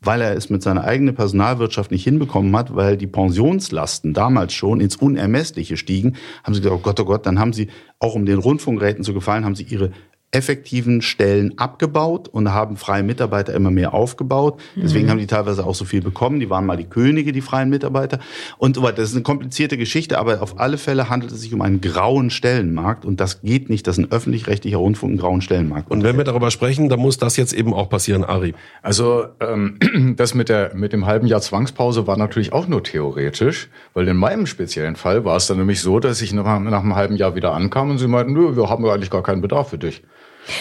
weil 0.00 0.20
er 0.20 0.36
es 0.36 0.48
mit 0.48 0.62
seiner 0.62 0.84
eigenen 0.84 1.14
Personalwirtschaft 1.14 1.90
nicht 1.90 2.04
hinbekommen 2.04 2.56
hat, 2.56 2.74
weil 2.74 2.96
die 2.96 3.06
Pensionslasten 3.06 4.14
damals 4.14 4.52
schon 4.52 4.80
ins 4.80 4.96
Unermessliche 4.96 5.76
stiegen, 5.76 6.16
haben 6.44 6.54
sie 6.54 6.60
gesagt, 6.60 6.78
oh 6.78 6.82
Gott, 6.82 7.00
oh 7.00 7.04
Gott, 7.04 7.26
dann 7.26 7.38
haben 7.38 7.52
sie, 7.52 7.68
auch 7.98 8.14
um 8.14 8.24
den 8.24 8.38
Rundfunkräten 8.38 9.02
zu 9.02 9.12
gefallen, 9.12 9.44
haben 9.44 9.56
sie 9.56 9.64
ihre 9.64 9.90
effektiven 10.30 11.00
Stellen 11.00 11.56
abgebaut 11.56 12.28
und 12.28 12.52
haben 12.52 12.76
freie 12.76 13.02
Mitarbeiter 13.02 13.54
immer 13.54 13.70
mehr 13.70 13.94
aufgebaut. 13.94 14.60
Deswegen 14.76 15.06
mhm. 15.06 15.10
haben 15.10 15.18
die 15.18 15.26
teilweise 15.26 15.64
auch 15.64 15.74
so 15.74 15.86
viel 15.86 16.02
bekommen. 16.02 16.38
Die 16.38 16.50
waren 16.50 16.66
mal 16.66 16.76
die 16.76 16.84
Könige, 16.84 17.32
die 17.32 17.40
freien 17.40 17.70
Mitarbeiter. 17.70 18.18
Und 18.58 18.76
so 18.76 18.82
weiter. 18.82 18.96
Das 18.96 19.08
ist 19.08 19.14
eine 19.14 19.22
komplizierte 19.22 19.78
Geschichte, 19.78 20.18
aber 20.18 20.42
auf 20.42 20.60
alle 20.60 20.76
Fälle 20.76 21.08
handelt 21.08 21.32
es 21.32 21.40
sich 21.40 21.54
um 21.54 21.62
einen 21.62 21.80
grauen 21.80 22.28
Stellenmarkt 22.28 23.06
und 23.06 23.20
das 23.20 23.40
geht 23.40 23.70
nicht, 23.70 23.86
dass 23.86 23.96
ein 23.96 24.10
öffentlich-rechtlicher 24.10 24.76
Rundfunk 24.76 25.12
einen 25.12 25.18
grauen 25.18 25.40
Stellenmarkt 25.40 25.90
Und 25.90 26.02
wenn 26.02 26.18
wir 26.18 26.24
darüber 26.24 26.50
sprechen, 26.50 26.90
dann 26.90 27.00
muss 27.00 27.16
das 27.16 27.38
jetzt 27.38 27.54
eben 27.54 27.72
auch 27.72 27.88
passieren, 27.88 28.22
Ari. 28.22 28.54
Also 28.82 29.24
ähm, 29.40 29.78
das 30.16 30.34
mit, 30.34 30.50
der, 30.50 30.74
mit 30.74 30.92
dem 30.92 31.06
halben 31.06 31.26
Jahr 31.26 31.40
Zwangspause 31.40 32.06
war 32.06 32.18
natürlich 32.18 32.52
auch 32.52 32.68
nur 32.68 32.84
theoretisch, 32.84 33.70
weil 33.94 34.06
in 34.06 34.16
meinem 34.18 34.44
speziellen 34.44 34.96
Fall 34.96 35.24
war 35.24 35.36
es 35.36 35.46
dann 35.46 35.56
nämlich 35.56 35.80
so, 35.80 36.00
dass 36.00 36.20
ich 36.20 36.34
nach, 36.34 36.60
nach 36.60 36.82
einem 36.82 36.94
halben 36.94 37.16
Jahr 37.16 37.34
wieder 37.34 37.54
ankam 37.54 37.90
und 37.90 37.98
sie 37.98 38.08
meinten, 38.08 38.34
nö, 38.34 38.56
wir 38.56 38.68
haben 38.68 38.84
eigentlich 38.84 39.10
gar 39.10 39.22
keinen 39.22 39.40
Bedarf 39.40 39.70
für 39.70 39.78
dich. 39.78 40.02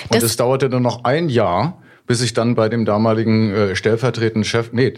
Und 0.10 0.24
es 0.24 0.36
dauerte 0.36 0.70
dann 0.70 0.84
noch 0.84 1.04
ein 1.04 1.30
Jahr, 1.30 1.82
bis 2.06 2.22
ich 2.22 2.34
dann 2.34 2.56
bei 2.56 2.70
dem 2.70 2.86
damaligen 2.86 3.54
äh, 3.54 3.76
stellvertretenden 3.76 4.44
Chef, 4.44 4.72
nee, 4.72 4.94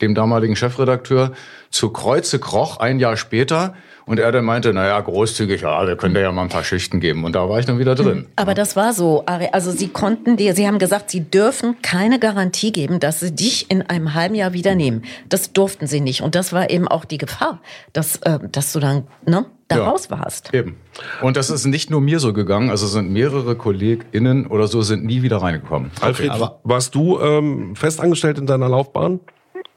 dem 0.00 0.14
damaligen 0.14 0.56
Chefredakteur, 0.56 1.32
zu 1.70 1.90
Kreuze 1.90 2.38
kroch, 2.38 2.78
ein 2.78 2.98
Jahr 2.98 3.16
später. 3.16 3.74
Und 4.10 4.18
er 4.18 4.32
dann 4.32 4.44
meinte, 4.44 4.74
naja, 4.74 5.00
großzügig, 5.00 5.60
ja, 5.60 5.86
wir 5.86 5.94
können 5.94 6.14
dir 6.14 6.22
ja 6.22 6.32
mal 6.32 6.42
ein 6.42 6.48
paar 6.48 6.64
Schichten 6.64 6.98
geben. 6.98 7.22
Und 7.22 7.36
da 7.36 7.48
war 7.48 7.60
ich 7.60 7.66
dann 7.66 7.78
wieder 7.78 7.94
drin. 7.94 8.26
Aber 8.34 8.54
das 8.54 8.74
war 8.74 8.92
so, 8.92 9.22
also 9.24 9.70
Sie 9.70 9.86
konnten 9.86 10.36
dir, 10.36 10.52
Sie 10.56 10.66
haben 10.66 10.80
gesagt, 10.80 11.10
Sie 11.10 11.20
dürfen 11.20 11.76
keine 11.80 12.18
Garantie 12.18 12.72
geben, 12.72 12.98
dass 12.98 13.20
Sie 13.20 13.32
dich 13.32 13.70
in 13.70 13.82
einem 13.82 14.12
halben 14.12 14.34
Jahr 14.34 14.52
wieder 14.52 14.74
nehmen. 14.74 15.02
Das 15.28 15.52
durften 15.52 15.86
Sie 15.86 16.00
nicht. 16.00 16.22
Und 16.22 16.34
das 16.34 16.52
war 16.52 16.70
eben 16.70 16.88
auch 16.88 17.04
die 17.04 17.18
Gefahr, 17.18 17.60
dass, 17.92 18.16
äh, 18.22 18.40
dass 18.50 18.72
du 18.72 18.80
dann 18.80 19.06
ne, 19.26 19.46
da 19.68 19.76
ja, 19.76 19.84
raus 19.84 20.10
warst. 20.10 20.52
Eben. 20.52 20.74
Und 21.22 21.36
das 21.36 21.48
ist 21.48 21.64
nicht 21.66 21.88
nur 21.88 22.00
mir 22.00 22.18
so 22.18 22.32
gegangen, 22.32 22.68
also 22.68 22.88
sind 22.88 23.12
mehrere 23.12 23.54
KollegInnen 23.54 24.48
oder 24.48 24.66
so 24.66 24.82
sind 24.82 25.04
nie 25.04 25.22
wieder 25.22 25.36
reingekommen. 25.36 25.92
Alfred, 26.00 26.30
okay, 26.30 26.36
aber 26.36 26.58
warst 26.64 26.96
du 26.96 27.20
ähm, 27.20 27.76
festangestellt 27.76 28.38
in 28.38 28.46
deiner 28.46 28.68
Laufbahn? 28.68 29.20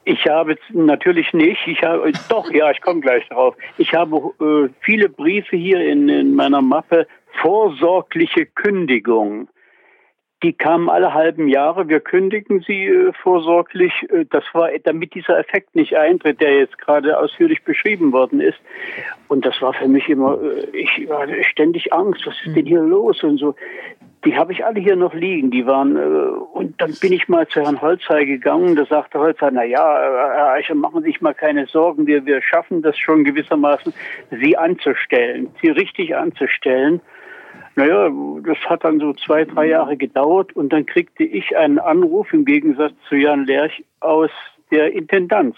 Ich 0.04 0.26
habe 0.26 0.56
natürlich 0.72 1.32
nicht. 1.32 1.66
Ich 1.66 1.82
habe 1.82 2.12
doch, 2.28 2.50
ja, 2.52 2.70
ich 2.70 2.80
komme 2.82 3.00
gleich 3.00 3.26
darauf. 3.28 3.56
Ich 3.78 3.94
habe 3.94 4.16
äh, 4.40 4.68
viele 4.80 5.08
Briefe 5.08 5.56
hier 5.56 5.80
in, 5.80 6.08
in 6.08 6.34
meiner 6.34 6.60
Mappe 6.60 7.06
vorsorgliche 7.40 8.46
Kündigung. 8.46 9.48
Die 10.42 10.52
kamen 10.52 10.90
alle 10.90 11.14
halben 11.14 11.48
Jahre. 11.48 11.88
Wir 11.88 12.00
kündigen 12.00 12.60
sie 12.66 12.84
äh, 12.84 13.12
vorsorglich. 13.22 13.92
Äh, 14.10 14.26
das 14.28 14.44
war, 14.52 14.68
damit 14.84 15.14
dieser 15.14 15.38
Effekt 15.38 15.74
nicht 15.74 15.96
eintritt, 15.96 16.38
der 16.42 16.58
jetzt 16.58 16.76
gerade 16.76 17.18
ausführlich 17.18 17.64
beschrieben 17.64 18.12
worden 18.12 18.40
ist. 18.40 18.58
Und 19.28 19.46
das 19.46 19.60
war 19.62 19.72
für 19.72 19.88
mich 19.88 20.06
immer, 20.10 20.38
äh, 20.42 20.66
ich 20.76 21.08
hatte 21.08 21.42
ständig 21.44 21.94
Angst. 21.94 22.26
Was 22.26 22.34
ist 22.44 22.54
denn 22.54 22.66
hier 22.66 22.82
los 22.82 23.22
und 23.24 23.38
so. 23.38 23.54
Die 24.24 24.36
habe 24.36 24.52
ich 24.52 24.64
alle 24.64 24.80
hier 24.80 24.96
noch 24.96 25.12
liegen. 25.12 25.50
Die 25.50 25.66
waren, 25.66 25.96
äh, 25.96 26.00
und 26.00 26.80
dann 26.80 26.94
bin 27.00 27.12
ich 27.12 27.28
mal 27.28 27.46
zu 27.46 27.60
Herrn 27.60 27.80
Holzei 27.80 28.24
gegangen. 28.24 28.74
Da 28.74 28.86
sagte 28.86 29.18
Holzei, 29.18 29.50
na 29.52 29.64
ja, 29.64 29.82
Herr 29.82 30.52
Eicher, 30.52 30.74
machen 30.74 31.02
Sie 31.02 31.08
sich 31.10 31.20
mal 31.20 31.34
keine 31.34 31.66
Sorgen. 31.66 32.06
Wir, 32.06 32.24
wir 32.24 32.40
schaffen 32.42 32.82
das 32.82 32.96
schon 32.98 33.24
gewissermaßen, 33.24 33.92
Sie 34.30 34.56
anzustellen, 34.56 35.48
Sie 35.60 35.68
richtig 35.68 36.16
anzustellen. 36.16 37.00
Naja, 37.76 38.10
das 38.44 38.58
hat 38.66 38.84
dann 38.84 39.00
so 39.00 39.12
zwei, 39.14 39.44
drei 39.44 39.66
Jahre 39.66 39.96
gedauert 39.96 40.54
und 40.54 40.72
dann 40.72 40.86
kriegte 40.86 41.24
ich 41.24 41.56
einen 41.56 41.78
Anruf 41.78 42.32
im 42.32 42.44
Gegensatz 42.44 42.92
zu 43.08 43.16
Jan 43.16 43.46
Lerch 43.46 43.84
aus 44.00 44.30
der 44.70 44.92
Intendanz. 44.92 45.56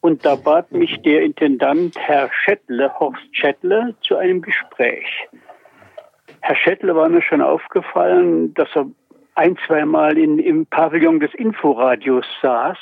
Und 0.00 0.24
da 0.24 0.34
bat 0.34 0.72
mich 0.72 1.00
der 1.02 1.22
Intendant 1.22 1.96
Herr 1.98 2.30
Schettle, 2.32 2.92
Horst 2.98 3.20
Schettle, 3.32 3.94
zu 4.02 4.16
einem 4.16 4.42
Gespräch. 4.42 5.06
Herr 6.42 6.56
Schettle 6.56 6.94
war 6.94 7.08
mir 7.08 7.22
schon 7.22 7.42
aufgefallen, 7.42 8.54
dass 8.54 8.68
er 8.74 8.86
ein, 9.34 9.56
zweimal 9.66 10.18
in, 10.18 10.38
im 10.38 10.66
Pavillon 10.66 11.20
des 11.20 11.32
Inforadios 11.34 12.26
saß 12.42 12.78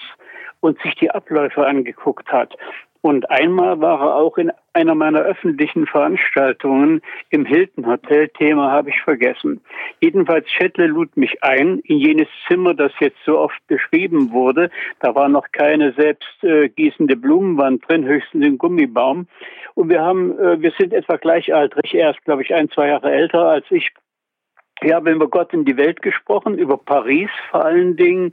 und 0.61 0.81
sich 0.81 0.95
die 0.97 1.11
Abläufe 1.11 1.67
angeguckt 1.67 2.31
hat. 2.33 2.57
Und 3.01 3.31
einmal 3.31 3.81
war 3.81 4.01
er 4.01 4.15
auch 4.17 4.39
in 4.39 4.51
einer 4.73 4.95
meiner 4.95 5.21
öffentlichen 5.21 5.87
Veranstaltungen 5.87 7.01
im 7.31 7.45
Hilton 7.45 7.87
Hotel. 7.87 8.29
Thema 8.29 8.71
habe 8.73 8.91
ich 8.91 9.01
vergessen. 9.03 9.61
Jedenfalls 10.01 10.51
Schettle 10.51 10.87
lud 10.87 11.17
mich 11.17 11.43
ein 11.43 11.79
in 11.81 11.99
jenes 11.99 12.29
Zimmer, 12.49 12.75
das 12.75 12.93
jetzt 13.01 13.19
so 13.25 13.39
oft 13.39 13.65
beschrieben 13.69 14.33
wurde. 14.33 14.71
Da 15.01 15.15
war 15.15 15.29
noch 15.29 15.47
keine 15.53 15.93
selbst 15.93 16.43
äh, 16.43 16.69
gießende 16.69 17.17
Blumenwand 17.17 17.89
drin, 17.89 18.05
höchstens 18.05 18.45
ein 18.45 18.59
Gummibaum. 18.59 19.29
Und 19.75 19.89
wir 19.91 20.03
haben, 20.03 20.37
äh, 20.39 20.61
wir 20.61 20.73
sind 20.79 20.93
etwa 20.93 21.17
gleichaltrig. 21.17 21.95
Er 21.95 22.11
ist, 22.11 22.25
glaube 22.25 22.43
ich, 22.43 22.53
ein, 22.53 22.69
zwei 22.71 22.89
Jahre 22.89 23.13
älter 23.13 23.47
als 23.47 23.67
ich. 23.71 23.91
Wir 24.81 24.97
haben 24.97 25.07
über 25.07 25.29
Gott 25.29 25.53
in 25.53 25.65
die 25.65 25.77
Welt 25.77 26.03
gesprochen, 26.03 26.59
über 26.59 26.77
Paris 26.77 27.31
vor 27.51 27.65
allen 27.65 27.97
Dingen 27.97 28.33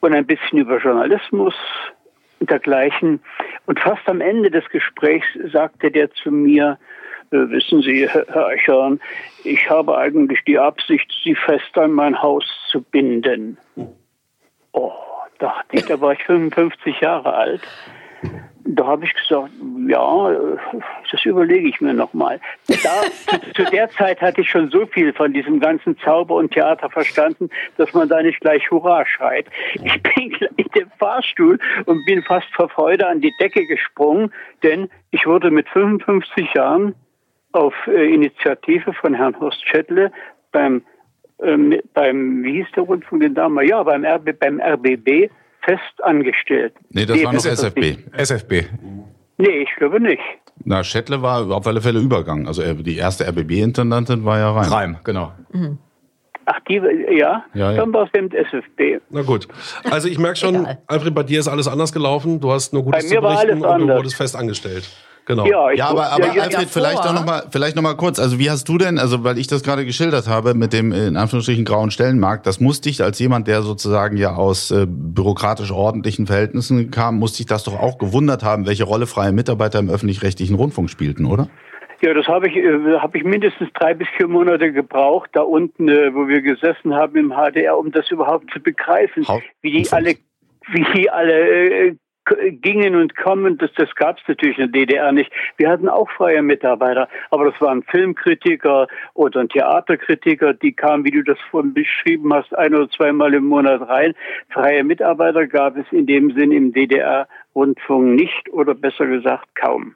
und 0.00 0.14
ein 0.14 0.26
bisschen 0.26 0.58
über 0.58 0.78
Journalismus 0.78 1.54
und 2.42 2.50
dergleichen. 2.50 3.20
Und 3.66 3.78
fast 3.78 4.06
am 4.06 4.20
Ende 4.20 4.50
des 4.50 4.68
Gesprächs 4.68 5.26
sagte 5.52 5.90
der 5.90 6.10
zu 6.10 6.30
mir, 6.30 6.78
äh, 7.30 7.36
wissen 7.36 7.82
Sie, 7.82 8.08
Herr 8.08 8.46
Eichhorn, 8.48 9.00
ich 9.44 9.70
habe 9.70 9.96
eigentlich 9.96 10.40
die 10.44 10.58
Absicht, 10.58 11.10
Sie 11.24 11.34
fest 11.34 11.78
an 11.78 11.92
mein 11.92 12.20
Haus 12.20 12.44
zu 12.68 12.82
binden. 12.82 13.56
Oh, 14.72 14.92
dachte 15.38 15.76
ich, 15.76 15.86
da 15.86 16.00
war 16.00 16.12
ich 16.12 16.24
55 16.24 17.00
Jahre 17.00 17.32
alt. 17.32 17.62
Da 18.64 18.86
habe 18.86 19.04
ich 19.04 19.12
gesagt, 19.14 19.50
ja, 19.88 20.30
das 21.10 21.24
überlege 21.24 21.68
ich 21.68 21.80
mir 21.80 21.94
nochmal. 21.94 22.40
Zu, 23.56 23.64
der 23.64 23.90
Zeit 23.90 24.20
hatte 24.20 24.42
ich 24.42 24.50
schon 24.50 24.70
so 24.70 24.86
viel 24.86 25.12
von 25.12 25.32
diesem 25.32 25.58
ganzen 25.58 25.98
Zauber 25.98 26.36
und 26.36 26.52
Theater 26.52 26.88
verstanden, 26.88 27.50
dass 27.76 27.92
man 27.92 28.08
da 28.08 28.22
nicht 28.22 28.40
gleich 28.40 28.70
Hurra 28.70 29.04
schreit. 29.04 29.46
Ich 29.74 30.02
bin 30.02 30.36
in 30.56 30.66
dem 30.76 30.90
Fahrstuhl 30.98 31.58
und 31.86 32.04
bin 32.06 32.22
fast 32.22 32.46
vor 32.54 32.68
Freude 32.68 33.06
an 33.06 33.20
die 33.20 33.32
Decke 33.40 33.66
gesprungen, 33.66 34.32
denn 34.62 34.88
ich 35.10 35.26
wurde 35.26 35.50
mit 35.50 35.68
55 35.68 36.54
Jahren 36.54 36.94
auf 37.52 37.74
äh, 37.86 38.14
Initiative 38.14 38.92
von 38.92 39.14
Herrn 39.14 39.38
Horst 39.38 39.66
Schädle 39.66 40.12
beim, 40.52 40.82
äh, 41.38 41.80
beim, 41.94 42.44
wie 42.44 42.62
hieß 42.62 42.68
der 42.76 42.84
Rundfunk 42.84 43.22
denn 43.22 43.34
damals? 43.34 43.68
Ja, 43.68 43.82
beim, 43.82 44.04
RB, 44.04 44.38
beim 44.38 44.60
RBB 44.60 45.30
fest 45.64 46.02
angestellt. 46.02 46.74
Nee, 46.90 47.06
das 47.06 47.16
nee, 47.16 47.24
war 47.24 47.32
noch 47.32 47.44
SFB. 47.44 47.96
SFB. 48.12 48.52
Nee, 49.38 49.62
ich 49.62 49.70
glaube 49.76 50.00
nicht. 50.00 50.22
Na, 50.64 50.84
Schettle 50.84 51.22
war 51.22 51.50
auf 51.50 51.66
alle 51.66 51.80
Fälle 51.80 51.98
Übergang. 51.98 52.46
Also 52.46 52.62
die 52.74 52.96
erste 52.96 53.26
RBB-Intendantin 53.26 54.24
war 54.24 54.38
ja 54.38 54.52
Reim. 54.52 54.72
Reim, 54.72 54.96
genau. 55.02 55.32
Mhm. 55.52 55.78
Ach, 56.44 56.58
die, 56.68 56.74
ja, 56.74 57.44
ja, 57.54 57.72
ja. 57.72 57.72
dann 57.74 57.92
war 57.92 58.04
es 58.04 58.18
eben 58.18 58.30
SFB. 58.30 59.00
Na 59.10 59.22
gut. 59.22 59.46
Also 59.84 60.08
ich 60.08 60.18
merke 60.18 60.36
schon. 60.36 60.66
Alfred, 60.86 61.14
bei 61.14 61.22
dir 61.22 61.40
ist 61.40 61.48
alles 61.48 61.68
anders 61.68 61.92
gelaufen. 61.92 62.40
Du 62.40 62.50
hast 62.50 62.72
nur 62.72 62.82
Gutes 62.82 63.04
Bei 63.04 63.08
mir 63.08 63.20
zu 63.20 63.22
berichten 63.22 63.60
war 63.62 63.70
alles 63.70 63.82
und 63.82 63.88
du 63.88 63.94
wurdest 63.94 64.16
fest 64.16 64.36
angestellt. 64.36 64.88
Genau. 65.26 65.46
Ja, 65.46 65.70
ja 65.70 65.86
aber, 65.88 66.12
aber 66.12 66.34
ja, 66.34 66.42
Alfred, 66.42 66.68
vielleicht 66.68 67.04
noch 67.04 67.24
mal, 67.24 67.44
vielleicht 67.50 67.76
noch 67.76 67.82
mal 67.82 67.94
kurz. 67.94 68.18
Also 68.18 68.38
wie 68.38 68.50
hast 68.50 68.68
du 68.68 68.76
denn, 68.76 68.98
also 68.98 69.22
weil 69.22 69.38
ich 69.38 69.46
das 69.46 69.62
gerade 69.62 69.84
geschildert 69.84 70.28
habe 70.28 70.54
mit 70.54 70.72
dem 70.72 70.92
in 70.92 71.16
Anführungsstrichen 71.16 71.64
grauen 71.64 71.90
Stellenmarkt, 71.90 72.46
das 72.46 72.60
musste 72.60 72.88
ich 72.88 73.02
als 73.02 73.18
jemand, 73.18 73.46
der 73.46 73.62
sozusagen 73.62 74.16
ja 74.16 74.34
aus 74.34 74.70
äh, 74.70 74.86
bürokratisch 74.88 75.70
ordentlichen 75.70 76.26
Verhältnissen 76.26 76.90
kam, 76.90 77.18
musste 77.18 77.42
ich 77.42 77.46
das 77.46 77.64
doch 77.64 77.78
auch 77.78 77.98
gewundert 77.98 78.42
haben, 78.42 78.66
welche 78.66 78.84
Rolle 78.84 79.06
freie 79.06 79.32
Mitarbeiter 79.32 79.78
im 79.78 79.90
öffentlich-rechtlichen 79.90 80.56
Rundfunk 80.56 80.90
spielten, 80.90 81.26
oder? 81.26 81.48
Ja, 82.02 82.14
das 82.14 82.26
habe 82.26 82.48
ich, 82.48 82.56
äh, 82.56 82.98
habe 82.98 83.16
ich 83.16 83.22
mindestens 83.22 83.68
drei 83.74 83.94
bis 83.94 84.08
vier 84.16 84.26
Monate 84.26 84.72
gebraucht, 84.72 85.30
da 85.34 85.42
unten, 85.42 85.88
äh, 85.88 86.12
wo 86.12 86.26
wir 86.26 86.42
gesessen 86.42 86.94
haben 86.94 87.16
im 87.16 87.30
HDR, 87.30 87.78
um 87.78 87.92
das 87.92 88.10
überhaupt 88.10 88.50
zu 88.52 88.60
begreifen, 88.60 89.24
wie 89.60 89.70
die 89.70 89.92
alle, 89.92 90.16
wie 90.72 90.84
die 90.96 91.08
alle 91.08 91.88
äh, 91.88 91.94
gingen 92.24 92.94
und 92.94 93.16
kommen, 93.16 93.58
das, 93.58 93.70
das 93.76 93.94
gab 93.94 94.18
es 94.18 94.24
natürlich 94.28 94.58
in 94.58 94.70
der 94.72 94.86
DDR 94.86 95.12
nicht. 95.12 95.30
Wir 95.56 95.68
hatten 95.68 95.88
auch 95.88 96.10
freie 96.10 96.42
Mitarbeiter, 96.42 97.08
aber 97.30 97.50
das 97.50 97.60
waren 97.60 97.82
Filmkritiker 97.82 98.86
oder 99.14 99.40
ein 99.40 99.48
Theaterkritiker, 99.48 100.54
die 100.54 100.72
kamen, 100.72 101.04
wie 101.04 101.10
du 101.10 101.22
das 101.22 101.38
vorhin 101.50 101.74
beschrieben 101.74 102.32
hast, 102.32 102.56
ein 102.56 102.74
oder 102.74 102.88
zweimal 102.90 103.34
im 103.34 103.44
Monat 103.44 103.88
rein. 103.88 104.14
Freie 104.50 104.84
Mitarbeiter 104.84 105.46
gab 105.46 105.76
es 105.76 105.86
in 105.90 106.06
dem 106.06 106.32
Sinn 106.32 106.52
im 106.52 106.72
DDR-Rundfunk 106.72 108.14
nicht 108.14 108.52
oder 108.52 108.74
besser 108.74 109.06
gesagt 109.06 109.54
kaum. 109.56 109.94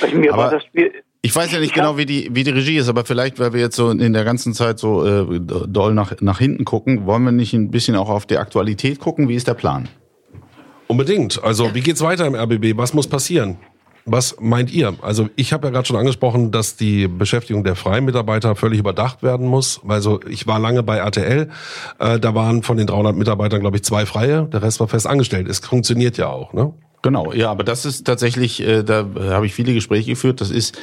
Also 0.00 0.16
mir 0.16 0.32
aber 0.32 0.42
war 0.44 0.50
das, 0.50 0.64
mir, 0.72 0.92
ich 1.22 1.34
weiß 1.34 1.52
ja 1.52 1.60
nicht 1.60 1.74
genau, 1.74 1.96
wie 1.96 2.06
die, 2.06 2.28
wie 2.32 2.42
die 2.42 2.50
Regie 2.50 2.76
ist, 2.76 2.88
aber 2.88 3.04
vielleicht, 3.04 3.38
weil 3.38 3.52
wir 3.52 3.60
jetzt 3.60 3.76
so 3.76 3.90
in 3.90 4.12
der 4.12 4.24
ganzen 4.24 4.54
Zeit 4.54 4.78
so 4.78 5.04
äh, 5.06 5.40
doll 5.40 5.94
nach, 5.94 6.20
nach 6.20 6.38
hinten 6.38 6.64
gucken, 6.64 7.06
wollen 7.06 7.22
wir 7.22 7.32
nicht 7.32 7.54
ein 7.54 7.70
bisschen 7.70 7.96
auch 7.96 8.08
auf 8.08 8.26
die 8.26 8.38
Aktualität 8.38 8.98
gucken? 8.98 9.28
Wie 9.28 9.36
ist 9.36 9.46
der 9.46 9.54
Plan? 9.54 9.88
Unbedingt. 10.92 11.42
Also 11.42 11.74
wie 11.74 11.80
geht's 11.80 12.02
weiter 12.02 12.26
im 12.26 12.34
RBB? 12.34 12.76
Was 12.76 12.92
muss 12.92 13.06
passieren? 13.06 13.56
Was 14.04 14.36
meint 14.40 14.70
ihr? 14.70 14.92
Also 15.00 15.30
ich 15.36 15.54
habe 15.54 15.66
ja 15.68 15.72
gerade 15.72 15.86
schon 15.86 15.96
angesprochen, 15.96 16.50
dass 16.50 16.76
die 16.76 17.08
Beschäftigung 17.08 17.64
der 17.64 17.76
freien 17.76 18.04
Mitarbeiter 18.04 18.54
völlig 18.56 18.78
überdacht 18.78 19.22
werden 19.22 19.46
muss. 19.46 19.80
Also 19.88 20.20
ich 20.28 20.46
war 20.46 20.58
lange 20.58 20.82
bei 20.82 20.98
RTL, 20.98 21.48
äh, 21.98 22.20
da 22.20 22.34
waren 22.34 22.62
von 22.62 22.76
den 22.76 22.86
300 22.88 23.16
Mitarbeitern 23.16 23.60
glaube 23.60 23.78
ich 23.78 23.84
zwei 23.84 24.04
freie, 24.04 24.42
der 24.52 24.60
Rest 24.60 24.80
war 24.80 24.88
fest 24.88 25.06
angestellt. 25.06 25.48
Es 25.48 25.60
funktioniert 25.60 26.18
ja 26.18 26.28
auch, 26.28 26.52
ne? 26.52 26.74
Genau, 27.00 27.32
ja, 27.32 27.50
aber 27.50 27.64
das 27.64 27.86
ist 27.86 28.06
tatsächlich, 28.06 28.60
äh, 28.60 28.82
da 28.82 29.06
habe 29.30 29.46
ich 29.46 29.54
viele 29.54 29.72
Gespräche 29.72 30.10
geführt. 30.10 30.42
Das 30.42 30.50
ist 30.50 30.78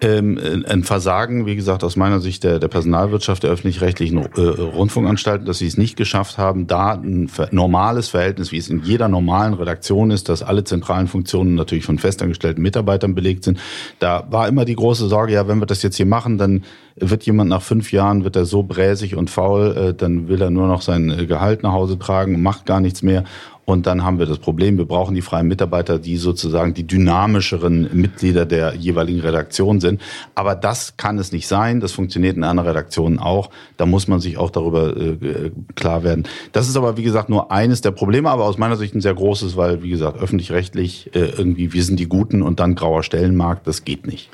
ähm, 0.00 0.64
ein 0.66 0.84
Versagen, 0.84 1.46
wie 1.46 1.56
gesagt, 1.56 1.82
aus 1.82 1.96
meiner 1.96 2.20
Sicht 2.20 2.44
der, 2.44 2.58
der 2.58 2.68
Personalwirtschaft 2.68 3.42
der 3.42 3.50
öffentlich-rechtlichen 3.50 4.18
äh, 4.18 4.40
Rundfunkanstalten, 4.40 5.46
dass 5.46 5.58
sie 5.58 5.66
es 5.66 5.76
nicht 5.76 5.96
geschafft 5.96 6.38
haben, 6.38 6.66
da 6.66 6.92
ein 6.92 7.30
normales 7.50 8.08
Verhältnis, 8.08 8.52
wie 8.52 8.58
es 8.58 8.68
in 8.68 8.82
jeder 8.82 9.08
normalen 9.08 9.54
Redaktion 9.54 10.10
ist, 10.10 10.28
dass 10.28 10.42
alle 10.42 10.64
zentralen 10.64 11.08
Funktionen 11.08 11.54
natürlich 11.54 11.84
von 11.84 11.98
festangestellten 11.98 12.62
Mitarbeitern 12.62 13.14
belegt 13.14 13.44
sind. 13.44 13.58
Da 13.98 14.26
war 14.30 14.46
immer 14.46 14.64
die 14.64 14.76
große 14.76 15.08
Sorge, 15.08 15.32
ja, 15.32 15.48
wenn 15.48 15.58
wir 15.58 15.66
das 15.66 15.82
jetzt 15.82 15.96
hier 15.96 16.06
machen, 16.06 16.38
dann 16.38 16.62
Wird 17.00 17.24
jemand 17.24 17.50
nach 17.50 17.62
fünf 17.62 17.92
Jahren, 17.92 18.24
wird 18.24 18.36
er 18.36 18.44
so 18.44 18.62
bräsig 18.62 19.16
und 19.16 19.30
faul, 19.30 19.76
äh, 19.76 19.94
dann 19.94 20.28
will 20.28 20.42
er 20.42 20.50
nur 20.50 20.66
noch 20.66 20.82
sein 20.82 21.10
äh, 21.10 21.26
Gehalt 21.26 21.62
nach 21.62 21.72
Hause 21.72 21.98
tragen, 21.98 22.42
macht 22.42 22.66
gar 22.66 22.80
nichts 22.80 23.02
mehr. 23.02 23.24
Und 23.68 23.86
dann 23.86 24.02
haben 24.02 24.18
wir 24.18 24.24
das 24.24 24.38
Problem, 24.38 24.78
wir 24.78 24.86
brauchen 24.86 25.14
die 25.14 25.20
freien 25.20 25.46
Mitarbeiter, 25.46 25.98
die 25.98 26.16
sozusagen 26.16 26.72
die 26.72 26.86
dynamischeren 26.86 27.90
Mitglieder 27.92 28.46
der 28.46 28.74
jeweiligen 28.74 29.20
Redaktion 29.20 29.78
sind. 29.78 30.00
Aber 30.34 30.54
das 30.54 30.96
kann 30.96 31.18
es 31.18 31.32
nicht 31.32 31.46
sein. 31.46 31.80
Das 31.80 31.92
funktioniert 31.92 32.38
in 32.38 32.44
anderen 32.44 32.70
Redaktionen 32.70 33.18
auch. 33.18 33.50
Da 33.76 33.84
muss 33.84 34.08
man 34.08 34.20
sich 34.20 34.38
auch 34.38 34.48
darüber 34.48 34.96
äh, 34.96 35.50
klar 35.74 36.02
werden. 36.02 36.24
Das 36.52 36.66
ist 36.66 36.78
aber, 36.78 36.96
wie 36.96 37.02
gesagt, 37.02 37.28
nur 37.28 37.52
eines 37.52 37.82
der 37.82 37.90
Probleme, 37.90 38.30
aber 38.30 38.44
aus 38.44 38.56
meiner 38.56 38.76
Sicht 38.76 38.94
ein 38.94 39.02
sehr 39.02 39.14
großes, 39.14 39.54
weil, 39.58 39.82
wie 39.82 39.90
gesagt, 39.90 40.18
öffentlich-rechtlich 40.18 41.14
äh, 41.14 41.28
irgendwie, 41.36 41.74
wir 41.74 41.84
sind 41.84 42.00
die 42.00 42.08
Guten 42.08 42.40
und 42.40 42.60
dann 42.60 42.74
grauer 42.74 43.02
Stellenmarkt, 43.02 43.66
das 43.66 43.84
geht 43.84 44.06
nicht. 44.06 44.30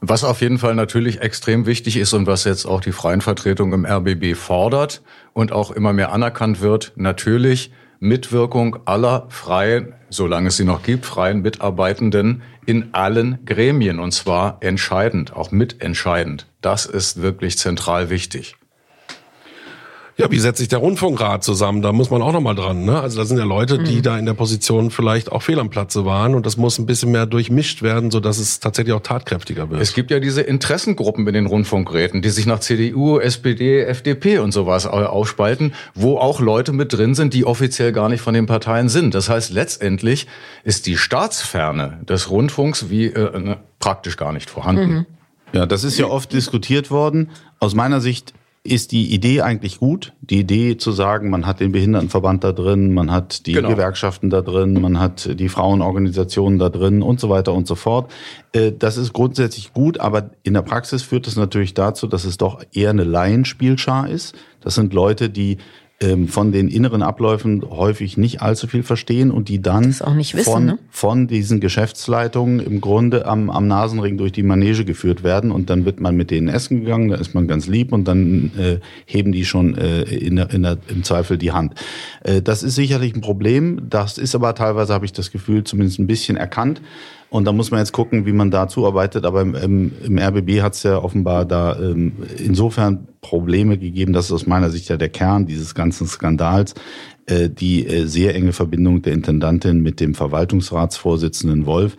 Was 0.00 0.24
auf 0.24 0.40
jeden 0.40 0.58
Fall 0.58 0.74
natürlich 0.74 1.20
extrem 1.20 1.66
wichtig 1.66 1.96
ist 1.96 2.12
und 2.12 2.26
was 2.26 2.44
jetzt 2.44 2.66
auch 2.66 2.80
die 2.80 2.92
freien 2.92 3.20
Vertretung 3.20 3.72
im 3.72 3.86
RBB 3.86 4.36
fordert 4.36 5.02
und 5.32 5.52
auch 5.52 5.70
immer 5.70 5.92
mehr 5.92 6.12
anerkannt 6.12 6.60
wird, 6.60 6.92
natürlich 6.96 7.72
Mitwirkung 7.98 8.78
aller 8.84 9.26
freien, 9.30 9.94
solange 10.10 10.48
es 10.48 10.56
sie 10.58 10.64
noch 10.64 10.82
gibt, 10.82 11.06
freien 11.06 11.40
Mitarbeitenden 11.40 12.42
in 12.66 12.92
allen 12.92 13.38
Gremien 13.46 13.98
und 13.98 14.12
zwar 14.12 14.58
entscheidend, 14.60 15.32
auch 15.34 15.50
mitentscheidend. 15.50 16.46
Das 16.60 16.84
ist 16.84 17.22
wirklich 17.22 17.58
zentral 17.58 18.10
wichtig. 18.10 18.56
Ja, 20.18 20.30
wie 20.30 20.38
setzt 20.38 20.58
sich 20.58 20.68
der 20.68 20.78
Rundfunkrat 20.78 21.44
zusammen? 21.44 21.82
Da 21.82 21.92
muss 21.92 22.08
man 22.08 22.22
auch 22.22 22.32
nochmal 22.32 22.54
dran. 22.54 22.86
Ne? 22.86 22.98
Also 22.98 23.18
da 23.18 23.26
sind 23.26 23.36
ja 23.36 23.44
Leute, 23.44 23.78
die 23.78 23.96
mhm. 23.96 24.02
da 24.02 24.18
in 24.18 24.24
der 24.24 24.32
Position 24.32 24.90
vielleicht 24.90 25.30
auch 25.30 25.42
fehl 25.42 25.60
am 25.60 25.68
Platze 25.68 26.06
waren 26.06 26.34
und 26.34 26.46
das 26.46 26.56
muss 26.56 26.78
ein 26.78 26.86
bisschen 26.86 27.12
mehr 27.12 27.26
durchmischt 27.26 27.82
werden, 27.82 28.10
so 28.10 28.18
dass 28.18 28.38
es 28.38 28.58
tatsächlich 28.58 28.94
auch 28.94 29.02
tatkräftiger 29.02 29.68
wird. 29.68 29.82
Es 29.82 29.92
gibt 29.92 30.10
ja 30.10 30.18
diese 30.18 30.40
Interessengruppen 30.40 31.26
in 31.26 31.34
den 31.34 31.44
Rundfunkräten, 31.44 32.22
die 32.22 32.30
sich 32.30 32.46
nach 32.46 32.60
CDU, 32.60 33.18
SPD, 33.18 33.82
FDP 33.82 34.38
und 34.38 34.52
sowas 34.52 34.86
aufspalten, 34.86 35.74
wo 35.94 36.16
auch 36.16 36.40
Leute 36.40 36.72
mit 36.72 36.94
drin 36.94 37.14
sind, 37.14 37.34
die 37.34 37.44
offiziell 37.44 37.92
gar 37.92 38.08
nicht 38.08 38.22
von 38.22 38.32
den 38.32 38.46
Parteien 38.46 38.88
sind. 38.88 39.14
Das 39.14 39.28
heißt, 39.28 39.52
letztendlich 39.52 40.26
ist 40.64 40.86
die 40.86 40.96
Staatsferne 40.96 42.00
des 42.08 42.30
Rundfunks 42.30 42.88
wie 42.88 43.06
äh, 43.06 43.38
ne, 43.38 43.58
praktisch 43.80 44.16
gar 44.16 44.32
nicht 44.32 44.48
vorhanden. 44.48 44.90
Mhm. 44.90 45.06
Ja, 45.52 45.66
das 45.66 45.84
ist 45.84 45.98
ja 45.98 46.06
oft 46.06 46.32
diskutiert 46.32 46.90
worden. 46.90 47.30
Aus 47.60 47.74
meiner 47.74 48.00
Sicht 48.00 48.32
ist 48.66 48.92
die 48.92 49.14
Idee 49.14 49.40
eigentlich 49.40 49.78
gut. 49.78 50.12
Die 50.20 50.40
Idee 50.40 50.76
zu 50.76 50.92
sagen, 50.92 51.30
man 51.30 51.46
hat 51.46 51.60
den 51.60 51.72
Behindertenverband 51.72 52.44
da 52.44 52.52
drin, 52.52 52.92
man 52.92 53.10
hat 53.10 53.46
die 53.46 53.52
genau. 53.52 53.70
Gewerkschaften 53.70 54.30
da 54.30 54.42
drin, 54.42 54.80
man 54.80 54.98
hat 55.00 55.38
die 55.38 55.48
Frauenorganisationen 55.48 56.58
da 56.58 56.68
drin 56.68 57.02
und 57.02 57.20
so 57.20 57.28
weiter 57.30 57.54
und 57.54 57.66
so 57.66 57.74
fort. 57.74 58.12
Äh, 58.52 58.72
das 58.78 58.96
ist 58.96 59.12
grundsätzlich 59.12 59.72
gut, 59.72 59.98
aber 59.98 60.30
in 60.42 60.54
der 60.54 60.62
Praxis 60.62 61.02
führt 61.02 61.26
es 61.26 61.36
natürlich 61.36 61.74
dazu, 61.74 62.06
dass 62.06 62.24
es 62.24 62.36
doch 62.36 62.62
eher 62.72 62.90
eine 62.90 63.04
Laienspielschar 63.04 64.08
ist. 64.08 64.34
Das 64.60 64.74
sind 64.74 64.92
Leute, 64.92 65.30
die 65.30 65.58
von 66.28 66.52
den 66.52 66.68
inneren 66.68 67.00
Abläufen 67.00 67.62
häufig 67.70 68.18
nicht 68.18 68.42
allzu 68.42 68.66
viel 68.66 68.82
verstehen 68.82 69.30
und 69.30 69.48
die 69.48 69.62
dann 69.62 69.86
wissen, 69.86 70.38
von, 70.44 70.64
ne? 70.66 70.78
von 70.90 71.26
diesen 71.26 71.58
Geschäftsleitungen 71.58 72.60
im 72.60 72.82
Grunde 72.82 73.24
am, 73.24 73.48
am 73.48 73.66
Nasenring 73.66 74.18
durch 74.18 74.32
die 74.32 74.42
Manege 74.42 74.84
geführt 74.84 75.22
werden 75.22 75.50
und 75.50 75.70
dann 75.70 75.86
wird 75.86 75.98
man 75.98 76.14
mit 76.14 76.30
denen 76.30 76.48
essen 76.48 76.80
gegangen, 76.80 77.08
da 77.08 77.16
ist 77.16 77.34
man 77.34 77.48
ganz 77.48 77.66
lieb 77.66 77.94
und 77.94 78.06
dann 78.06 78.50
äh, 78.58 78.78
heben 79.06 79.32
die 79.32 79.46
schon 79.46 79.74
äh, 79.78 80.02
in 80.02 80.36
der, 80.36 80.50
in 80.50 80.64
der, 80.64 80.76
im 80.88 81.02
Zweifel 81.02 81.38
die 81.38 81.52
Hand. 81.52 81.72
Äh, 82.24 82.42
das 82.42 82.62
ist 82.62 82.74
sicherlich 82.74 83.14
ein 83.14 83.22
Problem, 83.22 83.88
das 83.88 84.18
ist 84.18 84.34
aber 84.34 84.54
teilweise, 84.54 84.92
habe 84.92 85.06
ich 85.06 85.14
das 85.14 85.30
Gefühl, 85.30 85.64
zumindest 85.64 85.98
ein 85.98 86.06
bisschen 86.06 86.36
erkannt. 86.36 86.82
Und 87.28 87.44
da 87.44 87.52
muss 87.52 87.70
man 87.70 87.80
jetzt 87.80 87.92
gucken, 87.92 88.24
wie 88.24 88.32
man 88.32 88.50
da 88.50 88.68
zuarbeitet. 88.68 89.24
Aber 89.24 89.42
im, 89.42 89.92
im, 90.04 90.18
RBB 90.18 90.62
hat 90.62 90.74
es 90.74 90.84
ja 90.84 90.98
offenbar 90.98 91.44
da 91.44 91.78
ähm, 91.78 92.12
insofern 92.38 93.08
Probleme 93.20 93.78
gegeben. 93.78 94.12
Das 94.12 94.26
ist 94.26 94.32
aus 94.32 94.46
meiner 94.46 94.70
Sicht 94.70 94.88
ja 94.88 94.96
der 94.96 95.08
Kern 95.08 95.46
dieses 95.46 95.74
ganzen 95.74 96.06
Skandals. 96.06 96.74
Äh, 97.28 97.50
die 97.50 97.84
äh, 97.84 98.06
sehr 98.06 98.36
enge 98.36 98.52
Verbindung 98.52 99.02
der 99.02 99.12
Intendantin 99.12 99.82
mit 99.82 99.98
dem 99.98 100.14
Verwaltungsratsvorsitzenden 100.14 101.66
Wolf, 101.66 101.96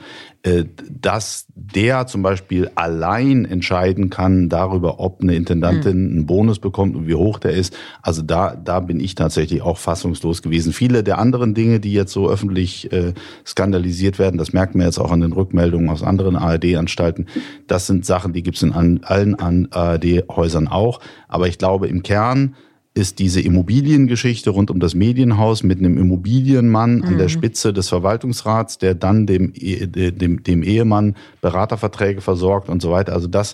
dass 0.89 1.47
der 1.55 2.07
zum 2.07 2.21
Beispiel 2.21 2.69
allein 2.75 3.45
entscheiden 3.45 4.09
kann 4.09 4.49
darüber, 4.49 4.99
ob 4.99 5.21
eine 5.21 5.35
Intendantin 5.35 6.05
mhm. 6.05 6.11
einen 6.11 6.25
Bonus 6.25 6.59
bekommt 6.59 6.95
und 6.95 7.07
wie 7.07 7.15
hoch 7.15 7.39
der 7.39 7.51
ist. 7.51 7.75
Also 8.01 8.21
da, 8.21 8.55
da 8.55 8.79
bin 8.79 8.99
ich 8.99 9.15
tatsächlich 9.15 9.61
auch 9.61 9.77
fassungslos 9.77 10.41
gewesen. 10.41 10.73
Viele 10.73 11.03
der 11.03 11.17
anderen 11.17 11.53
Dinge, 11.53 11.79
die 11.79 11.93
jetzt 11.93 12.13
so 12.13 12.29
öffentlich 12.29 12.91
äh, 12.91 13.13
skandalisiert 13.45 14.19
werden, 14.19 14.37
das 14.37 14.53
merkt 14.53 14.75
man 14.75 14.85
jetzt 14.85 14.99
auch 14.99 15.11
an 15.11 15.21
den 15.21 15.33
Rückmeldungen 15.33 15.89
aus 15.89 16.03
anderen 16.03 16.35
ARD-Anstalten, 16.35 17.27
das 17.67 17.87
sind 17.87 18.05
Sachen, 18.05 18.33
die 18.33 18.43
gibt 18.43 18.57
es 18.57 18.63
in 18.63 18.73
allen 18.73 19.71
ARD-Häusern 19.71 20.67
auch. 20.67 20.99
Aber 21.27 21.47
ich 21.47 21.57
glaube, 21.57 21.87
im 21.87 22.03
Kern 22.03 22.55
ist 22.97 23.19
diese 23.19 23.39
Immobiliengeschichte 23.39 24.49
rund 24.49 24.71
um 24.71 24.79
das 24.79 24.95
Medienhaus 24.95 25.63
mit 25.63 25.79
einem 25.79 25.97
Immobilienmann 25.97 26.97
mhm. 26.97 27.03
an 27.03 27.17
der 27.17 27.27
mhm. 27.27 27.31
Spitze 27.31 27.71
des 27.71 27.89
Verwaltungsrats, 27.89 28.79
der 28.79 28.95
dann 28.95 29.27
dem, 29.27 29.53
dem, 29.53 30.43
dem 30.43 30.63
Ehemann 30.63 31.15
Beraterverträge 31.41 32.21
versorgt 32.21 32.69
und 32.69 32.81
so 32.81 32.91
weiter. 32.91 33.13
Also 33.13 33.27
das, 33.27 33.53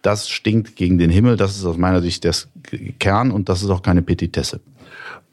das 0.00 0.28
stinkt 0.28 0.76
gegen 0.76 0.96
den 0.98 1.10
Himmel. 1.10 1.36
Das 1.36 1.56
ist 1.56 1.64
aus 1.64 1.76
meiner 1.76 2.00
Sicht 2.00 2.24
der 2.24 2.34
Kern 3.00 3.32
und 3.32 3.48
das 3.48 3.62
ist 3.62 3.70
auch 3.70 3.82
keine 3.82 4.02
Petitesse. 4.02 4.60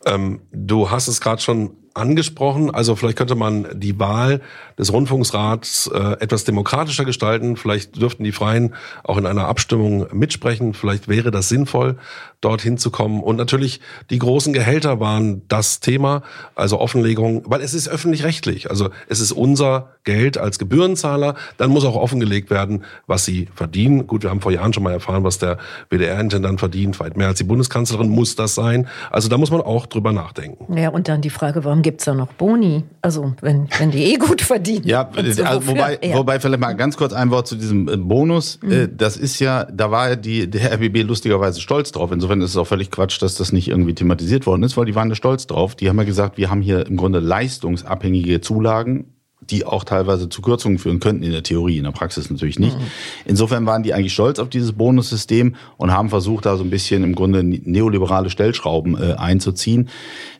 Ähm, 0.05 0.39
du 0.51 0.89
hast 0.89 1.07
es 1.07 1.22
gerade 1.22 1.41
schon 1.41 1.72
angesprochen. 1.94 2.72
Also 2.72 2.96
vielleicht 2.96 3.18
könnte 3.18 3.36
man 3.36 3.68
die 3.74 4.00
Wahl 4.00 4.42
des 4.78 4.92
Rundfunksrats 4.92 5.92
äh, 5.94 6.14
etwas 6.20 6.44
demokratischer 6.44 7.06
gestalten. 7.06 7.58
Vielleicht 7.58 8.02
dürften 8.02 8.24
die 8.24 8.32
Freien 8.32 8.74
auch 9.04 9.18
in 9.18 9.26
einer 9.26 9.48
Abstimmung 9.48 10.08
mitsprechen. 10.12 10.74
Vielleicht 10.74 11.08
wäre 11.08 11.32
das 11.32 11.50
sinnvoll, 11.50 11.98
dorthin 12.42 12.78
zu 12.78 12.92
kommen. 12.92 13.22
Und 13.22 13.36
natürlich 13.36 13.80
die 14.10 14.20
großen 14.20 14.54
Gehälter 14.54 15.00
waren 15.00 15.44
das 15.48 15.80
Thema, 15.80 16.24
also 16.56 16.80
Offenlegung, 16.80 17.44
weil 17.46 17.62
es 17.62 17.74
ist 17.74 17.88
öffentlich-rechtlich. 17.88 18.70
Also 18.70 18.89
es 19.08 19.20
ist 19.20 19.32
unser 19.32 19.89
Geld 20.04 20.38
als 20.38 20.58
Gebührenzahler. 20.58 21.36
Dann 21.58 21.70
muss 21.70 21.86
auch 21.86 21.96
offengelegt 21.96 22.50
werden, 22.50 22.84
was 23.06 23.26
sie 23.26 23.50
verdienen. 23.54 24.08
Gut, 24.08 24.24
wir 24.24 24.30
haben 24.30 24.42
vor 24.42 24.52
Jahren 24.52 24.74
schon 24.74 24.84
mal 24.84 24.94
erfahren, 24.94 25.24
was 25.24 25.38
der 25.38 25.58
WDR-Intendant 25.89 26.60
verdient. 26.60 27.00
Weit 27.00 27.18
mehr 27.18 27.28
als 27.28 27.38
die 27.38 27.44
Bundeskanzlerin 27.44 28.10
muss 28.10 28.36
das 28.36 28.56
sein. 28.56 28.88
Also 29.12 29.30
da 29.30 29.38
muss 29.38 29.52
man 29.52 29.62
auch 29.62 29.86
drüber 29.86 30.12
nachdenken. 30.12 30.76
Ja, 30.76 30.89
und 30.89 31.08
dann 31.08 31.22
die 31.22 31.30
Frage, 31.30 31.64
warum 31.64 31.81
gibt 31.82 32.02
es 32.02 32.06
da 32.06 32.14
noch 32.14 32.28
Boni? 32.34 32.84
Also 33.02 33.34
wenn, 33.42 33.68
wenn 33.78 33.92
die 33.92 34.14
eh 34.14 34.16
gut 34.16 34.42
verdienen. 34.42 34.88
Ja, 34.88 35.10
also, 35.16 35.68
wobei, 35.68 36.00
ja. 36.02 36.16
wobei 36.16 36.40
vielleicht 36.40 36.60
mal 36.60 36.74
ganz 36.74 36.98
kurz 36.98 37.14
ein 37.14 37.32
Wort 37.32 37.48
zu 37.48 37.56
diesem 37.56 37.88
äh, 37.88 37.98
Bonus. 37.98 38.60
Mhm. 38.62 38.72
Äh, 38.72 38.90
das 38.96 39.18
ist 39.18 39.40
ja, 39.40 39.66
da 39.66 39.92
war 39.92 40.10
ja 40.10 40.16
die, 40.16 40.50
der 40.50 40.74
RBB 40.74 41.04
lustigerweise 41.04 41.62
stolz 41.62 41.92
drauf. 41.92 42.12
Insofern 42.12 42.42
ist 42.42 42.52
es 42.52 42.58
auch 42.58 42.68
völlig 42.68 42.92
Quatsch, 42.92 43.22
dass 43.22 43.36
das 43.36 43.52
nicht 43.52 43.68
irgendwie 43.68 43.94
thematisiert 43.94 44.46
worden 44.46 44.64
ist, 44.64 44.78
weil 44.78 44.86
die 44.86 44.96
waren 44.96 45.10
da 45.10 45.16
stolz 45.16 45.48
drauf. 45.48 45.76
Die 45.76 45.90
haben 45.90 45.98
ja 45.98 46.04
gesagt, 46.04 46.38
wir 46.38 46.50
haben 46.50 46.62
hier 46.62 46.86
im 46.86 46.98
Grunde 46.98 47.20
leistungsabhängige 47.20 48.42
Zulagen 48.42 49.14
die 49.52 49.66
auch 49.66 49.84
teilweise 49.84 50.30
zu 50.30 50.41
Kürzungen 50.41 50.80
führen 50.80 50.99
könnten 50.99 51.24
in 51.24 51.32
der 51.32 51.43
Theorie, 51.43 51.78
in 51.78 51.84
der 51.84 51.91
Praxis 51.91 52.30
natürlich 52.30 52.60
nicht. 52.60 52.78
Mhm. 52.78 52.84
Insofern 53.26 53.66
waren 53.66 53.84
die 53.84 53.93
eigentlich 53.93 54.14
stolz 54.14 54.39
auf 54.39 54.49
dieses 54.49 54.72
Bonussystem 54.72 55.56
und 55.78 55.91
haben 55.91 56.10
versucht, 56.10 56.45
da 56.45 56.58
so 56.58 56.64
ein 56.64 56.70
bisschen 56.70 57.04
im 57.04 57.14
Grunde 57.14 57.43
neoliberale 57.43 58.30
Stellschrauben 58.30 58.95
äh, 58.95 59.14
einzuziehen. 59.14 59.89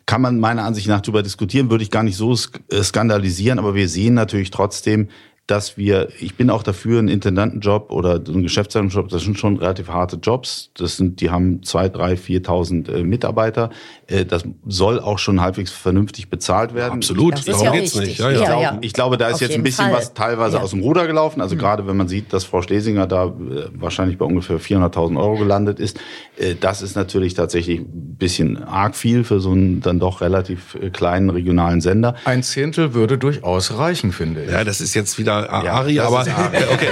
Kann 0.05 0.22
man 0.22 0.39
meiner 0.39 0.64
Ansicht 0.64 0.88
nach 0.88 1.01
darüber 1.01 1.22
diskutieren, 1.24 1.70
würde 1.70 1.84
ich 1.84 1.91
gar 1.91 2.03
nicht 2.03 2.18
so 2.18 2.34
äh, 2.34 2.82
skandalisieren, 2.82 3.59
aber 3.59 3.76
wir 3.76 3.88
sehen 3.88 4.14
natürlich 4.14 4.51
trotzdem, 4.51 5.09
dass 5.48 5.76
wir, 5.76 6.08
ich 6.20 6.36
bin 6.36 6.50
auch 6.50 6.64
dafür, 6.64 7.00
einen 7.00 7.10
Intendantenjob 7.10 7.92
oder 7.92 8.22
einen 8.26 8.44
Geschäftsleitungsjob, 8.44 9.10
das 9.10 9.24
sind 9.24 9.38
schon 9.38 9.58
relativ 9.58 9.89
harte 9.89 10.16
Jobs. 10.16 10.72
Das 10.76 10.96
sind, 10.96 11.20
die 11.20 11.30
haben 11.30 11.62
zwei, 11.64 11.89
drei, 11.89 12.16
viertausend 12.16 12.88
äh, 12.88 13.04
Mitarbeiter. 13.04 13.70
Äh, 14.08 14.26
das 14.26 14.44
soll 14.66 15.00
auch 15.00 15.20
schon 15.20 15.42
halbwegs 15.42 15.72
vernünftig 15.72 16.30
bezahlt 16.30 16.74
werden. 16.74 16.94
Absolut, 16.94 17.34
das 17.34 17.46
darum 17.46 17.66
ja 17.66 17.72
geht's 17.72 17.96
nicht. 17.96 18.20
Ja, 18.20 18.30
ja. 18.30 18.39
Ich, 18.39 18.46
glaube, 18.46 18.78
ich 18.82 18.94
glaube, 18.94 19.18
da 19.18 19.28
ist 19.28 19.36
Auf 19.36 19.42
jetzt 19.42 19.56
ein 19.56 19.64
bisschen 19.64 19.88
Fall. 19.88 19.96
was 19.96 20.14
teilweise 20.14 20.62
aus 20.62 20.70
dem 20.70 20.82
Ruder 20.82 21.06
gelaufen. 21.08 21.42
Also 21.42 21.56
mhm. 21.56 21.60
gerade 21.60 21.88
wenn 21.88 21.98
man 21.98 22.08
sieht, 22.08 22.32
dass 22.32 22.46
Frau 22.46 22.62
Schlesinger 22.62 23.08
da 23.08 23.26
äh, 23.26 23.30
wahrscheinlich 23.74 24.18
bei 24.18 24.26
ungefähr 24.26 24.60
400.000 24.60 25.20
Euro 25.20 25.38
gelandet 25.38 25.80
ist, 25.80 26.00
äh, 26.38 26.56
das 26.58 26.82
ist 26.82 26.96
natürlich 26.96 27.34
tatsächlich 27.34 27.80
ein 27.80 28.16
bisschen 28.18 28.64
arg 28.64 28.96
viel 28.96 29.24
für 29.24 29.39
so 29.39 29.52
einen 29.52 29.82
dann 29.82 30.00
doch 30.00 30.22
relativ 30.22 30.76
äh, 30.76 30.92
kleinen 30.92 31.30
regionalen 31.30 31.82
Sender. 31.82 32.16
Ein 32.24 32.44
Zehntel 32.44 32.94
würde 32.94 33.18
durchaus 33.18 33.78
reichen, 33.78 34.12
finde 34.12 34.44
ich. 34.46 34.52
Ja, 34.52 34.64
das 34.64 34.80
ist 34.80 34.94
jetzt 34.94 35.18
wieder 35.18 35.41
Ari, 35.50 35.94
ja, 35.94 36.08
aber 36.08 36.20
Ari. 36.20 36.58
okay. 36.74 36.89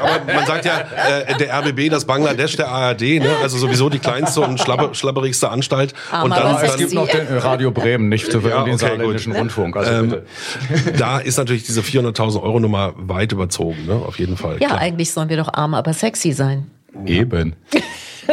aber 0.00 0.32
man 0.32 0.46
sagt 0.46 0.64
ja, 0.64 0.80
äh, 0.80 1.36
der 1.36 1.58
RBB, 1.60 1.90
das 1.90 2.04
Bangladesch 2.04 2.56
der 2.56 2.68
ARD, 2.68 3.00
ne? 3.00 3.30
also 3.42 3.58
sowieso 3.58 3.88
die 3.88 3.98
kleinste 3.98 4.40
und 4.40 4.60
schlapper, 4.60 4.94
schlapperigste 4.94 5.50
Anstalt. 5.50 5.94
Aber 6.10 6.24
und 6.24 6.30
dann, 6.30 6.62
es 6.62 6.76
gibt 6.76 6.92
noch 6.92 7.08
den 7.08 7.26
Radio 7.38 7.70
Bremen, 7.70 8.08
nicht 8.08 8.26
für 8.26 8.40
ja, 8.48 8.64
den 8.64 8.74
okay, 8.74 8.86
saarländischen 8.86 9.32
gut. 9.32 9.40
Rundfunk. 9.40 9.76
Also 9.76 9.92
ähm, 9.92 10.16
da 10.98 11.18
ist 11.18 11.36
natürlich 11.38 11.64
diese 11.64 11.80
400.000 11.80 12.42
Euro 12.42 12.60
Nummer 12.60 12.94
weit 12.96 13.32
überzogen, 13.32 13.86
ne? 13.86 13.94
auf 13.94 14.18
jeden 14.18 14.36
Fall. 14.36 14.58
Ja, 14.60 14.68
klar. 14.68 14.80
eigentlich 14.80 15.12
sollen 15.12 15.28
wir 15.28 15.36
doch 15.36 15.52
arm, 15.52 15.74
aber 15.74 15.92
sexy 15.92 16.32
sein. 16.32 16.70
Eben. 17.06 17.56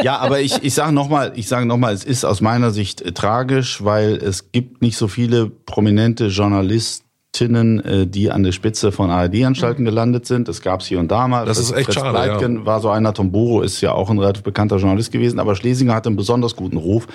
Ja, 0.02 0.18
aber 0.18 0.40
ich, 0.40 0.62
ich 0.62 0.74
sage 0.74 0.92
nochmal, 0.92 1.32
ich 1.36 1.48
sage 1.48 1.66
nochmal, 1.66 1.92
es 1.92 2.04
ist 2.04 2.24
aus 2.24 2.40
meiner 2.40 2.70
Sicht 2.70 3.02
äh, 3.02 3.12
tragisch, 3.12 3.84
weil 3.84 4.14
es 4.14 4.50
gibt 4.52 4.80
nicht 4.82 4.96
so 4.96 5.08
viele 5.08 5.50
prominente 5.50 6.28
Journalisten, 6.28 7.01
Journalistinnen, 7.34 8.10
die 8.10 8.30
an 8.30 8.42
der 8.42 8.52
Spitze 8.52 8.92
von 8.92 9.10
ARD-Anstalten 9.10 9.84
gelandet 9.84 10.26
sind. 10.26 10.48
Das 10.48 10.60
gab 10.60 10.80
es 10.80 10.86
hier 10.86 10.98
und 10.98 11.10
da 11.10 11.26
mal. 11.28 11.46
Das 11.46 11.58
ist 11.58 11.72
echt 11.72 11.86
Fritz 11.86 11.94
schade, 11.94 12.18
ja. 12.42 12.66
war 12.66 12.80
so 12.80 12.90
einer. 12.90 13.14
Tom 13.14 13.32
Boro 13.32 13.62
ist 13.62 13.80
ja 13.80 13.92
auch 13.92 14.10
ein 14.10 14.18
relativ 14.18 14.42
bekannter 14.42 14.76
Journalist 14.76 15.12
gewesen, 15.12 15.38
aber 15.40 15.56
Schlesinger 15.56 15.94
hatte 15.94 16.08
einen 16.08 16.16
besonders 16.16 16.56
guten 16.56 16.76
Ruf. 16.76 17.06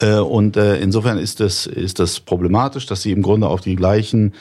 Äh, 0.00 0.16
Und 0.16 0.56
äh, 0.56 0.78
insofern 0.78 1.18
ist 1.18 1.40
das, 1.40 1.66
ist 1.66 2.00
das 2.00 2.20
problematisch, 2.20 2.86
dass 2.86 3.02
sie 3.02 3.12
im 3.12 3.22
Grunde 3.22 3.46
auf 3.46 3.60
die 3.60 3.76
gleichen 3.76 4.34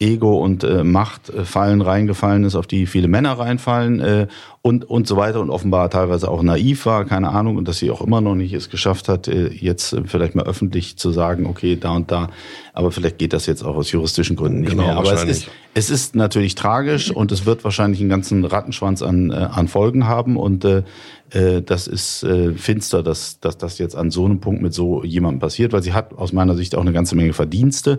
Ego 0.00 0.38
und 0.38 0.62
äh, 0.62 0.84
Machtfallen 0.84 1.80
reingefallen 1.80 2.44
ist, 2.44 2.54
auf 2.54 2.68
die 2.68 2.86
viele 2.86 3.08
Männer 3.08 3.32
reinfallen 3.32 3.98
äh, 3.98 4.26
und 4.62 4.84
und 4.84 5.08
so 5.08 5.16
weiter 5.16 5.40
und 5.40 5.50
offenbar 5.50 5.90
teilweise 5.90 6.30
auch 6.30 6.40
naiv 6.42 6.86
war, 6.86 7.04
keine 7.04 7.30
Ahnung, 7.30 7.56
und 7.56 7.66
dass 7.66 7.78
sie 7.78 7.90
auch 7.90 8.00
immer 8.00 8.20
noch 8.20 8.36
nicht 8.36 8.52
es 8.52 8.70
geschafft 8.70 9.08
hat, 9.08 9.26
äh, 9.26 9.48
jetzt 9.48 9.92
äh, 9.92 10.02
vielleicht 10.06 10.36
mal 10.36 10.44
öffentlich 10.44 10.98
zu 10.98 11.10
sagen, 11.10 11.46
okay, 11.46 11.74
da 11.74 11.96
und 11.96 12.12
da, 12.12 12.28
aber 12.74 12.92
vielleicht 12.92 13.18
geht 13.18 13.32
das 13.32 13.46
jetzt 13.46 13.64
auch 13.64 13.74
aus 13.74 13.90
juristischen 13.90 14.36
Gründen 14.36 14.60
nicht 14.60 14.70
Genau, 14.70 14.84
mehr. 14.84 14.96
Aber 14.98 15.12
es 15.12 15.24
ist, 15.24 15.48
es 15.74 15.90
ist 15.90 16.14
natürlich 16.14 16.54
tragisch 16.54 17.10
und 17.14 17.32
es 17.32 17.44
wird 17.44 17.64
wahrscheinlich 17.64 17.98
einen 18.00 18.10
ganzen 18.10 18.44
Rattenschwanz 18.44 19.02
an, 19.02 19.32
äh, 19.32 19.34
an 19.34 19.66
Folgen 19.66 20.06
haben 20.06 20.36
und 20.36 20.64
äh, 20.64 20.84
äh, 21.30 21.60
das 21.60 21.88
ist 21.88 22.22
äh, 22.22 22.52
finster, 22.52 23.02
dass, 23.02 23.40
dass 23.40 23.58
das 23.58 23.78
jetzt 23.78 23.96
an 23.96 24.12
so 24.12 24.24
einem 24.24 24.38
Punkt 24.38 24.62
mit 24.62 24.74
so 24.74 25.02
jemandem 25.02 25.40
passiert, 25.40 25.72
weil 25.72 25.82
sie 25.82 25.92
hat 25.92 26.16
aus 26.16 26.32
meiner 26.32 26.54
Sicht 26.54 26.76
auch 26.76 26.82
eine 26.82 26.92
ganze 26.92 27.16
Menge 27.16 27.32
Verdienste, 27.32 27.98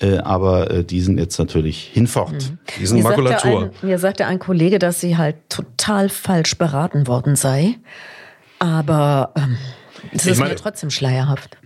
äh, 0.00 0.18
aber 0.18 0.70
äh, 0.70 0.84
die 0.84 1.00
sind 1.00 1.18
jetzt 1.18 1.38
natürlich 1.38 1.82
hinfort. 1.92 2.52
Die 2.78 2.86
sind 2.86 2.98
Mir 2.98 3.02
sagte, 3.04 3.22
Makulatur. 3.22 3.62
ein, 3.82 3.86
mir 3.88 3.98
sagte 3.98 4.26
ein 4.26 4.38
Kollege, 4.38 4.78
dass 4.78 5.00
sie 5.00 5.16
halt 5.16 5.36
total 5.48 6.08
falsch 6.08 6.56
beraten 6.58 7.06
worden 7.06 7.36
sei. 7.36 7.76
Aber 8.58 9.32
ähm, 9.36 9.56
es 10.12 10.26
ist 10.26 10.38
meine- 10.38 10.50
mir 10.54 10.56
trotzdem 10.56 10.90
schleierhaft. 10.90 11.56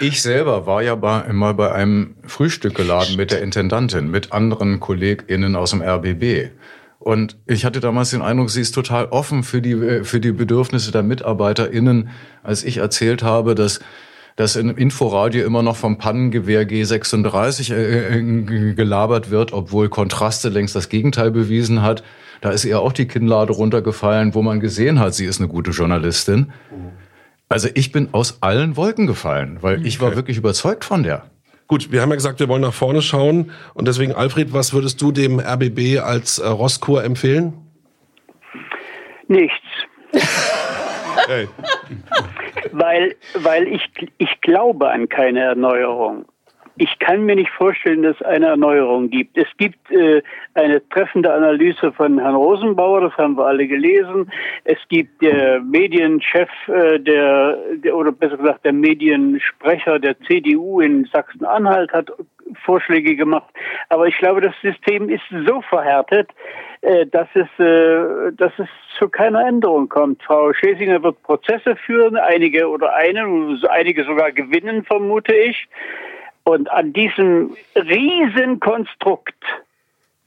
Ich 0.00 0.20
selber 0.22 0.66
war 0.66 0.82
ja 0.82 0.94
bei, 0.96 1.32
mal 1.32 1.54
bei 1.54 1.70
einem 1.72 2.16
Frühstück 2.24 2.74
geladen 2.74 3.14
mit 3.16 3.30
der 3.30 3.42
Intendantin, 3.42 4.10
mit 4.10 4.32
anderen 4.32 4.80
KollegInnen 4.80 5.54
aus 5.54 5.70
dem 5.70 5.82
RBB. 5.82 6.50
Und 6.98 7.36
ich 7.46 7.64
hatte 7.64 7.78
damals 7.78 8.10
den 8.10 8.22
Eindruck, 8.22 8.50
sie 8.50 8.62
ist 8.62 8.72
total 8.72 9.04
offen 9.06 9.44
für 9.44 9.62
die, 9.62 9.72
äh, 9.72 10.02
für 10.02 10.18
die 10.18 10.32
Bedürfnisse 10.32 10.90
der 10.90 11.02
MitarbeiterInnen, 11.04 12.08
als 12.42 12.64
ich 12.64 12.78
erzählt 12.78 13.22
habe, 13.22 13.54
dass 13.54 13.78
dass 14.36 14.54
im 14.54 14.76
Inforadio 14.76 15.44
immer 15.44 15.62
noch 15.62 15.76
vom 15.76 15.96
Pannengewehr 15.96 16.68
G36 16.68 17.72
äh, 17.72 18.18
äh, 18.18 18.74
gelabert 18.74 19.30
wird, 19.30 19.52
obwohl 19.52 19.88
Kontraste 19.88 20.50
längst 20.50 20.76
das 20.76 20.90
Gegenteil 20.90 21.30
bewiesen 21.30 21.82
hat. 21.82 22.04
Da 22.42 22.50
ist 22.50 22.66
ihr 22.66 22.80
auch 22.80 22.92
die 22.92 23.08
Kinnlade 23.08 23.54
runtergefallen, 23.54 24.34
wo 24.34 24.42
man 24.42 24.60
gesehen 24.60 25.00
hat, 25.00 25.14
sie 25.14 25.24
ist 25.24 25.40
eine 25.40 25.48
gute 25.48 25.70
Journalistin. 25.70 26.52
Also 27.48 27.68
ich 27.74 27.92
bin 27.92 28.10
aus 28.12 28.38
allen 28.42 28.76
Wolken 28.76 29.06
gefallen, 29.06 29.58
weil 29.62 29.86
ich 29.86 30.00
war 30.00 30.14
wirklich 30.16 30.36
überzeugt 30.36 30.84
von 30.84 31.02
der. 31.02 31.24
Gut, 31.66 31.90
wir 31.90 32.02
haben 32.02 32.10
ja 32.10 32.16
gesagt, 32.16 32.38
wir 32.38 32.48
wollen 32.48 32.62
nach 32.62 32.74
vorne 32.74 33.02
schauen. 33.02 33.50
Und 33.74 33.88
deswegen, 33.88 34.12
Alfred, 34.12 34.52
was 34.52 34.72
würdest 34.72 35.00
du 35.00 35.10
dem 35.12 35.40
RBB 35.40 35.98
als 36.00 36.38
äh, 36.38 36.46
Rosskur 36.46 37.02
empfehlen? 37.02 37.54
Nichts. 39.26 39.54
Hey. 41.26 41.48
weil, 42.78 43.16
weil 43.34 43.68
ich, 43.68 43.88
ich 44.18 44.40
glaube 44.40 44.90
an 44.90 45.08
keine 45.08 45.40
Erneuerung. 45.40 46.26
Ich 46.78 46.98
kann 46.98 47.24
mir 47.24 47.36
nicht 47.36 47.50
vorstellen, 47.52 48.02
dass 48.02 48.16
es 48.16 48.26
eine 48.26 48.48
Erneuerung 48.48 49.08
gibt. 49.08 49.38
Es 49.38 49.48
gibt 49.56 49.90
äh, 49.90 50.22
eine 50.52 50.86
treffende 50.90 51.32
Analyse 51.32 51.90
von 51.92 52.18
Herrn 52.18 52.34
Rosenbauer, 52.34 53.00
das 53.00 53.16
haben 53.16 53.38
wir 53.38 53.46
alle 53.46 53.66
gelesen. 53.66 54.30
Es 54.64 54.76
gibt 54.90 55.22
der 55.22 55.60
Medienchef, 55.60 56.50
äh, 56.68 57.00
der, 57.00 57.56
der, 57.76 57.96
oder 57.96 58.12
besser 58.12 58.36
gesagt 58.36 58.66
der 58.66 58.74
Mediensprecher 58.74 59.98
der 59.98 60.20
CDU 60.20 60.80
in 60.82 61.06
Sachsen-Anhalt 61.06 61.92
hat 61.94 62.10
Vorschläge 62.64 63.16
gemacht. 63.16 63.52
Aber 63.88 64.06
ich 64.06 64.16
glaube, 64.18 64.40
das 64.40 64.54
System 64.62 65.08
ist 65.08 65.24
so 65.46 65.60
verhärtet, 65.62 66.30
äh, 66.82 67.06
dass 67.06 67.28
es, 67.34 67.48
äh, 67.58 68.32
dass 68.32 68.52
es 68.58 68.68
zu 68.98 69.08
keiner 69.08 69.46
Änderung 69.46 69.88
kommt. 69.88 70.22
Frau 70.22 70.52
Schesinger 70.52 71.02
wird 71.02 71.22
Prozesse 71.22 71.76
führen, 71.76 72.16
einige 72.16 72.68
oder 72.68 72.94
einen, 72.94 73.62
einige 73.68 74.04
sogar 74.04 74.32
gewinnen, 74.32 74.84
vermute 74.84 75.34
ich. 75.34 75.68
Und 76.44 76.70
an 76.70 76.92
diesem 76.92 77.56
Riesenkonstrukt 77.74 79.35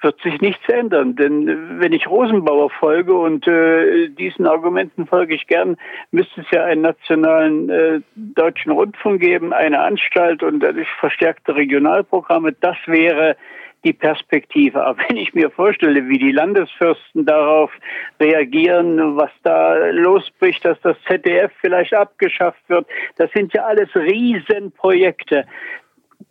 wird 0.02 0.22
sich 0.22 0.39
nichts 0.41 0.68
ändern. 0.68 1.16
Denn 1.16 1.80
wenn 1.80 1.93
ich 1.93 2.08
Rosenbauer 2.08 2.70
folge 2.70 3.14
und 3.14 3.47
äh, 3.47 4.10
diesen 4.10 4.47
Argumenten 4.47 5.08
folge 5.08 5.36
ich 5.36 5.47
gern, 5.47 5.78
müsste 6.12 6.41
es 6.41 6.47
ja 6.52 6.64
einen 6.64 6.82
nationalen 6.82 7.70
äh, 7.70 8.02
deutschen 8.16 8.72
Rundfunk 8.72 9.22
geben, 9.22 9.54
eine 9.54 9.80
Anstalt 9.82 10.43
und 10.43 10.62
dadurch 10.62 10.89
verstärkte 11.00 11.56
Regionalprogramme. 11.56 12.54
Das 12.60 12.78
wäre 12.86 13.36
die 13.84 13.93
Perspektive. 13.93 14.84
Aber 14.84 15.02
wenn 15.08 15.18
ich 15.18 15.34
mir 15.34 15.50
vorstelle, 15.50 16.08
wie 16.08 16.18
die 16.18 16.32
Landesfürsten 16.32 17.26
darauf 17.26 17.72
reagieren, 18.20 19.18
was 19.18 19.32
da 19.43 19.89
losbricht, 19.89 20.64
dass 20.66 20.80
das 20.82 20.97
ZDF 21.08 21.52
vielleicht 21.62 21.93
abgeschafft 21.93 22.62
wird, 22.68 22.88
das 23.18 23.32
sind 23.32 23.54
ja 23.54 23.66
alles 23.66 23.89
Riesenprojekte 23.95 25.45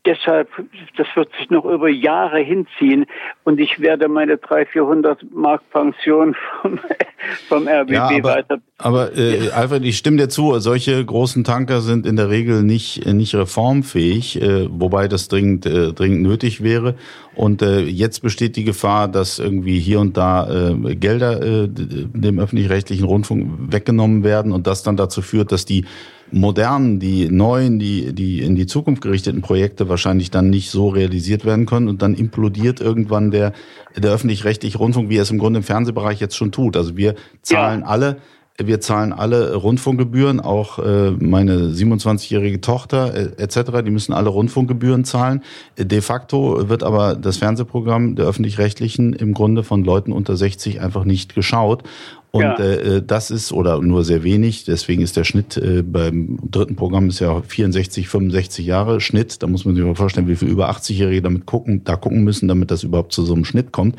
deshalb, 0.08 0.48
das 0.96 1.06
wird 1.14 1.28
sich 1.38 1.50
noch 1.50 1.66
über 1.66 1.88
Jahre 1.88 2.38
hinziehen 2.40 3.04
und 3.44 3.60
ich 3.60 3.78
werde 3.78 4.08
meine 4.08 4.38
300, 4.38 4.68
400 4.68 5.32
Mark 5.32 5.62
Pension 5.70 6.34
vom, 6.62 6.80
vom 7.48 7.68
RBB 7.68 7.90
Ja, 7.90 8.08
aber, 8.08 8.22
weiter. 8.22 8.58
aber 8.78 9.16
äh, 9.16 9.50
Alfred, 9.50 9.84
ich 9.84 9.98
stimme 9.98 10.16
dir 10.16 10.28
zu, 10.28 10.58
solche 10.60 11.04
großen 11.04 11.44
Tanker 11.44 11.82
sind 11.82 12.06
in 12.06 12.16
der 12.16 12.30
Regel 12.30 12.62
nicht, 12.62 13.04
äh, 13.06 13.12
nicht 13.12 13.34
reformfähig, 13.34 14.40
äh, 14.40 14.66
wobei 14.70 15.08
das 15.08 15.28
dringend, 15.28 15.66
äh, 15.66 15.92
dringend 15.92 16.22
nötig 16.22 16.62
wäre. 16.62 16.94
Und 17.34 17.60
äh, 17.62 17.80
jetzt 17.80 18.22
besteht 18.22 18.56
die 18.56 18.64
Gefahr, 18.64 19.08
dass 19.08 19.38
irgendwie 19.38 19.78
hier 19.78 20.00
und 20.00 20.16
da 20.16 20.48
äh, 20.48 20.94
Gelder 20.96 21.42
äh, 21.42 21.68
dem 21.68 22.38
öffentlich-rechtlichen 22.40 23.04
Rundfunk 23.04 23.72
weggenommen 23.72 24.24
werden 24.24 24.52
und 24.52 24.66
das 24.66 24.82
dann 24.82 24.96
dazu 24.96 25.20
führt, 25.20 25.52
dass 25.52 25.66
die 25.66 25.84
modernen, 26.30 27.00
die 27.00 27.28
neuen, 27.28 27.78
die, 27.78 28.12
die 28.12 28.40
in 28.40 28.54
die 28.54 28.66
Zukunft 28.66 29.02
gerichteten 29.02 29.42
Projekte 29.42 29.88
wahrscheinlich 29.88 30.30
dann 30.30 30.50
nicht 30.50 30.70
so 30.70 30.88
realisiert 30.88 31.44
werden 31.44 31.66
können 31.66 31.88
und 31.88 32.02
dann 32.02 32.14
implodiert 32.14 32.80
irgendwann 32.80 33.30
der, 33.30 33.52
der 33.96 34.12
öffentlich-rechtliche 34.12 34.78
Rundfunk, 34.78 35.08
wie 35.08 35.16
er 35.16 35.22
es 35.22 35.30
im 35.30 35.38
Grunde 35.38 35.58
im 35.58 35.64
Fernsehbereich 35.64 36.20
jetzt 36.20 36.36
schon 36.36 36.52
tut. 36.52 36.76
Also 36.76 36.96
wir 36.96 37.14
zahlen 37.42 37.80
ja. 37.80 37.86
alle 37.86 38.16
wir 38.60 38.80
zahlen 38.80 39.12
alle 39.12 39.54
Rundfunkgebühren, 39.54 40.40
auch 40.40 40.80
äh, 40.80 41.12
meine 41.12 41.68
27-jährige 41.68 42.60
Tochter 42.60 43.14
äh, 43.14 43.42
etc., 43.42 43.84
die 43.84 43.92
müssen 43.92 44.12
alle 44.12 44.30
Rundfunkgebühren 44.30 45.04
zahlen. 45.04 45.44
De 45.78 46.00
facto 46.00 46.68
wird 46.68 46.82
aber 46.82 47.14
das 47.14 47.36
Fernsehprogramm 47.36 48.16
der 48.16 48.26
öffentlich-rechtlichen 48.26 49.12
im 49.12 49.32
Grunde 49.32 49.62
von 49.62 49.84
Leuten 49.84 50.10
unter 50.10 50.36
60 50.36 50.80
einfach 50.80 51.04
nicht 51.04 51.36
geschaut. 51.36 51.84
Und 52.30 52.42
ja. 52.42 52.58
äh, 52.58 53.02
das 53.02 53.30
ist, 53.30 53.52
oder 53.52 53.80
nur 53.80 54.04
sehr 54.04 54.22
wenig, 54.22 54.64
deswegen 54.64 55.02
ist 55.02 55.16
der 55.16 55.24
Schnitt 55.24 55.56
äh, 55.56 55.82
beim 55.82 56.38
dritten 56.50 56.76
Programm 56.76 57.08
ist 57.08 57.20
ja 57.20 57.40
64, 57.40 58.08
65 58.08 58.66
Jahre 58.66 59.00
Schnitt. 59.00 59.42
Da 59.42 59.46
muss 59.46 59.64
man 59.64 59.74
sich 59.74 59.84
mal 59.84 59.94
vorstellen, 59.94 60.28
wie 60.28 60.36
viele 60.36 60.50
über 60.50 60.70
80-Jährige 60.70 61.22
damit 61.22 61.46
gucken, 61.46 61.84
da 61.84 61.96
gucken 61.96 62.24
müssen, 62.24 62.46
damit 62.48 62.70
das 62.70 62.82
überhaupt 62.82 63.12
zu 63.12 63.24
so 63.24 63.34
einem 63.34 63.44
Schnitt 63.44 63.72
kommt. 63.72 63.96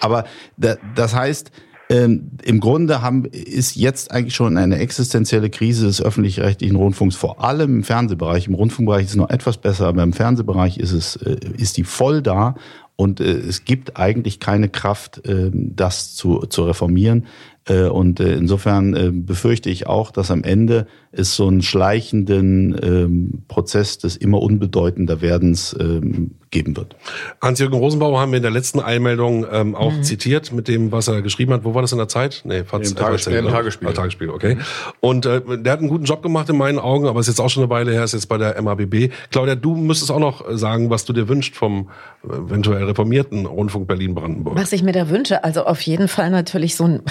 Aber 0.00 0.24
da, 0.56 0.76
das 0.94 1.14
heißt, 1.14 1.50
ähm, 1.88 2.32
Im 2.42 2.58
Grunde 2.58 3.00
haben, 3.00 3.26
ist 3.26 3.76
jetzt 3.76 4.10
eigentlich 4.10 4.34
schon 4.34 4.56
eine 4.56 4.78
existenzielle 4.78 5.50
Krise 5.50 5.86
des 5.86 6.02
öffentlich-rechtlichen 6.02 6.74
Rundfunks, 6.74 7.14
vor 7.14 7.44
allem 7.44 7.76
im 7.76 7.84
Fernsehbereich. 7.84 8.48
Im 8.48 8.54
Rundfunkbereich 8.54 9.04
ist 9.04 9.10
es 9.10 9.16
noch 9.16 9.30
etwas 9.30 9.58
besser, 9.58 9.86
aber 9.86 10.02
im 10.02 10.12
Fernsehbereich 10.12 10.78
ist 10.78 10.92
es, 10.92 11.14
äh, 11.16 11.36
ist 11.56 11.76
die 11.76 11.84
voll 11.84 12.22
da 12.22 12.56
und 12.96 13.20
äh, 13.20 13.24
es 13.24 13.64
gibt 13.64 13.96
eigentlich 13.96 14.40
keine 14.40 14.68
Kraft, 14.68 15.24
äh, 15.26 15.50
das 15.52 16.16
zu, 16.16 16.40
zu 16.48 16.64
reformieren. 16.64 17.26
Äh, 17.66 17.84
und 17.84 18.20
äh, 18.20 18.34
insofern 18.34 18.94
äh, 18.94 19.10
befürchte 19.12 19.70
ich 19.70 19.86
auch, 19.86 20.10
dass 20.10 20.30
am 20.30 20.44
Ende 20.44 20.86
es 21.18 21.34
so 21.34 21.48
einen 21.48 21.62
schleichenden 21.62 22.78
ähm, 22.82 23.42
Prozess 23.48 23.98
des 23.98 24.16
immer 24.16 24.40
unbedeutender 24.40 25.20
Werdens 25.20 25.76
ähm, 25.78 26.32
geben 26.50 26.76
wird. 26.76 26.96
Hans-Jürgen 27.42 27.76
Rosenbauer 27.76 28.20
haben 28.20 28.32
wir 28.32 28.36
in 28.36 28.42
der 28.42 28.52
letzten 28.52 28.80
Einmeldung 28.80 29.46
ähm, 29.50 29.74
auch 29.74 29.92
mhm. 29.92 30.02
zitiert 30.02 30.52
mit 30.52 30.68
dem, 30.68 30.92
was 30.92 31.08
er 31.08 31.20
geschrieben 31.22 31.52
hat. 31.52 31.64
Wo 31.64 31.74
war 31.74 31.82
das 31.82 31.92
in 31.92 31.98
der 31.98 32.08
Zeit? 32.08 32.42
Nee, 32.44 32.60
Im 32.60 32.94
Tagesspiel. 32.94 33.36
Im 33.36 33.48
Tagesspiel. 33.48 33.88
Ah, 33.88 33.92
Tagesspiel, 33.92 34.30
okay. 34.30 34.58
Und 35.00 35.26
äh, 35.26 35.42
der 35.58 35.72
hat 35.72 35.80
einen 35.80 35.88
guten 35.88 36.04
Job 36.04 36.22
gemacht 36.22 36.48
in 36.48 36.56
meinen 36.56 36.78
Augen, 36.78 37.06
aber 37.06 37.20
ist 37.20 37.26
jetzt 37.26 37.40
auch 37.40 37.50
schon 37.50 37.64
eine 37.64 37.70
Weile 37.70 37.92
her, 37.92 38.04
ist 38.04 38.12
jetzt 38.12 38.28
bei 38.28 38.38
der 38.38 38.60
MABB. 38.60 39.10
Claudia, 39.30 39.54
du 39.54 39.74
müsstest 39.74 40.10
auch 40.10 40.20
noch 40.20 40.44
sagen, 40.56 40.88
was 40.88 41.04
du 41.04 41.12
dir 41.12 41.28
wünschst 41.28 41.56
vom 41.56 41.90
eventuell 42.24 42.84
reformierten 42.84 43.46
Rundfunk 43.46 43.86
Berlin-Brandenburg. 43.86 44.56
Was 44.56 44.72
ich 44.72 44.82
mir 44.82 44.92
da 44.92 45.08
wünsche, 45.08 45.44
also 45.44 45.64
auf 45.64 45.80
jeden 45.82 46.08
Fall 46.08 46.30
natürlich 46.30 46.76
so 46.76 46.84
ein 46.84 47.02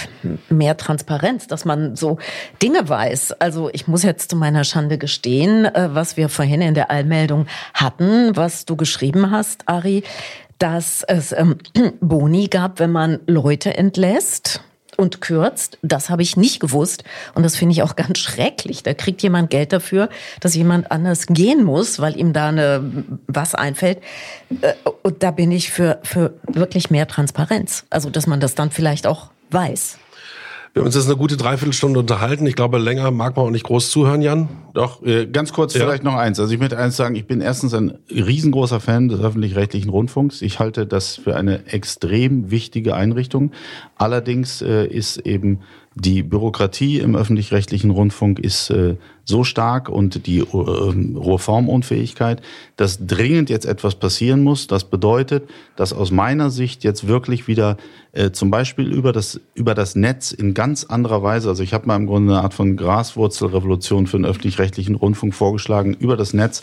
mehr 0.50 0.78
Transparenz, 0.78 1.48
dass 1.48 1.66
man 1.66 1.96
so 1.96 2.18
Dinge 2.62 2.88
weiß. 2.88 3.34
Also 3.34 3.70
ich 3.74 3.88
muss 3.88 3.95
jetzt 4.04 4.30
zu 4.30 4.36
meiner 4.36 4.64
Schande 4.64 4.98
gestehen, 4.98 5.68
was 5.74 6.18
wir 6.18 6.30
vorhin 6.30 6.62
in 6.62 6.74
der 6.74 6.92
Allmeldung 6.92 7.48
hatten, 7.74 8.36
was 8.36 8.66
du 8.66 8.76
geschrieben 8.76 9.32
hast, 9.32 9.68
Ari, 9.68 10.04
dass 10.60 11.04
es 11.04 11.32
ähm, 11.32 11.58
Boni 12.02 12.48
gab, 12.48 12.80
wenn 12.80 12.92
man 12.92 13.20
Leute 13.28 13.78
entlässt. 13.78 14.62
und 14.98 15.20
kürzt. 15.20 15.78
Das 15.82 16.10
habe 16.10 16.22
ich 16.22 16.38
nicht 16.38 16.62
gewusst. 16.62 17.04
Und 17.34 17.44
das 17.44 17.58
finde 17.58 17.74
ich 17.74 17.84
auch 17.84 17.96
ganz 17.98 18.18
schrecklich. 18.18 18.82
Da 18.82 18.94
kriegt 18.94 19.22
jemand 19.22 19.50
Geld 19.50 19.74
dafür, 19.74 20.08
dass 20.40 20.56
jemand 20.56 20.90
anders 20.90 21.28
gehen 21.28 21.66
muss, 21.66 22.00
weil 22.00 22.18
ihm 22.18 22.32
da 22.32 22.48
eine, 22.48 23.04
was 23.28 23.56
einfällt. 23.56 24.00
Äh, 24.62 24.74
und 25.04 25.22
da 25.22 25.32
bin 25.32 25.52
ich 25.52 25.70
für, 25.70 26.00
für 26.04 26.36
wirklich 26.48 26.90
mehr 26.92 27.08
Transparenz. 27.08 27.86
Also, 27.90 28.10
dass 28.10 28.26
man 28.26 28.40
das 28.40 28.56
dann 28.56 28.72
vielleicht 28.72 29.06
auch 29.06 29.32
weiß. 29.52 29.98
Wir 30.76 30.82
haben 30.82 30.88
uns 30.88 30.96
jetzt 30.96 31.06
eine 31.06 31.16
gute 31.16 31.38
Dreiviertelstunde 31.38 32.02
unterhalten. 32.02 32.46
Ich 32.46 32.58
glaube, 32.58 32.80
länger 32.80 33.10
mag 33.10 33.38
man 33.38 33.46
auch 33.46 33.50
nicht 33.50 33.64
groß 33.64 33.90
zuhören, 33.90 34.22
Jan. 34.22 34.50
Doch, 34.74 35.02
äh, 35.04 35.26
ganz 35.26 35.54
kurz 35.54 35.74
ja. 35.74 35.80
vielleicht 35.80 36.04
noch 36.04 36.16
eins. 36.16 36.38
Also 36.38 36.54
ich 36.54 36.60
möchte 36.60 36.78
eins 36.78 36.98
sagen, 36.98 37.16
ich 37.16 37.26
bin 37.26 37.40
erstens 37.40 37.74
ein 37.74 37.98
riesengroßer 38.10 38.82
Fan 38.82 39.08
des 39.08 39.22
öffentlich-rechtlichen 39.22 39.90
Rundfunks. 39.90 40.42
Ich 40.42 40.60
halte 40.60 40.86
das 40.86 41.16
für 41.16 41.38
eine 41.38 41.68
extrem 41.68 42.52
wichtige 42.52 42.94
Einrichtung. 42.94 43.54
Allerdings 43.96 44.62
äh, 44.62 44.86
ist 44.86 45.20
eben 45.20 45.62
die 45.98 46.24
Bürokratie 46.24 47.00
im 47.00 47.16
öffentlich-rechtlichen 47.16 47.90
Rundfunk 47.90 48.40
ist 48.40 48.70
äh, 48.70 48.98
so 49.24 49.46
stark 49.46 49.88
und 49.88 50.28
die 50.28 50.40
äh, 50.40 50.46
Reformunfähigkeit, 50.52 52.42
dass 52.76 53.08
dringend 53.08 53.50
jetzt 53.50 53.66
etwas 53.66 53.96
passieren 53.96 54.44
muss. 54.44 54.68
Das 54.68 54.84
bedeutet, 54.84 55.50
dass 55.78 55.94
aus 55.94 56.12
meiner 56.12 56.50
Sicht 56.50 56.84
jetzt 56.84 57.08
wirklich 57.08 57.48
wieder 57.48 57.78
äh, 58.12 58.32
zum 58.32 58.52
Beispiel 58.52 58.92
über 58.92 59.14
das, 59.14 59.40
über 59.54 59.74
das 59.74 59.96
Netz 59.96 60.34
in 60.34 60.54
ganz 60.54 60.84
anderer 60.84 61.24
Weise, 61.24 61.48
also 61.48 61.64
ich 61.64 61.74
habe 61.74 61.88
mal 61.88 61.96
im 61.96 62.08
Grunde 62.08 62.34
eine 62.34 62.44
Art 62.44 62.54
von 62.54 62.76
Graswurzelrevolution 62.76 64.06
für 64.06 64.18
den 64.18 64.26
öffentlich-rechtlichen 64.26 64.96
Rundfunk 64.96 65.34
vorgeschlagen, 65.34 65.94
über 65.94 66.18
das 66.18 66.34
Netz, 66.34 66.62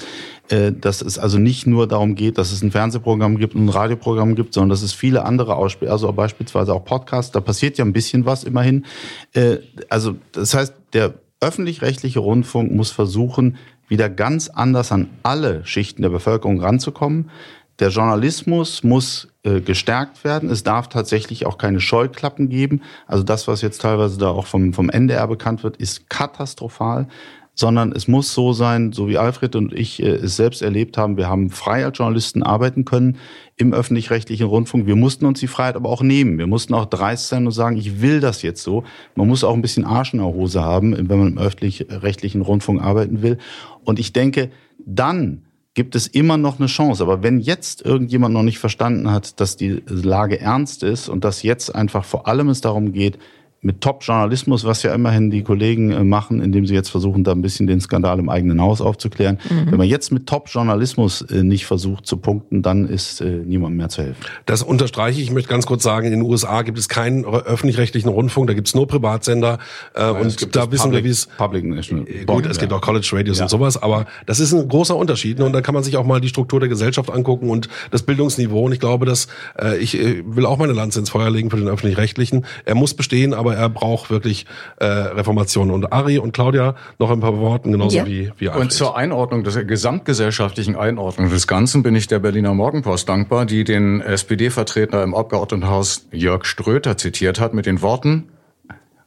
dass 0.52 1.00
es 1.00 1.18
also 1.18 1.38
nicht 1.38 1.66
nur 1.66 1.86
darum 1.86 2.14
geht, 2.14 2.36
dass 2.36 2.52
es 2.52 2.62
ein 2.62 2.70
Fernsehprogramm 2.70 3.38
gibt 3.38 3.54
und 3.54 3.64
ein 3.64 3.68
Radioprogramm 3.70 4.34
gibt, 4.34 4.52
sondern 4.52 4.68
dass 4.70 4.82
es 4.82 4.92
viele 4.92 5.24
andere 5.24 5.56
Ausspiele, 5.56 5.90
also 5.90 6.12
beispielsweise 6.12 6.74
auch 6.74 6.84
Podcasts, 6.84 7.32
da 7.32 7.40
passiert 7.40 7.78
ja 7.78 7.84
ein 7.84 7.94
bisschen 7.94 8.26
was 8.26 8.44
immerhin. 8.44 8.84
Äh, 9.32 9.58
also 9.88 10.16
das 10.32 10.52
heißt, 10.52 10.74
der 10.92 11.14
öffentlich-rechtliche 11.40 12.20
Rundfunk 12.20 12.70
muss 12.72 12.90
versuchen, 12.90 13.56
wieder 13.88 14.08
ganz 14.08 14.48
anders 14.48 14.92
an 14.92 15.10
alle 15.22 15.64
Schichten 15.64 16.02
der 16.02 16.10
Bevölkerung 16.10 16.60
ranzukommen. 16.60 17.30
Der 17.78 17.88
Journalismus 17.88 18.84
muss 18.84 19.28
äh, 19.42 19.60
gestärkt 19.60 20.22
werden. 20.24 20.50
Es 20.50 20.62
darf 20.62 20.88
tatsächlich 20.88 21.46
auch 21.46 21.58
keine 21.58 21.80
Scheuklappen 21.80 22.48
geben. 22.48 22.82
Also 23.06 23.24
das, 23.24 23.48
was 23.48 23.60
jetzt 23.60 23.80
teilweise 23.80 24.18
da 24.18 24.28
auch 24.28 24.46
vom, 24.46 24.72
vom 24.72 24.88
NDR 24.88 25.26
bekannt 25.26 25.64
wird, 25.64 25.78
ist 25.78 26.08
katastrophal 26.08 27.08
sondern 27.54 27.92
es 27.92 28.08
muss 28.08 28.32
so 28.32 28.52
sein, 28.52 28.92
so 28.92 29.08
wie 29.08 29.18
Alfred 29.18 29.56
und 29.56 29.72
ich 29.72 30.02
äh, 30.02 30.06
es 30.06 30.36
selbst 30.36 30.62
erlebt 30.62 30.96
haben. 30.96 31.16
Wir 31.16 31.28
haben 31.28 31.50
frei 31.50 31.84
als 31.84 31.98
Journalisten 31.98 32.42
arbeiten 32.42 32.84
können 32.84 33.18
im 33.56 33.74
öffentlich-rechtlichen 33.74 34.46
Rundfunk. 34.46 34.86
Wir 34.86 34.96
mussten 34.96 35.26
uns 35.26 35.40
die 35.40 35.46
Freiheit 35.46 35.76
aber 35.76 35.90
auch 35.90 36.02
nehmen. 36.02 36.38
Wir 36.38 36.46
mussten 36.46 36.72
auch 36.74 36.86
dreist 36.86 37.28
sein 37.28 37.46
und 37.46 37.52
sagen, 37.52 37.76
ich 37.76 38.00
will 38.00 38.20
das 38.20 38.42
jetzt 38.42 38.62
so. 38.62 38.84
Man 39.14 39.28
muss 39.28 39.44
auch 39.44 39.54
ein 39.54 39.62
bisschen 39.62 39.84
Arsch 39.84 40.14
in 40.14 40.20
der 40.20 40.28
Hose 40.28 40.62
haben, 40.62 40.96
wenn 41.08 41.18
man 41.18 41.28
im 41.28 41.38
öffentlich-rechtlichen 41.38 42.40
Rundfunk 42.40 42.82
arbeiten 42.82 43.22
will. 43.22 43.38
Und 43.84 43.98
ich 43.98 44.12
denke, 44.12 44.50
dann 44.84 45.42
gibt 45.74 45.94
es 45.94 46.06
immer 46.06 46.36
noch 46.36 46.58
eine 46.58 46.66
Chance. 46.66 47.02
Aber 47.02 47.22
wenn 47.22 47.40
jetzt 47.40 47.84
irgendjemand 47.84 48.34
noch 48.34 48.42
nicht 48.42 48.58
verstanden 48.58 49.10
hat, 49.10 49.40
dass 49.40 49.56
die 49.56 49.82
Lage 49.86 50.40
ernst 50.40 50.82
ist 50.82 51.08
und 51.08 51.24
dass 51.24 51.42
jetzt 51.42 51.74
einfach 51.74 52.04
vor 52.04 52.26
allem 52.26 52.48
es 52.48 52.60
darum 52.60 52.92
geht, 52.92 53.18
mit 53.64 53.80
Top-Journalismus, 53.80 54.64
was 54.64 54.82
ja 54.82 54.92
immerhin 54.92 55.30
die 55.30 55.42
Kollegen 55.42 55.92
äh, 55.92 56.02
machen, 56.02 56.42
indem 56.42 56.66
sie 56.66 56.74
jetzt 56.74 56.90
versuchen, 56.90 57.22
da 57.22 57.30
ein 57.30 57.42
bisschen 57.42 57.68
den 57.68 57.80
Skandal 57.80 58.18
im 58.18 58.28
eigenen 58.28 58.60
Haus 58.60 58.80
aufzuklären. 58.80 59.38
Mhm. 59.48 59.70
Wenn 59.70 59.78
man 59.78 59.86
jetzt 59.86 60.10
mit 60.10 60.26
Top-Journalismus 60.26 61.22
äh, 61.22 61.44
nicht 61.44 61.64
versucht 61.64 62.04
zu 62.04 62.16
punkten, 62.16 62.62
dann 62.62 62.88
ist 62.88 63.20
äh, 63.20 63.24
niemandem 63.24 63.76
mehr 63.76 63.88
zu 63.88 64.02
helfen. 64.02 64.20
Das 64.46 64.64
unterstreiche 64.64 65.20
ich. 65.20 65.28
Ich 65.28 65.32
möchte 65.32 65.48
ganz 65.48 65.66
kurz 65.66 65.84
sagen, 65.84 66.06
in 66.06 66.12
den 66.12 66.22
USA 66.22 66.62
gibt 66.62 66.76
es 66.76 66.88
keinen 66.88 67.24
öffentlich-rechtlichen 67.24 68.08
Rundfunk, 68.08 68.48
da 68.48 68.54
gibt 68.54 68.66
es 68.66 68.74
nur 68.74 68.88
Privatsender. 68.88 69.58
Äh, 69.94 70.10
und 70.10 70.56
da 70.56 70.72
wissen 70.72 70.82
Public, 70.86 71.04
wir, 71.04 71.04
wie 71.04 71.12
es... 71.12 71.26
Public 71.26 71.64
National. 71.64 72.04
Gut, 72.26 72.46
es 72.46 72.56
ja. 72.56 72.62
gibt 72.62 72.72
auch 72.72 72.80
College 72.80 73.08
Radios 73.12 73.38
ja. 73.38 73.44
und 73.44 73.48
sowas, 73.48 73.80
aber 73.80 74.06
das 74.26 74.40
ist 74.40 74.52
ein 74.52 74.66
großer 74.66 74.96
Unterschied. 74.96 75.38
Und 75.40 75.52
dann 75.52 75.62
kann 75.62 75.74
man 75.74 75.84
sich 75.84 75.96
auch 75.96 76.04
mal 76.04 76.20
die 76.20 76.28
Struktur 76.28 76.58
der 76.58 76.68
Gesellschaft 76.68 77.10
angucken 77.10 77.48
und 77.48 77.68
das 77.92 78.02
Bildungsniveau. 78.02 78.64
Und 78.64 78.72
ich 78.72 78.80
glaube, 78.80 79.06
dass 79.06 79.28
äh, 79.56 79.78
ich 79.78 79.94
will 79.94 80.46
auch 80.46 80.58
meine 80.58 80.72
Lanze 80.72 80.98
ins 80.98 81.10
Feuer 81.10 81.30
legen 81.30 81.48
für 81.48 81.58
den 81.58 81.68
öffentlich-rechtlichen. 81.68 82.44
Er 82.64 82.74
muss 82.74 82.94
bestehen, 82.94 83.34
aber 83.34 83.51
aber 83.52 83.60
er 83.60 83.68
braucht 83.68 84.10
wirklich 84.10 84.46
äh, 84.76 84.84
Reformation. 84.84 85.70
Und 85.70 85.92
Ari 85.92 86.18
und 86.18 86.32
Claudia 86.32 86.74
noch 86.98 87.10
ein 87.10 87.20
paar 87.20 87.38
Worten, 87.38 87.72
genauso 87.72 87.98
ja. 87.98 88.06
wie, 88.06 88.32
wie 88.38 88.48
Alfred. 88.48 88.62
Und 88.62 88.72
zur 88.72 88.96
Einordnung, 88.96 89.44
der 89.44 89.64
gesamtgesellschaftlichen 89.64 90.76
Einordnung 90.76 91.30
des 91.30 91.46
Ganzen 91.46 91.82
bin 91.82 91.94
ich 91.94 92.06
der 92.06 92.18
Berliner 92.18 92.54
Morgenpost 92.54 93.08
dankbar, 93.08 93.46
die 93.46 93.64
den 93.64 94.00
SPD-Vertreter 94.00 95.02
im 95.02 95.14
Abgeordnetenhaus 95.14 96.08
Jörg 96.12 96.44
Ströter 96.44 96.96
zitiert 96.96 97.40
hat 97.40 97.54
mit 97.54 97.66
den 97.66 97.82
Worten, 97.82 98.28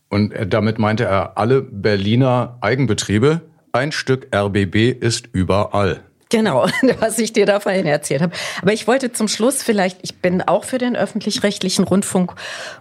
und 0.07 0.33
damit 0.47 0.79
meinte 0.79 1.03
er 1.03 1.37
alle 1.37 1.61
Berliner 1.61 2.57
Eigenbetriebe, 2.61 3.41
ein 3.73 3.91
Stück 3.91 4.33
RBB 4.33 4.91
ist 4.91 5.27
überall. 5.33 6.01
Genau, 6.29 6.67
was 6.99 7.19
ich 7.19 7.33
dir 7.33 7.45
da 7.45 7.59
vorhin 7.59 7.85
erzählt 7.85 8.21
habe. 8.21 8.33
Aber 8.61 8.73
ich 8.73 8.87
wollte 8.87 9.11
zum 9.11 9.27
Schluss 9.27 9.63
vielleicht, 9.63 9.99
ich 10.03 10.17
bin 10.21 10.41
auch 10.41 10.63
für 10.63 10.77
den 10.77 10.95
öffentlich-rechtlichen 10.95 11.83
Rundfunk 11.83 12.33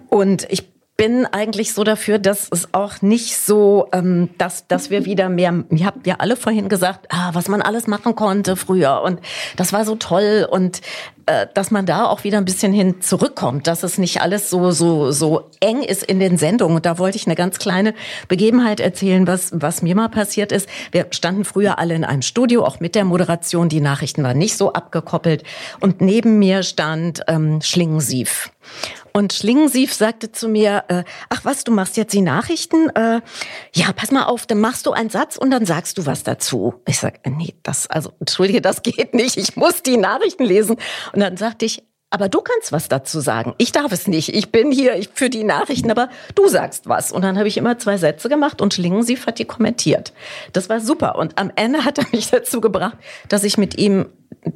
und 0.08 0.46
ich 0.50 0.73
bin 0.96 1.26
eigentlich 1.26 1.74
so 1.74 1.82
dafür, 1.82 2.18
dass 2.18 2.48
es 2.50 2.72
auch 2.72 3.02
nicht 3.02 3.36
so, 3.36 3.88
ähm, 3.92 4.30
dass, 4.38 4.68
dass 4.68 4.90
wir 4.90 5.04
wieder 5.04 5.28
mehr, 5.28 5.64
ihr 5.70 5.86
habt 5.86 6.06
ja 6.06 6.16
alle 6.18 6.36
vorhin 6.36 6.68
gesagt, 6.68 7.06
ah, 7.10 7.30
was 7.32 7.48
man 7.48 7.62
alles 7.62 7.86
machen 7.86 8.14
konnte 8.14 8.56
früher 8.56 9.02
und 9.02 9.20
das 9.56 9.72
war 9.72 9.84
so 9.84 9.96
toll 9.96 10.46
und 10.48 10.80
äh, 11.26 11.46
dass 11.54 11.70
man 11.70 11.86
da 11.86 12.04
auch 12.04 12.22
wieder 12.22 12.38
ein 12.38 12.44
bisschen 12.44 12.72
hin 12.72 13.00
zurückkommt, 13.00 13.66
dass 13.66 13.82
es 13.82 13.98
nicht 13.98 14.20
alles 14.20 14.50
so, 14.50 14.70
so, 14.70 15.10
so 15.10 15.50
eng 15.60 15.82
ist 15.82 16.02
in 16.02 16.20
den 16.20 16.36
Sendungen. 16.36 16.76
Und 16.76 16.86
da 16.86 16.98
wollte 16.98 17.16
ich 17.16 17.26
eine 17.26 17.34
ganz 17.34 17.58
kleine 17.58 17.94
Begebenheit 18.28 18.78
erzählen, 18.78 19.26
was, 19.26 19.50
was 19.54 19.80
mir 19.80 19.94
mal 19.94 20.10
passiert 20.10 20.52
ist. 20.52 20.68
Wir 20.92 21.06
standen 21.10 21.46
früher 21.46 21.78
alle 21.78 21.94
in 21.94 22.04
einem 22.04 22.20
Studio, 22.20 22.64
auch 22.64 22.78
mit 22.78 22.94
der 22.94 23.04
Moderation. 23.04 23.70
Die 23.70 23.80
Nachrichten 23.80 24.22
waren 24.22 24.36
nicht 24.36 24.58
so 24.58 24.74
abgekoppelt. 24.74 25.44
Und 25.80 26.02
neben 26.02 26.38
mir 26.38 26.62
stand 26.62 27.22
ähm, 27.26 27.62
Schlingensief. 27.62 28.50
Und 29.16 29.32
Schlingensief 29.32 29.94
sagte 29.94 30.32
zu 30.32 30.48
mir, 30.48 30.84
äh, 30.88 31.04
ach 31.28 31.44
was, 31.44 31.62
du 31.62 31.70
machst 31.70 31.96
jetzt 31.96 32.12
die 32.12 32.20
Nachrichten? 32.20 32.88
Äh, 32.96 33.20
ja, 33.72 33.92
pass 33.94 34.10
mal 34.10 34.24
auf, 34.24 34.44
dann 34.44 34.58
machst 34.58 34.86
du 34.86 34.90
einen 34.90 35.08
Satz 35.08 35.36
und 35.36 35.52
dann 35.52 35.66
sagst 35.66 35.98
du 35.98 36.06
was 36.06 36.24
dazu. 36.24 36.74
Ich 36.84 36.98
sag, 36.98 37.20
äh, 37.22 37.30
nee, 37.30 37.54
das, 37.62 37.86
also, 37.86 38.10
entschuldige, 38.18 38.60
das 38.60 38.82
geht 38.82 39.14
nicht. 39.14 39.36
Ich 39.36 39.54
muss 39.54 39.84
die 39.84 39.98
Nachrichten 39.98 40.42
lesen. 40.42 40.78
Und 41.12 41.20
dann 41.20 41.36
sagte 41.36 41.64
ich, 41.64 41.84
aber 42.10 42.28
du 42.28 42.40
kannst 42.40 42.72
was 42.72 42.88
dazu 42.88 43.20
sagen. 43.20 43.54
Ich 43.58 43.70
darf 43.70 43.92
es 43.92 44.08
nicht. 44.08 44.34
Ich 44.34 44.50
bin 44.50 44.72
hier 44.72 45.00
für 45.14 45.30
die 45.30 45.44
Nachrichten, 45.44 45.90
aber 45.92 46.10
du 46.34 46.48
sagst 46.48 46.88
was. 46.88 47.12
Und 47.12 47.22
dann 47.22 47.38
habe 47.38 47.46
ich 47.48 47.56
immer 47.56 47.78
zwei 47.78 47.96
Sätze 47.98 48.28
gemacht 48.28 48.60
und 48.60 48.74
Schlingensief 48.74 49.26
hat 49.26 49.38
die 49.38 49.44
kommentiert. 49.44 50.12
Das 50.52 50.68
war 50.68 50.80
super. 50.80 51.16
Und 51.16 51.38
am 51.38 51.52
Ende 51.54 51.84
hat 51.84 51.98
er 51.98 52.06
mich 52.12 52.30
dazu 52.32 52.60
gebracht, 52.60 52.96
dass 53.28 53.44
ich 53.44 53.58
mit 53.58 53.78
ihm 53.78 54.06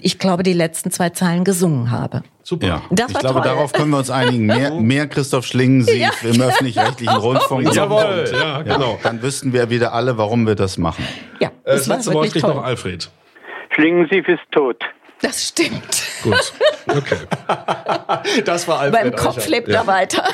ich 0.00 0.18
glaube, 0.18 0.42
die 0.42 0.52
letzten 0.52 0.90
zwei 0.90 1.10
Zeilen 1.10 1.44
gesungen 1.44 1.90
habe. 1.90 2.22
Super. 2.42 2.66
Ja. 2.66 2.82
Das 2.90 3.10
ich 3.10 3.18
glaube, 3.18 3.40
toll. 3.40 3.42
darauf 3.44 3.72
können 3.72 3.90
wir 3.90 3.98
uns 3.98 4.10
einigen. 4.10 4.46
Mehr, 4.46 4.72
mehr 4.72 5.06
Christoph 5.06 5.46
Schlingensief 5.46 5.98
ja, 5.98 6.10
im 6.22 6.40
öffentlich-rechtlichen 6.40 7.16
Rundfunk. 7.20 7.74
Jawohl, 7.74 8.30
ja, 8.32 8.62
genau. 8.62 8.98
Dann 9.02 9.22
wüssten 9.22 9.52
wir 9.52 9.70
wieder 9.70 9.92
alle, 9.92 10.18
warum 10.18 10.46
wir 10.46 10.54
das 10.54 10.78
machen. 10.78 11.04
Ja, 11.40 11.50
das, 11.64 11.74
äh, 11.74 11.76
das 11.78 11.86
letzte 11.86 12.14
Wort 12.14 12.32
kriegt 12.32 12.46
noch 12.46 12.62
Alfred. 12.62 13.10
Schlingensief 13.74 14.26
ist 14.28 14.40
tot. 14.50 14.82
Das 15.20 15.48
stimmt. 15.48 16.02
Gut, 16.22 16.52
okay. 16.86 17.16
Das 18.44 18.68
war 18.68 18.80
Alfred 18.80 19.02
Beim 19.02 19.16
Kopf 19.16 19.38
Eichhorn. 19.38 19.50
lebt 19.50 19.68
er 19.68 19.86
weiter. 19.86 20.24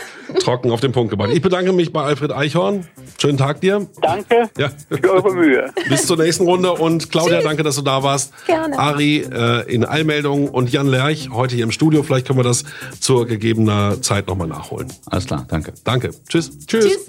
Trocken 0.41 0.71
auf 0.71 0.81
den 0.81 0.93
Punkt 0.93 1.11
gebracht. 1.11 1.31
Ich 1.33 1.43
bedanke 1.43 1.73
mich 1.73 1.93
bei 1.93 2.03
Alfred 2.03 2.33
Eichhorn. 2.33 2.87
Schönen 3.21 3.39
Tag 3.39 3.61
dir. 3.61 3.87
Danke 4.01 4.51
ja. 4.59 4.71
für 4.89 5.11
eure 5.11 5.33
Mühe. 5.35 5.73
Bis 5.89 6.07
zur 6.07 6.17
nächsten 6.17 6.45
Runde. 6.45 6.73
Und 6.73 7.11
Claudia, 7.11 7.37
Tschüss. 7.37 7.45
danke, 7.45 7.63
dass 7.63 7.77
du 7.77 7.83
da 7.83 8.03
warst. 8.03 8.33
Gerne. 8.47 8.79
Ari 8.79 9.19
äh, 9.21 9.73
in 9.73 9.85
Allmeldungen 9.85 10.49
und 10.49 10.71
Jan 10.71 10.89
Lerch 10.89 11.31
heute 11.33 11.55
hier 11.55 11.65
im 11.65 11.73
Studio. 11.73 12.03
Vielleicht 12.03 12.27
können 12.27 12.39
wir 12.39 12.45
das 12.45 12.65
zur 13.01 13.27
gegebener 13.27 14.03
Zeit 14.03 14.27
nochmal 14.27 14.49
nachholen. 14.49 14.93
Alles 15.07 15.27
klar, 15.27 15.47
danke. 15.49 15.73
Danke. 15.85 16.11
Tschüss. 16.29 16.51
Tschüss. 16.67 16.85
Tschüss. 16.87 17.09